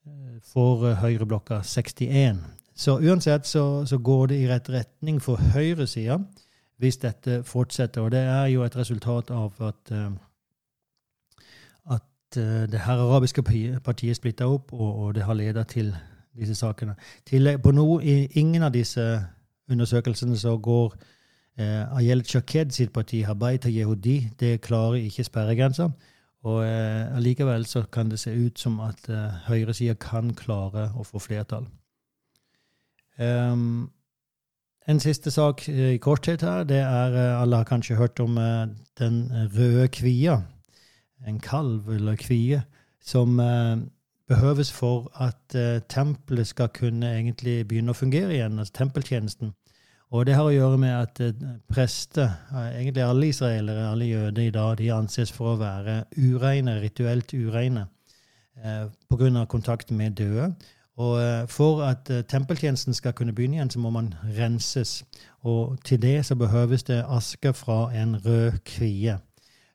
eh, 0.07 0.41
får 0.53 0.89
eh, 0.89 0.99
høyreblokka 1.03 1.63
61. 1.63 2.43
Så 2.75 2.99
uansett 3.01 3.47
så, 3.47 3.85
så, 3.87 3.99
går 3.99 4.27
det 4.27 4.41
i 4.41 4.49
rett 4.49 4.71
retning 4.71 5.21
for 5.23 5.37
høyresida 5.37 6.19
hvis 6.83 6.97
dette 7.03 7.43
fortsetter. 7.47 8.03
Og 8.03 8.11
det 8.11 8.21
er 8.21 8.47
jo 8.47 8.65
et 8.65 8.77
resultat 8.77 9.31
av 9.31 9.61
at, 9.63 9.93
uh, 9.93 10.13
at 11.95 12.39
uh, 12.39 12.65
det 12.73 12.81
her 12.87 13.05
arabiske 13.05 13.43
partiet 13.85 14.17
splitta 14.17 14.49
opp, 14.49 14.73
og, 14.73 14.99
og, 14.99 15.15
det 15.15 15.23
har 15.23 15.35
ledet 15.39 15.67
til 15.69 15.93
disse 16.39 16.55
sakene. 16.55 16.97
Til, 17.29 17.59
på 17.63 17.71
no, 17.71 18.01
I 18.01 18.27
ingen 18.41 18.63
av 18.63 18.73
disse 18.73 19.05
undersøkelsene 19.71 20.37
så 20.39 20.57
går 20.59 20.95
eh, 21.59 21.97
Ayel 21.97 22.25
Chaked 22.25 22.73
sitt 22.73 22.93
parti, 22.93 23.23
Habaita 23.23 23.71
Yehudi, 23.71 24.31
det 24.41 24.61
klarer 24.61 25.03
ikke 25.03 25.25
sperregrensa. 25.25 25.91
Og 26.43 26.65
eh, 26.67 27.17
allikevel 27.17 27.67
så 27.67 27.85
kan 27.93 28.11
det 28.11 28.19
se 28.19 28.33
ut 28.35 28.59
som 28.59 28.81
at 28.83 29.09
eh, 29.09 29.43
høyresida 29.47 29.95
kan 30.01 30.33
klare 30.35 30.91
å 30.99 31.07
få 31.07 31.23
flertall. 31.23 31.69
Um, 33.21 33.91
en 34.89 35.01
siste 35.01 35.31
sak 35.31 35.69
eh, 35.71 35.95
i 35.95 36.03
korthet 36.03 36.43
her, 36.43 36.65
det 36.67 36.81
er 36.83 37.15
eh, 37.15 37.41
Alle 37.41 37.61
har 37.61 37.69
kanskje 37.69 37.97
hørt 37.97 38.21
om 38.21 38.39
uh, 38.39 38.67
den 38.99 39.25
røde 39.55 39.89
kvia. 39.89 40.41
En 41.27 41.39
kalv 41.41 41.89
eller 41.89 42.17
kvie 42.19 42.63
som 43.03 43.39
uh, 43.39 43.79
behøves 44.29 44.73
for 44.73 45.11
at 45.21 45.55
tempelet 45.91 46.47
skal 46.47 46.71
kunne 46.73 47.11
egentlig 47.19 47.67
begynne 47.69 47.93
å 47.93 47.99
fungere 47.99 48.33
igjen, 48.33 48.59
altså 48.59 48.73
tempeltjenesten. 48.79 49.53
Og 50.13 50.27
det 50.27 50.37
har 50.37 50.47
å 50.47 50.55
gjøre 50.55 50.79
med 50.81 50.93
at 50.95 51.21
prester, 51.69 52.31
egentlig 52.53 53.03
alle 53.05 53.29
israelere, 53.29 53.91
alle 53.91 54.09
jøder 54.09 54.43
i 54.47 54.55
dag, 54.55 54.77
de 54.79 54.89
anses 54.93 55.33
for 55.33 55.53
å 55.53 55.61
være 55.61 55.99
ureine, 56.17 56.79
rituelt 56.81 57.33
ureine 57.35 57.87
pga. 58.57 59.45
kontakten 59.49 59.97
med 59.97 60.17
døde. 60.17 60.53
Og 60.97 61.23
eh, 61.23 61.49
for 61.49 61.83
at 61.83 62.11
eh, 62.11 62.25
tempeltjenesten 62.29 62.95
skal 62.95 63.13
kunne 63.13 63.33
begynne 63.33 63.57
igjen, 63.57 63.71
så 63.71 63.79
må 63.79 63.91
man 63.91 64.15
renses. 64.39 65.05
Og 65.41 65.79
til 65.85 66.03
det 66.03 66.27
så 66.27 66.35
behøves 66.35 66.83
det 66.83 67.05
aske 67.09 67.53
fra 67.53 67.95
en 67.95 68.27
rød 68.27 68.53
kvie. 68.65 69.19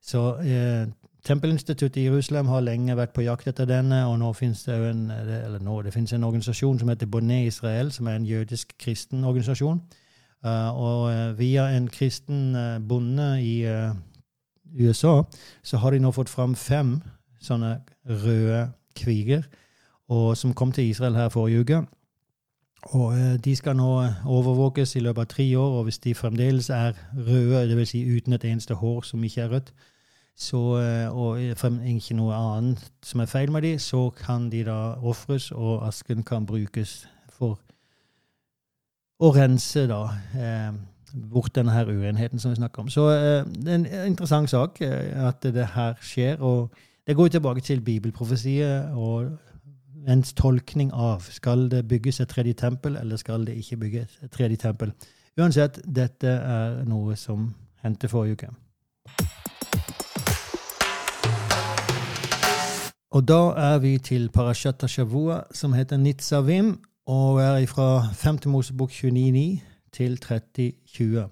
Så 0.02 0.36
eh, 0.36 0.88
Tempelinstituttet 1.26 1.98
i 1.98 2.04
Jerusalem 2.04 2.48
har 2.48 2.62
lenge 2.64 2.96
vært 2.96 3.12
på 3.14 3.22
jakt 3.22 3.48
etter 3.48 3.66
denne, 3.68 4.06
og 4.08 4.20
nå 4.20 4.30
finnes 4.34 4.62
det 4.64 4.76
en, 4.90 5.10
eller 5.12 5.60
nå, 5.60 5.82
det 5.82 5.92
finnes 5.94 6.14
en 6.14 6.24
organisasjon 6.24 6.80
som 6.80 6.90
heter 6.90 7.10
Bonnet 7.12 7.48
Israel, 7.48 7.92
som 7.92 8.08
er 8.08 8.16
en 8.16 8.26
jødisk 8.26 8.72
kristen 8.80 9.26
organisasjon 9.26 9.82
og 10.78 11.36
via 11.38 11.66
en 11.76 11.88
kristen 11.92 12.56
bonde 12.88 13.42
i 13.44 13.66
USA 14.80 15.22
så 15.64 15.78
har 15.78 15.92
de 15.92 16.00
nå 16.00 16.12
fått 16.16 16.32
fram 16.32 16.56
fem 16.56 16.98
sånne 17.44 17.78
røde 18.24 18.68
kviger 18.98 19.46
og 20.10 20.38
som 20.38 20.54
kom 20.54 20.72
til 20.72 20.90
Israel 20.90 21.16
her 21.16 21.30
forrige 21.30 21.60
uke. 21.60 21.82
Og 22.94 23.44
De 23.44 23.56
skal 23.56 23.76
nå 23.76 23.90
overvåkes 24.26 24.96
i 24.96 25.00
løpet 25.00 25.22
av 25.22 25.28
tre 25.28 25.46
år, 25.60 25.78
og 25.80 25.84
hvis 25.84 26.00
de 26.00 26.16
fremdeles 26.16 26.70
er 26.70 26.94
røde, 27.14 27.66
dvs. 27.74 27.90
Si 27.90 28.04
uten 28.18 28.34
et 28.34 28.46
eneste 28.46 28.74
hår 28.74 29.02
som 29.02 29.24
ikke 29.24 29.42
er 29.42 29.52
rødt, 29.52 29.74
så, 30.38 30.62
og 31.12 31.42
ikke 31.42 32.16
noe 32.16 32.36
annet 32.36 32.92
som 33.04 33.20
er 33.20 33.26
feil 33.26 33.52
med 33.52 33.62
de, 33.66 33.80
så 33.80 34.10
kan 34.10 34.52
de 34.52 34.64
da 34.64 34.94
ofres, 35.02 35.52
og 35.52 35.88
asken 35.88 36.24
kan 36.24 36.46
brukes 36.46 37.08
for 37.30 37.58
å 39.18 39.32
rense 39.34 39.88
da 39.90 40.02
eh, 40.38 40.74
bort 41.32 41.56
denne 41.56 41.74
her 41.74 41.90
urenheten 41.90 42.42
som 42.42 42.54
vi 42.54 42.60
snakker 42.60 42.86
om. 42.86 42.92
Så 42.94 43.08
eh, 43.14 43.48
det 43.48 43.74
er 43.74 43.80
en 43.80 44.12
interessant 44.12 44.52
sak 44.52 44.82
eh, 44.86 45.14
at 45.28 45.42
det 45.44 45.72
her 45.74 45.98
skjer. 46.02 46.42
og 46.42 46.74
Det 47.08 47.16
går 47.16 47.34
tilbake 47.34 47.64
til 47.66 47.82
bibelprofesiet 47.82 48.94
og 48.94 49.38
ens 50.08 50.34
tolkning 50.34 50.94
av 50.94 51.26
skal 51.32 51.68
det 51.72 51.88
bygges 51.88 52.22
et 52.24 52.30
tredje 52.32 52.54
tempel, 52.54 52.96
eller 52.96 53.20
skal 53.20 53.46
det 53.48 53.58
ikke 53.60 53.78
bygges 53.78 54.20
et 54.24 54.32
tredje 54.32 54.58
tempel. 54.58 54.94
Uansett, 55.38 55.82
dette 55.84 56.28
er 56.28 56.84
noe 56.88 57.16
som 57.20 57.52
hendte 57.84 58.10
forrige 58.10 58.38
uke. 58.38 58.54
Og 63.12 63.28
da 63.28 63.42
er 63.58 63.80
vi 63.80 63.98
til 63.98 64.30
Parashat 64.30 64.84
Shavua, 64.90 65.42
som 65.52 65.74
heter 65.74 65.98
Nitzavim, 65.98 66.78
og 67.08 67.42
er 67.42 67.66
fra 67.66 68.08
5. 68.14 68.40
Mosebok 68.46 68.92
29.9 68.92 69.60
til 69.94 70.18
3020. 70.18 71.28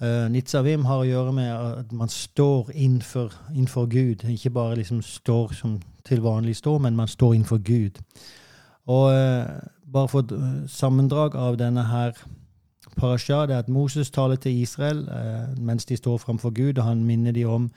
Uh, 0.00 0.26
Nitzavim 0.28 0.84
har 0.84 1.00
å 1.00 1.06
gjøre 1.08 1.32
med 1.32 1.50
at 1.50 1.92
man 1.96 2.10
står 2.12 2.70
innenfor, 2.74 3.32
innenfor 3.54 3.86
Gud. 3.86 4.26
Ikke 4.28 4.50
bare 4.50 4.76
liksom 4.76 5.02
står 5.02 5.54
som 5.56 5.78
til 6.06 6.22
vanlig 6.22 6.56
står, 6.56 6.78
men 6.78 6.96
man 6.96 7.08
står 7.08 7.34
innenfor 7.34 7.58
Gud. 7.58 8.00
Og 8.86 9.04
uh, 9.04 9.46
bare 9.92 10.08
for 10.08 10.18
et 10.18 10.32
uh, 10.32 10.68
sammendrag 10.70 11.34
av 11.34 11.58
denne 11.58 11.84
her 11.84 12.12
parasha, 12.96 13.46
det 13.46 13.54
er 13.54 13.58
at 13.58 13.68
Moses 13.68 14.10
taler 14.10 14.36
til 14.36 14.52
Israel 14.52 15.08
uh, 15.08 15.58
mens 15.58 15.84
de 15.84 15.96
står 15.96 16.18
framfor 16.18 16.50
Gud, 16.50 16.78
og 16.78 16.84
han 16.84 17.04
minner 17.04 17.32
dem 17.32 17.48
om 17.48 17.70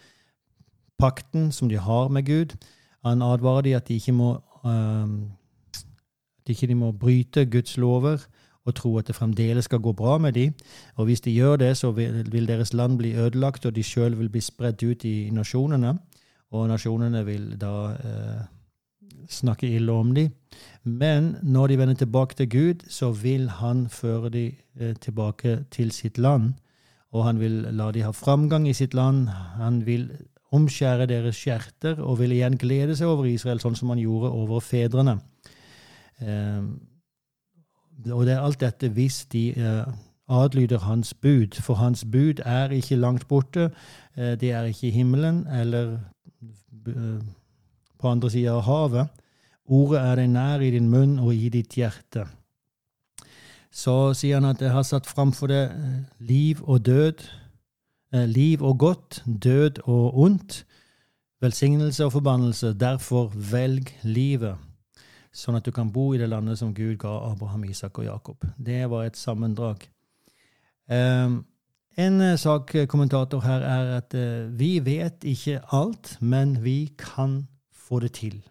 pakten 0.99 1.51
som 1.51 1.69
de 1.69 1.77
har 1.77 2.07
med 2.07 2.25
Gud. 2.25 2.55
Han 3.05 3.21
advarer 3.21 3.61
dem 3.61 3.75
at 3.75 3.87
de 3.87 3.93
ikke 3.93 4.11
må, 4.11 4.33
at 4.63 5.85
de 6.47 6.51
ikke 6.51 6.75
må 6.75 6.91
bryte 6.91 7.45
Guds 7.45 7.77
lover 7.77 8.17
og 8.65 8.75
tro 8.75 8.97
at 8.97 9.07
det 9.07 9.15
fremdeles 9.15 9.65
skal 9.65 9.79
gå 9.79 9.91
bra 9.91 10.17
med 10.17 10.33
dem. 10.33 10.53
Og 10.95 11.05
hvis 11.05 11.21
de 11.21 11.31
gjør 11.31 11.55
det, 11.55 11.77
så 11.77 11.91
vil, 11.91 12.31
vil 12.31 12.47
deres 12.47 12.73
land 12.73 12.97
bli 12.97 13.13
ødelagt, 13.15 13.65
og 13.65 13.75
de 13.75 13.83
sjøl 13.83 14.19
vil 14.19 14.29
bli 14.29 14.41
spredt 14.41 14.83
ut 14.83 15.05
i 15.05 15.29
nasjonene. 15.33 15.97
Og 16.51 16.69
nasjonene 16.69 17.21
vil 17.27 17.51
da 17.61 17.73
eh, 17.93 18.41
snakke 19.29 19.69
ille 19.69 19.91
om 19.91 20.13
dem. 20.15 20.31
Men 20.83 21.35
når 21.43 21.67
de 21.67 21.77
vender 21.77 21.95
tilbake 21.95 22.35
til 22.35 22.49
Gud, 22.49 22.89
så 22.89 23.11
vil 23.11 23.49
han 23.49 23.89
føre 23.89 24.29
dem 24.29 24.57
eh, 24.79 24.95
tilbake 24.95 25.65
til 25.71 25.91
sitt 25.91 26.17
land. 26.17 26.53
Og 27.11 27.25
han 27.25 27.39
vil 27.39 27.61
la 27.71 27.91
dem 27.91 28.05
ha 28.05 28.11
framgang 28.11 28.67
i 28.69 28.73
sitt 28.73 28.93
land. 28.93 29.27
Han 29.57 29.85
vil 29.85 30.09
omskjære 30.51 31.05
deres 31.05 31.37
skjerter 31.37 32.01
og 32.01 32.19
vil 32.19 32.33
igjen 32.33 32.57
glede 32.57 32.95
seg 32.97 33.09
over 33.09 33.29
Israel, 33.29 33.61
sånn 33.61 33.77
som 33.77 33.93
han 33.93 34.01
gjorde 34.01 34.31
over 34.33 34.63
fedrene. 34.65 35.19
Eh, 36.21 36.63
og 38.11 38.25
det 38.25 38.33
er 38.33 38.45
alt 38.45 38.61
dette 38.61 38.89
hvis 38.95 39.25
de 39.33 39.49
eh, 39.53 39.89
adlyder 40.29 40.85
hans 40.85 41.13
bud. 41.13 41.57
For 41.61 41.73
hans 41.73 42.05
bud 42.05 42.41
er 42.45 42.73
ikke 42.73 42.95
langt 42.95 43.27
borte. 43.27 43.69
Eh, 44.15 44.35
det 44.39 44.51
er 44.51 44.69
ikke 44.69 44.87
i 44.87 44.95
himmelen 44.95 45.47
eller 45.47 45.97
på 46.85 48.09
andre 48.09 48.31
sida 48.31 48.55
av 48.57 48.65
havet. 48.67 49.23
Ordet 49.69 50.01
er 50.01 50.21
deg 50.21 50.29
nær 50.33 50.63
i 50.65 50.71
din 50.73 50.89
munn 50.89 51.17
og 51.21 51.33
i 51.35 51.49
ditt 51.53 51.75
hjerte. 51.77 52.25
Så 53.69 54.15
sier 54.17 54.39
han 54.39 54.49
at 54.49 54.63
jeg 54.63 54.73
har 54.73 54.85
satt 54.87 55.09
framfor 55.09 55.51
deg 55.51 55.75
eh, 55.75 55.99
liv 56.25 56.63
og 56.65 56.81
død, 56.87 57.21
eh, 58.15 58.25
liv 58.25 58.63
og 58.65 58.79
godt, 58.81 59.21
død 59.25 59.83
og 59.85 60.17
ondt, 60.25 60.63
velsignelse 61.43 62.07
og 62.07 62.15
forbannelse. 62.17 62.73
Derfor 62.73 63.29
velg 63.29 63.93
livet 64.03 64.57
sånn 65.35 65.59
at 65.59 65.65
du 65.67 65.71
kan 65.71 65.91
bo 65.93 66.09
i 66.13 66.19
det 66.19 66.29
landet 66.31 66.59
som 66.59 66.73
Gud 66.73 66.97
ga 67.01 67.11
Abraham, 67.29 67.67
Isak 67.69 68.01
og 68.01 68.07
Jakob. 68.07 68.45
Det 68.57 68.81
var 68.89 69.05
et 69.05 69.19
sammendrag. 69.19 69.85
Um, 70.89 71.43
en 71.99 72.21
eh, 72.21 72.87
kommentator 72.87 73.41
her, 73.43 73.65
er 73.65 73.97
at 73.97 74.15
uh, 74.15 74.59
vi 74.59 74.79
vet 74.85 75.23
ikke 75.27 75.59
alt, 75.75 76.17
men 76.21 76.63
vi 76.63 76.91
kan 76.97 77.47
få 77.75 77.99
det 77.99 78.11
til. 78.19 78.41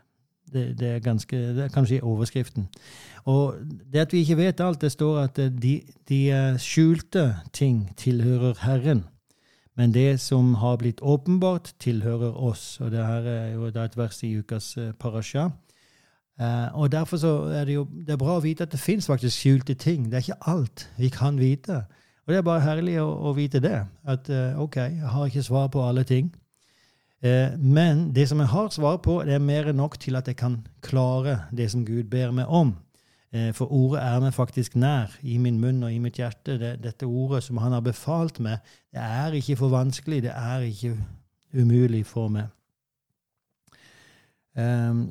Det, 0.53 0.79
det 0.81 0.89
er 0.89 0.99
ganske, 1.05 1.37
det 1.37 1.65
er 1.65 1.69
kanskje 1.69 2.03
overskriften. 2.03 2.69
Og 3.25 3.55
det 3.93 4.01
at 4.01 4.13
vi 4.13 4.19
ikke 4.25 4.37
vet 4.37 4.61
alt, 4.61 4.81
det 4.81 4.93
står 4.93 5.19
at 5.21 5.37
de, 5.37 5.81
de 6.09 6.21
skjulte 6.59 7.35
ting 7.53 7.91
tilhører 7.97 8.55
Herren. 8.63 9.05
Men 9.77 9.93
det 9.95 10.21
som 10.21 10.55
har 10.55 10.77
blitt 10.77 11.03
åpenbart, 11.03 11.75
tilhører 11.79 12.33
oss. 12.33 12.81
Og 12.81 12.91
det 12.91 13.05
her 13.05 13.29
er 13.29 13.53
jo 13.53 13.69
et 13.69 13.97
vers 13.97 14.23
i 14.23 14.33
ukas 14.39 14.79
parasha. 14.99 15.51
Og 16.75 16.93
Derfor 16.93 17.17
er 17.53 17.65
det 17.65 17.75
jo 17.75 17.85
det 17.85 18.17
er 18.17 18.17
bra 18.17 18.39
å 18.39 18.43
vite 18.43 18.65
at 18.65 18.73
det 18.73 18.81
fins 18.81 19.07
faktisk 19.07 19.37
skjulte 19.37 19.75
ting. 19.75 20.09
Det 20.09 20.15
er 20.17 20.27
ikke 20.27 20.51
alt 20.51 20.89
vi 20.97 21.13
kan 21.15 21.39
vite. 21.39 21.85
Og 22.29 22.35
det 22.35 22.43
er 22.43 22.45
bare 22.45 22.61
herlig 22.61 22.99
å, 23.01 23.07
å 23.25 23.31
vite 23.33 23.57
det. 23.65 23.79
At 24.05 24.27
uh, 24.29 24.59
OK, 24.61 24.77
jeg 24.77 25.13
har 25.15 25.31
ikke 25.31 25.43
svar 25.47 25.71
på 25.73 25.81
alle 25.81 26.03
ting. 26.05 26.27
Uh, 27.25 27.57
men 27.57 28.11
det 28.13 28.27
som 28.29 28.43
jeg 28.45 28.53
har 28.53 28.69
svar 28.75 28.99
på, 29.01 29.15
det 29.25 29.39
er 29.39 29.41
mer 29.41 29.71
enn 29.71 29.81
nok 29.81 29.97
til 29.97 30.19
at 30.21 30.29
jeg 30.29 30.37
kan 30.37 30.59
klare 30.85 31.39
det 31.57 31.71
som 31.73 31.87
Gud 31.89 32.11
ber 32.13 32.37
meg 32.37 32.53
om. 32.53 32.77
For 33.29 33.69
ordet 33.77 34.01
er 34.01 34.23
meg 34.25 34.33
faktisk 34.33 34.77
nær, 34.81 35.13
i 35.21 35.35
min 35.37 35.59
munn 35.61 35.83
og 35.85 35.93
i 35.93 35.99
mitt 36.01 36.17
hjerte. 36.17 36.55
Det, 36.57 36.71
dette 36.81 37.05
ordet 37.05 37.43
som 37.45 37.59
han 37.61 37.75
har 37.77 37.83
befalt 37.85 38.39
meg, 38.41 38.63
det 38.89 39.03
er 39.05 39.37
ikke 39.37 39.59
for 39.61 39.73
vanskelig. 39.73 40.23
Det 40.25 40.33
er 40.33 40.65
ikke 40.65 40.95
umulig 41.53 42.07
for 42.09 42.33
meg. 42.33 42.49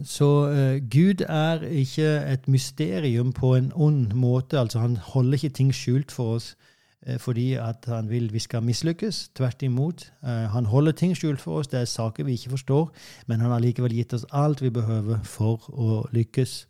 Så 0.06 0.32
uh, 0.50 0.78
Gud 0.90 1.26
er 1.26 1.62
ikke 1.66 2.10
et 2.34 2.50
mysterium 2.50 3.34
på 3.34 3.54
en 3.58 3.70
ond 3.76 4.14
måte. 4.18 4.60
altså 4.60 4.86
Han 4.86 4.98
holder 4.98 5.38
ikke 5.38 5.56
ting 5.62 5.70
skjult 5.74 6.12
for 6.12 6.40
oss 6.40 6.56
uh, 6.58 6.74
fordi 7.18 7.54
at 7.62 7.86
han 7.88 8.10
vil 8.10 8.28
vi 8.34 8.40
skal 8.44 8.64
mislykkes. 8.64 9.30
Tvert 9.36 9.64
imot. 9.64 10.08
Uh, 10.24 10.48
han 10.52 10.66
holder 10.66 10.92
ting 10.92 11.16
skjult 11.18 11.42
for 11.42 11.62
oss. 11.62 11.72
Det 11.72 11.80
er 11.80 11.86
saker 11.86 12.28
vi 12.28 12.36
ikke 12.36 12.56
forstår, 12.58 12.92
men 13.28 13.40
han 13.40 13.52
har 13.52 13.64
likevel 13.64 13.96
gitt 13.96 14.14
oss 14.14 14.26
alt 14.32 14.62
vi 14.62 14.74
behøver 14.74 15.24
for 15.24 15.70
å 15.72 16.02
lykkes. 16.12 16.66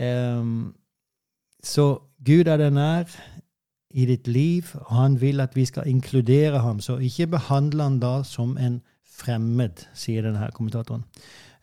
Um, 0.00 0.74
så 1.64 2.02
Gud 2.24 2.48
er 2.48 2.60
deg 2.60 2.74
nær 2.76 3.08
i 3.94 4.06
ditt 4.10 4.28
liv, 4.28 4.74
og 4.74 4.92
han 4.96 5.20
vil 5.20 5.40
at 5.40 5.54
vi 5.56 5.64
skal 5.64 5.88
inkludere 5.88 6.58
ham. 6.60 6.80
Så 6.80 6.98
ikke 6.98 7.30
behandle 7.36 7.86
han 7.86 8.00
da 8.02 8.18
som 8.26 8.56
en 8.58 8.80
fremmed, 9.14 9.86
sier 9.94 10.26
denne 10.26 10.50
kommentatoren. 10.54 11.04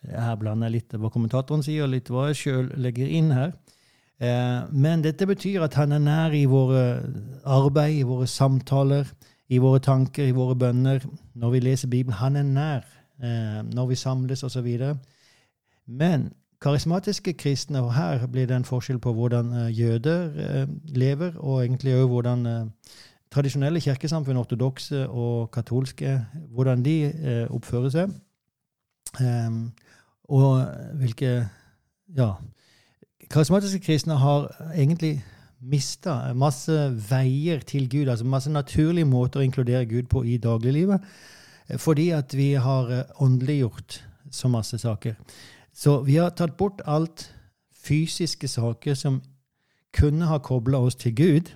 Her 0.08 0.38
blander 0.40 0.72
jeg 0.72 0.80
litt 0.80 0.96
hva 0.98 1.12
kommentatoren 1.14 1.64
sier, 1.66 1.86
og 1.86 1.94
litt 1.94 2.10
hva 2.10 2.30
jeg 2.30 2.40
sjøl 2.40 2.72
legger 2.82 3.10
inn 3.12 3.34
her. 3.36 3.52
Eh, 4.22 4.74
men 4.74 5.02
dette 5.02 5.26
betyr 5.26 5.64
at 5.66 5.76
han 5.80 5.96
er 5.96 6.02
nær 6.04 6.36
i 6.38 6.44
våre 6.46 7.02
arbeid, 7.46 7.96
i 7.98 8.06
våre 8.06 8.28
samtaler, 8.30 9.10
i 9.50 9.58
våre 9.58 9.82
tanker, 9.82 10.28
i 10.28 10.36
våre 10.36 10.56
bønner. 10.56 11.02
Når 11.34 11.56
vi 11.56 11.60
leser 11.60 11.90
Bibelen. 11.90 12.20
Han 12.20 12.38
er 12.38 12.46
nær 12.46 12.86
eh, 13.24 13.62
når 13.66 13.88
vi 13.90 13.98
samles, 13.98 14.44
osv. 14.44 14.68
Men 15.88 16.30
karismatiske 16.62 17.34
kristne, 17.34 17.82
og 17.82 17.96
her 17.96 18.28
blir 18.28 18.46
det 18.46 18.60
en 18.60 18.68
forskjell 18.68 19.02
på 19.02 19.14
hvordan 19.18 19.54
eh, 19.54 19.80
jøder 19.80 20.68
lever, 20.86 21.34
og 21.40 21.64
egentlig 21.64 21.98
òg 21.98 22.14
hvordan 22.14 22.46
tradisjonelle 23.32 23.82
kirkesamfunn, 23.82 24.38
ortodokse 24.38 25.08
og 25.08 25.50
katolske, 25.52 26.20
hvordan 26.52 26.86
de 26.86 26.96
oppfører 27.50 27.90
seg. 27.90 28.18
Og 30.30 30.66
hvilke 31.00 31.48
Ja. 32.12 32.34
Karismatiske 33.32 33.80
kristne 33.80 34.18
har 34.20 34.50
egentlig 34.76 35.22
mista 35.62 36.34
masse 36.36 36.74
veier 37.10 37.62
til 37.68 37.90
Gud, 37.90 38.10
altså 38.10 38.26
masse 38.26 38.52
naturlige 38.52 39.08
måter 39.08 39.40
å 39.40 39.46
inkludere 39.46 39.86
Gud 39.86 40.10
på 40.12 40.24
i 40.28 40.38
dagliglivet, 40.42 41.04
fordi 41.80 42.10
at 42.18 42.34
vi 42.36 42.54
har 42.60 42.92
eh, 42.92 43.22
åndeliggjort 43.24 44.02
så 44.32 44.50
masse 44.52 44.78
saker. 44.82 45.16
Så 45.74 46.02
vi 46.04 46.18
har 46.20 46.34
tatt 46.36 46.58
bort 46.58 46.82
alt 46.86 47.30
fysiske 47.84 48.48
saker 48.48 48.98
som 48.98 49.22
kunne 49.96 50.28
ha 50.28 50.40
kobla 50.44 50.82
oss 50.84 50.96
til 50.96 51.16
Gud, 51.16 51.54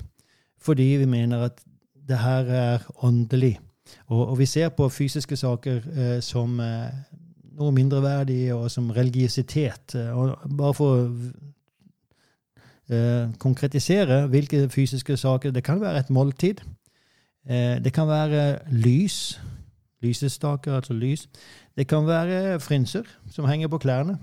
fordi 0.61 0.95
vi 1.01 1.05
mener 1.09 1.49
at 1.49 1.59
det 2.07 2.17
her 2.21 2.45
er 2.45 2.87
åndelig. 3.03 3.59
Og, 4.07 4.29
og 4.29 4.39
vi 4.39 4.45
ser 4.45 4.69
på 4.69 4.89
fysiske 4.89 5.37
saker 5.37 5.81
eh, 5.97 6.19
som 6.21 6.59
eh, 6.59 6.93
noe 7.57 7.73
mindreverdig 7.75 8.53
og 8.55 8.69
som 8.71 8.89
religiøsitet. 8.93 9.95
Og 10.13 10.35
bare 10.57 10.77
for 10.77 10.95
å 10.95 11.03
eh, 11.09 11.33
konkretisere 13.39 14.27
hvilke 14.27 14.69
fysiske 14.69 15.17
saker 15.17 15.51
Det 15.51 15.63
kan 15.63 15.81
være 15.81 15.99
et 15.99 16.09
måltid. 16.09 16.61
Eh, 17.49 17.83
det 17.83 17.93
kan 17.93 18.07
være 18.07 18.59
lys. 18.71 19.41
Lysestaker, 20.01 20.75
altså 20.75 20.93
lys. 20.93 21.29
Det 21.77 21.87
kan 21.87 22.07
være 22.07 22.59
frynser 22.59 23.03
som 23.31 23.45
henger 23.45 23.67
på 23.67 23.77
klærne. 23.77 24.17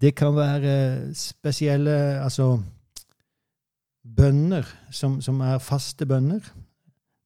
Det 0.00 0.14
kan 0.14 0.36
være 0.36 1.14
spesielle 1.14 1.90
Altså 2.24 2.62
bønner 4.16 4.62
som, 4.90 5.20
som 5.20 5.40
er 5.40 5.58
faste 5.58 6.06
bønner. 6.06 6.40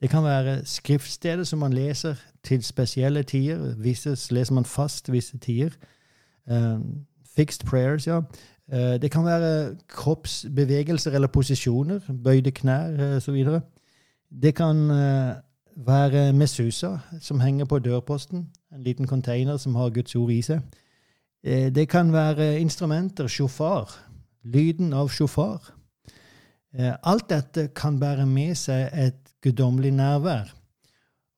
Det 0.01 0.11
kan 0.11 0.25
være 0.25 0.65
skriftsteder 0.65 1.45
som 1.45 1.59
man 1.59 1.73
leser 1.73 2.15
til 2.43 2.63
spesielle 2.63 3.23
tider. 3.23 3.75
Visse 3.77 4.35
leser 4.35 4.55
man 4.55 4.65
fast 4.65 5.13
visse 5.13 5.39
tider. 5.39 5.71
Um, 6.51 7.07
fixed 7.37 7.67
prayers, 7.67 8.07
ja. 8.07 8.21
Uh, 8.73 8.97
det 9.03 9.11
kan 9.11 9.25
være 9.25 9.77
kroppsbevegelser 9.89 11.15
eller 11.15 11.29
posisjoner. 11.29 12.01
Bøyde 12.25 12.51
knær 12.51 13.17
osv. 13.17 13.61
Det 14.43 14.55
kan 14.55 14.91
uh, 14.91 15.37
være 15.87 16.33
mesusa 16.33 16.97
som 17.21 17.41
henger 17.41 17.65
på 17.65 17.79
dørposten. 17.79 18.49
En 18.73 18.83
liten 18.83 19.07
container 19.07 19.57
som 19.57 19.75
har 19.75 19.91
Guds 19.91 20.15
ord 20.17 20.31
i 20.31 20.43
seg. 20.43 20.61
det 21.47 21.89
kan 21.89 22.13
være 22.13 22.61
instrumenter. 22.61 23.27
sjofar, 23.29 23.91
Lyden 24.45 24.93
av 24.93 25.09
sjofar. 25.09 25.73
alt 27.03 27.31
dette 27.31 27.69
kan 27.69 28.01
bære 28.01 28.27
med 28.27 28.55
seg 28.55 28.91
et 28.93 29.27
guddommelig 29.43 29.93
nærvær. 29.93 30.57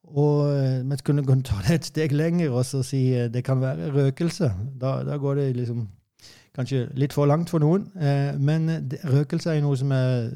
Og 0.08 0.48
vi 0.88 0.94
eh, 0.94 1.04
kunne 1.04 1.42
ta 1.44 1.60
det 1.66 1.74
et 1.74 1.88
steg 1.90 2.14
lenger 2.16 2.54
og 2.54 2.64
si 2.66 3.10
eh, 3.12 3.28
det 3.32 3.44
kan 3.44 3.60
være 3.60 3.90
røkelse. 3.92 4.50
Da, 4.80 5.02
da, 5.04 5.18
går 5.20 5.34
det 5.42 5.56
liksom 5.56 5.88
kanskje 6.58 6.88
litt 6.98 7.14
for 7.14 7.30
langt 7.30 7.50
for 7.52 7.62
noen. 7.62 7.86
Eh, 7.96 8.34
men 8.38 8.68
røkelse 9.06 9.54
er 9.54 9.62
noe 9.64 9.78
som 9.78 9.92
er 9.94 10.28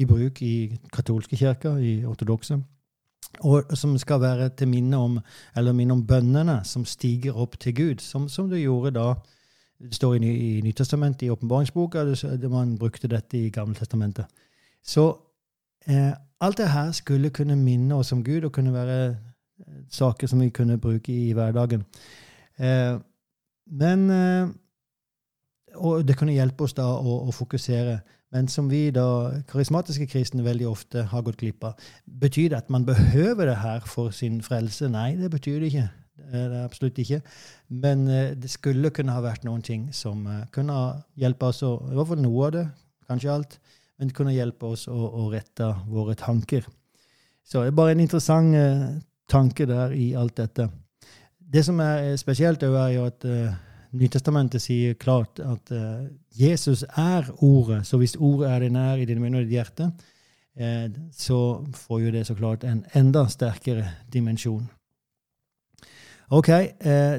i 0.00 0.06
bruk 0.08 0.40
i 0.42 0.54
katolske 0.92 1.36
kirker, 1.36 1.76
i 1.76 2.00
ortodokse. 2.08 2.56
Og 3.46 3.76
som 3.78 3.92
skal 4.00 4.20
være 4.20 4.48
til 4.58 4.68
minne 4.68 4.96
om 4.98 5.18
eller 5.56 5.76
minne 5.76 5.94
om 5.94 6.06
bønnene 6.06 6.60
som 6.66 6.84
stiger 6.88 7.36
opp 7.38 7.58
til 7.60 7.76
Gud, 7.76 8.00
som, 8.02 8.28
som 8.28 8.48
det 8.50 8.64
gjorde 8.64 8.96
da. 8.96 9.12
Det 9.80 9.94
står 9.96 10.14
i, 10.18 10.30
i 10.30 10.60
Nytestamentet, 10.64 11.22
i 11.22 11.30
åpenbaringsboka, 11.30 12.04
man 12.48 12.78
brukte 12.78 13.08
dette 13.08 13.38
i 13.38 13.50
Gammeltestamentet. 13.50 14.26
Så 14.84 15.06
eh, 15.86 16.12
Alt 16.40 16.58
det 16.58 16.70
her 16.70 16.92
skulle 16.92 17.30
kunne 17.30 17.56
minne 17.56 17.94
oss 17.94 18.12
om 18.12 18.24
Gud 18.24 18.44
og 18.44 18.52
kunne 18.52 18.72
være 18.72 19.06
eh, 19.06 19.16
saker 19.92 20.26
som 20.26 20.40
vi 20.40 20.48
kunne 20.48 20.78
bruke 20.78 21.12
i, 21.12 21.32
hverdagen. 21.32 21.84
Eh, 22.58 22.96
men 23.66 24.10
eh, 24.10 24.48
Og 25.74 26.06
det 26.06 26.16
kunne 26.18 26.34
hjelpe 26.34 26.66
oss 26.66 26.74
da 26.76 26.86
å, 26.86 27.20
å, 27.28 27.34
fokusere. 27.34 28.00
Men 28.34 28.48
som 28.50 28.68
vi 28.70 28.88
da, 28.94 29.04
karismatiske 29.50 30.06
kristne 30.10 30.44
veldig 30.46 30.68
ofte 30.70 31.04
har 31.10 31.24
gått 31.26 31.40
glipp 31.40 31.64
av. 31.66 31.88
Betyr 32.06 32.52
det 32.52 32.60
at 32.62 32.70
man 32.70 32.86
behøver 32.86 33.50
det 33.50 33.58
her 33.62 33.86
for 33.86 34.14
sin 34.14 34.40
frelse? 34.42 34.88
Nei, 34.90 35.14
det 35.18 35.30
betyr 35.32 35.58
det 35.60 35.72
ikke. 35.72 35.88
Det 36.20 36.42
er 36.44 36.56
absolutt 36.62 36.98
ikke. 37.02 37.20
Men 37.82 38.06
eh, 38.08 38.34
det 38.38 38.50
skulle 38.52 38.92
kunne 38.94 39.14
ha 39.16 39.22
vært 39.24 39.46
noen 39.46 39.64
ting 39.66 39.88
som 39.96 40.26
eh, 40.30 40.44
kunne 40.54 40.76
hjelpe 41.18 41.50
oss, 41.50 41.62
i 41.64 41.96
hvert 41.96 42.10
fall 42.12 42.22
noe 42.22 42.46
av 42.46 42.54
det, 42.54 42.66
kanskje 43.10 43.32
alt, 43.32 43.56
men 43.98 44.10
det 44.10 44.16
kunne 44.16 44.34
hjelpe 44.36 44.70
oss 44.70 44.86
å, 44.88 44.96
å, 44.96 45.26
rette 45.32 45.72
våre 45.90 46.14
tanker. 46.18 46.66
Så 47.42 47.64
det 47.64 47.72
er 47.72 47.80
bare 47.80 47.96
en 47.96 48.02
interessant 48.04 48.54
uh, 48.54 48.84
tanke 49.28 49.66
der 49.66 49.90
i 49.96 50.12
alt 50.14 50.36
dette. 50.38 50.68
Det 51.40 51.64
som 51.66 51.80
er 51.82 52.12
spesielt, 52.20 52.62
er 52.62 52.92
jo 52.94 53.08
at 53.08 53.26
Nytestamentet 53.92 54.62
sier 54.62 54.94
klart 54.94 55.40
at 55.42 55.72
uh, 55.74 56.06
Jesus 56.36 56.84
er 56.96 57.30
Ordet. 57.42 57.86
Så 57.86 57.98
hvis 57.98 58.16
Ordet 58.16 58.50
er 58.50 58.58
det 58.64 58.72
nær 58.72 59.00
i 59.02 59.06
din 59.08 59.20
munn 59.22 59.34
og 59.34 59.46
ditt 59.46 59.56
hjerte, 59.58 59.90
så 61.16 61.64
får 61.72 62.00
jo 62.02 62.10
det 62.12 62.26
så 62.26 62.34
klart 62.34 62.64
en 62.68 62.82
enda 62.94 63.22
sterkere 63.30 63.86
dimensjon. 64.12 64.66
Ok, 66.30 66.48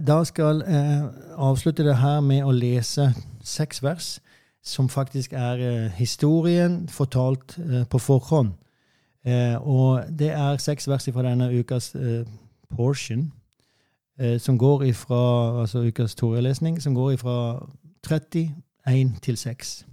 da 0.08 0.18
skal 0.28 0.62
jeg 0.68 1.08
avslutte 1.40 1.84
det 1.88 1.96
her 1.98 2.20
med 2.22 2.44
å 2.46 2.52
lese 2.54 3.08
seks 3.42 3.82
vers 3.82 4.20
som 4.62 4.92
faktisk 4.92 5.34
er 5.34 5.90
historien 5.96 6.84
fortalt 6.92 7.56
på 7.90 8.04
forhånd. 8.04 8.54
Og 9.64 10.06
det 10.20 10.30
er 10.36 10.62
seks 10.62 10.88
vers 10.92 11.10
fra 11.10 11.26
denne 11.26 11.50
ukas 11.56 11.96
portion, 12.76 13.32
som 14.40 14.58
går 14.58 14.84
ifra, 14.84 15.62
altså 15.62 15.86
ukas 15.88 16.16
torelesning, 16.16 16.82
som 16.82 16.96
går 16.96 17.12
ifra 17.12 17.38
31 18.04 19.16
til 19.22 19.38
6. 19.38 19.86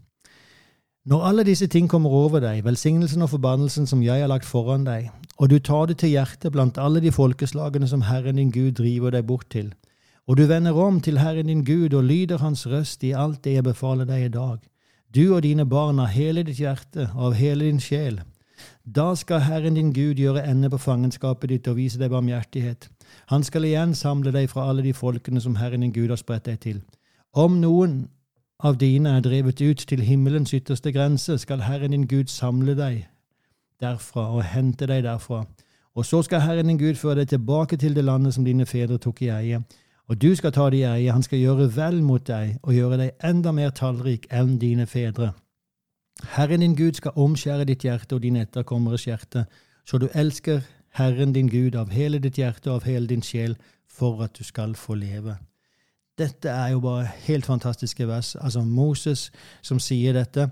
Når 1.09 1.23
alle 1.25 1.45
disse 1.45 1.67
ting 1.67 1.89
kommer 1.89 2.11
over 2.11 2.41
deg, 2.41 2.65
velsignelsen 2.65 3.23
og 3.25 3.31
forbannelsen 3.31 3.87
som 3.87 4.03
jeg 4.03 4.21
har 4.21 4.29
lagt 4.29 4.45
foran 4.45 4.85
deg, 4.85 5.11
og 5.39 5.51
du 5.51 5.59
tar 5.59 5.87
det 5.87 5.99
til 6.03 6.13
hjertet 6.13 6.53
blant 6.53 6.79
alle 6.79 7.01
de 7.01 7.13
folkeslagene 7.13 7.89
som 7.89 8.03
Herren 8.05 8.37
din 8.37 8.51
Gud 8.53 8.73
driver 8.77 9.15
deg 9.15 9.25
bort 9.27 9.47
til, 9.51 9.71
og 10.29 10.37
du 10.37 10.45
vender 10.47 10.77
om 10.77 11.01
til 11.01 11.19
Herren 11.19 11.47
din 11.49 11.65
Gud 11.65 11.95
og 11.95 12.05
lyder 12.05 12.43
Hans 12.43 12.67
røst 12.67 13.05
i 13.05 13.15
alt 13.17 13.45
det 13.45 13.55
jeg 13.55 13.65
befaler 13.65 14.05
deg 14.05 14.27
i 14.27 14.35
dag, 14.35 14.59
du 15.15 15.35
og 15.35 15.43
dine 15.43 15.65
barn 15.65 16.03
av 16.05 16.13
hele 16.13 16.43
ditt 16.45 16.61
hjerte 16.61 17.09
og 17.15 17.31
av 17.31 17.39
hele 17.39 17.65
din 17.65 17.81
sjel. 17.81 18.21
Da 18.85 19.15
skal 19.17 19.41
Herren 19.47 19.81
din 19.81 19.95
Gud 19.97 20.21
gjøre 20.21 20.45
ende 20.45 20.69
på 20.69 20.77
fangenskapet 20.77 21.49
ditt 21.55 21.69
og 21.73 21.79
vise 21.81 21.97
deg 21.97 22.13
barmhjertighet. 22.13 22.91
Han 23.29 23.45
skal 23.45 23.65
igjen 23.65 23.95
samle 23.95 24.33
deg 24.33 24.49
fra 24.51 24.69
alle 24.69 24.83
de 24.83 24.95
folkene 24.97 25.41
som 25.41 25.57
Herren 25.57 25.85
din 25.85 25.93
Gud 25.93 26.09
har 26.09 26.21
spredt 26.21 26.47
deg 26.49 26.61
til. 26.61 26.81
Om 27.33 27.61
noen 27.61 27.99
av 28.65 28.79
dine 28.81 29.17
er 29.17 29.25
drevet 29.25 29.61
ut 29.61 29.85
til 29.89 30.01
himmelens 30.03 30.55
ytterste 30.57 30.93
grense, 30.93 31.39
skal 31.39 31.63
Herren 31.63 31.93
din 31.95 32.07
Gud 32.09 32.33
samle 32.33 32.75
deg 32.79 33.05
derfra 33.81 34.31
og 34.35 34.45
hente 34.45 34.87
deg 34.87 35.05
derfra. 35.05 35.45
Og 35.95 36.07
så 36.07 36.23
skal 36.23 36.41
Herren 36.41 36.73
din 36.73 36.81
Gud 36.81 36.95
føre 36.95 37.21
deg 37.21 37.29
tilbake 37.29 37.77
til 37.77 37.95
det 37.95 38.05
landet 38.05 38.35
som 38.35 38.45
dine 38.45 38.67
fedre 38.67 38.99
tok 38.99 39.23
i 39.23 39.31
eie 39.35 39.63
og 40.09 40.23
du 40.23 40.35
skal 40.37 40.53
ta 40.53 40.71
det 40.71 40.81
i 40.81 40.87
eie. 40.89 41.13
Han 41.13 41.23
skal 41.23 41.39
gjøre 41.39 41.69
vel 41.77 42.01
mot 42.03 42.25
deg 42.27 42.57
og 42.63 42.73
gjøre 42.75 42.99
deg 43.03 43.25
enda 43.29 43.53
mer 43.53 43.75
tallrik 43.77 44.27
enn 44.33 44.57
dine 44.61 44.87
fedre. 44.89 45.35
Herren 46.35 46.65
din 46.65 46.77
Gud 46.77 46.97
skal 46.99 47.17
omskjære 47.17 47.69
ditt 47.69 47.85
hjerte 47.85 48.17
og 48.17 48.23
dine 48.23 48.43
etterkommeres 48.47 49.05
hjerte, 49.05 49.45
så 49.87 49.99
du 49.99 50.09
elsker 50.15 50.65
Herren 50.97 51.33
din 51.33 51.49
Gud 51.49 51.77
av 51.77 51.91
hele 51.91 52.19
ditt 52.19 52.39
hjerte 52.39 52.71
og 52.71 52.81
av 52.81 52.89
hele 52.89 53.07
din 53.07 53.23
sjel, 53.23 53.57
for 53.89 54.23
at 54.23 54.39
du 54.39 54.45
skal 54.45 54.75
få 54.79 54.95
leve. 54.95 55.37
Dette 56.19 56.51
er 56.51 56.73
jo 56.75 56.81
bare 56.81 57.07
helt 57.27 57.47
fantastiske 57.47 58.09
vers. 58.09 58.37
Altså 58.37 58.61
Moses 58.61 59.31
som 59.63 59.79
sier 59.79 60.13
dette, 60.13 60.49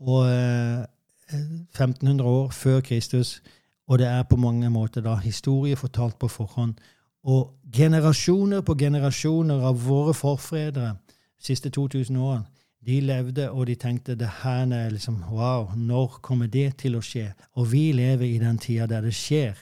og 0.00 0.26
eh, 0.30 0.84
1500 1.32 2.28
år 2.28 2.50
før 2.50 2.80
Kristus, 2.80 3.42
og 3.88 3.98
det 3.98 4.06
er 4.06 4.22
på 4.22 4.36
mange 4.36 4.70
måter 4.70 5.00
da 5.00 5.14
historie 5.14 5.76
fortalt 5.76 6.18
på 6.18 6.28
forhånd. 6.28 6.74
Og 7.22 7.54
generasjoner 7.72 8.60
på 8.60 8.74
generasjoner 8.74 9.62
av 9.62 9.78
våre 9.86 10.14
forfedre 10.14 10.96
siste 11.42 11.70
2000 11.70 12.16
årene, 12.16 12.44
de 12.86 13.00
levde 13.00 13.50
og 13.50 13.66
de 13.66 13.74
tenkte 13.74 14.14
det 14.18 14.28
her 14.42 14.66
er 14.72 14.90
liksom, 14.90 15.22
Wow, 15.30 15.70
når 15.76 16.18
kommer 16.22 16.46
det 16.46 16.76
til 16.82 16.96
å 16.98 17.02
skje? 17.04 17.32
Og 17.54 17.72
vi 17.72 17.92
lever 17.92 18.26
i 18.26 18.38
den 18.42 18.58
tida 18.58 18.86
der 18.90 19.06
det 19.06 19.14
skjer. 19.14 19.54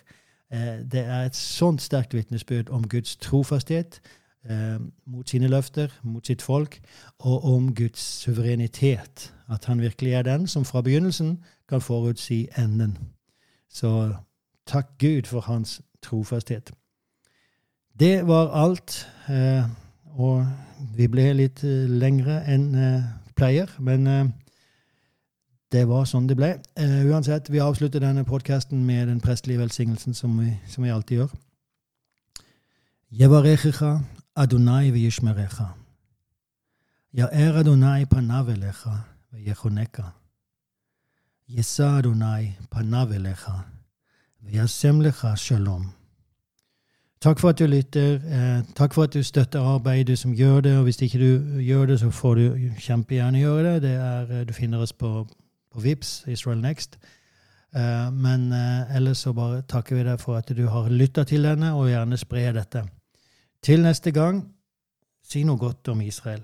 Eh, 0.53 0.81
det 0.93 1.05
er 1.05 1.27
et 1.27 1.37
sånt 1.37 1.83
sterkt 1.83 2.15
vitnesbyrd 2.15 2.71
om 2.71 2.89
Guds 2.89 3.17
trofasthet 3.17 4.01
eh, 4.49 4.81
mot 5.07 5.29
sine 5.29 5.49
løfter, 5.49 5.93
mot 6.03 6.27
sitt 6.27 6.43
folk, 6.43 6.81
og 7.19 7.45
om 7.45 7.75
Guds 7.75 8.01
suverenitet. 8.25 9.33
At 9.51 9.65
han 9.65 9.81
virkelig 9.81 10.13
er 10.13 10.23
den 10.23 10.47
som 10.47 10.65
fra 10.65 10.81
begynnelsen 10.81 11.39
kan 11.69 11.81
forutsi 11.81 12.49
enden. 12.59 12.97
Så 13.69 14.15
takk 14.67 14.99
Gud 14.99 15.29
for 15.29 15.41
hans 15.41 15.81
trofasthet. 16.03 16.73
Det 18.01 18.27
var 18.27 18.51
alt. 18.57 19.09
Eh, 19.29 19.65
og 20.19 20.47
vi 20.97 21.09
ble 21.11 21.29
litt 21.39 21.65
eh, 21.65 21.89
lengre 21.89 22.41
enn 22.51 22.71
eh, 22.75 23.11
pleier, 23.37 23.71
men 23.79 24.09
det 25.73 25.87
var 25.89 26.05
sånn 26.05 26.27
det 26.29 26.37
ble. 26.37 26.51
uansett, 26.77 27.49
vi 27.49 27.63
avslutter 27.63 28.03
denne 28.03 28.25
podkasten 28.25 28.83
med 28.85 29.09
den 29.09 29.21
prestelige 29.21 29.63
velsignelsen 29.63 30.15
som 30.15 30.35
vi, 30.37 30.51
som 30.69 30.85
vi 30.85 30.91
alltid 30.91 31.23
gjør. 31.23 31.37
Yevarechecha 33.11 34.01
Adonai 34.37 34.91
v'yishmerecha. 34.91 35.71
Ya'er 37.15 37.57
Adonai 37.59 38.07
panav 38.07 38.51
elecha 38.51 38.93
v'yechoneka. 39.33 40.13
Yesa 41.49 41.97
Adonai 41.99 42.57
panav 42.71 43.13
elecha 43.13 43.65
v'yasem 44.45 45.03
lecha 45.03 45.35
shalom. 45.37 46.00
Takk 47.21 47.39
for 47.39 47.49
at 47.53 47.59
du 47.59 47.67
lytter. 47.67 48.15
Eh, 48.15 48.63
takk 48.77 48.95
for 48.95 49.03
at 49.03 49.13
du 49.13 49.23
støtter 49.23 49.61
arbeidet 49.61 50.19
som 50.19 50.33
gjør 50.33 50.61
det. 50.61 50.77
Og 50.79 50.83
hvis 50.83 51.03
ikke 51.03 51.19
du 51.19 51.61
gjør 51.61 51.87
det, 51.87 52.01
så 52.01 52.11
får 52.11 52.35
du 52.35 52.59
kjempegjerne 52.79 53.39
gjøre 53.39 53.75
det. 53.75 53.83
det 53.83 53.91
er, 53.91 54.31
eh, 54.31 54.47
du 54.49 54.53
finner 54.53 54.79
oss 54.79 54.93
på, 54.93 55.27
på 55.73 55.81
VIPS, 55.81 56.25
Israel 56.29 56.61
Next. 56.61 56.99
Eh, 57.77 58.13
men 58.13 58.53
eh, 58.53 58.97
ellers 58.97 59.19
så 59.19 59.33
bare 59.33 59.63
takker 59.63 59.97
vi 59.97 60.07
deg 60.09 60.21
for 60.21 60.39
at 60.41 60.49
du 60.57 60.65
har 60.67 60.89
lytta 60.89 61.25
til 61.25 61.45
denne, 61.45 61.75
og 61.75 61.91
gjerne 61.91 62.17
spre 62.17 62.53
dette. 62.57 62.85
Til 63.63 63.83
neste 63.85 64.11
gang, 64.11 64.41
si 65.23 65.45
noe 65.45 65.61
godt 65.61 65.89
om 65.93 66.01
Israel. 66.01 66.41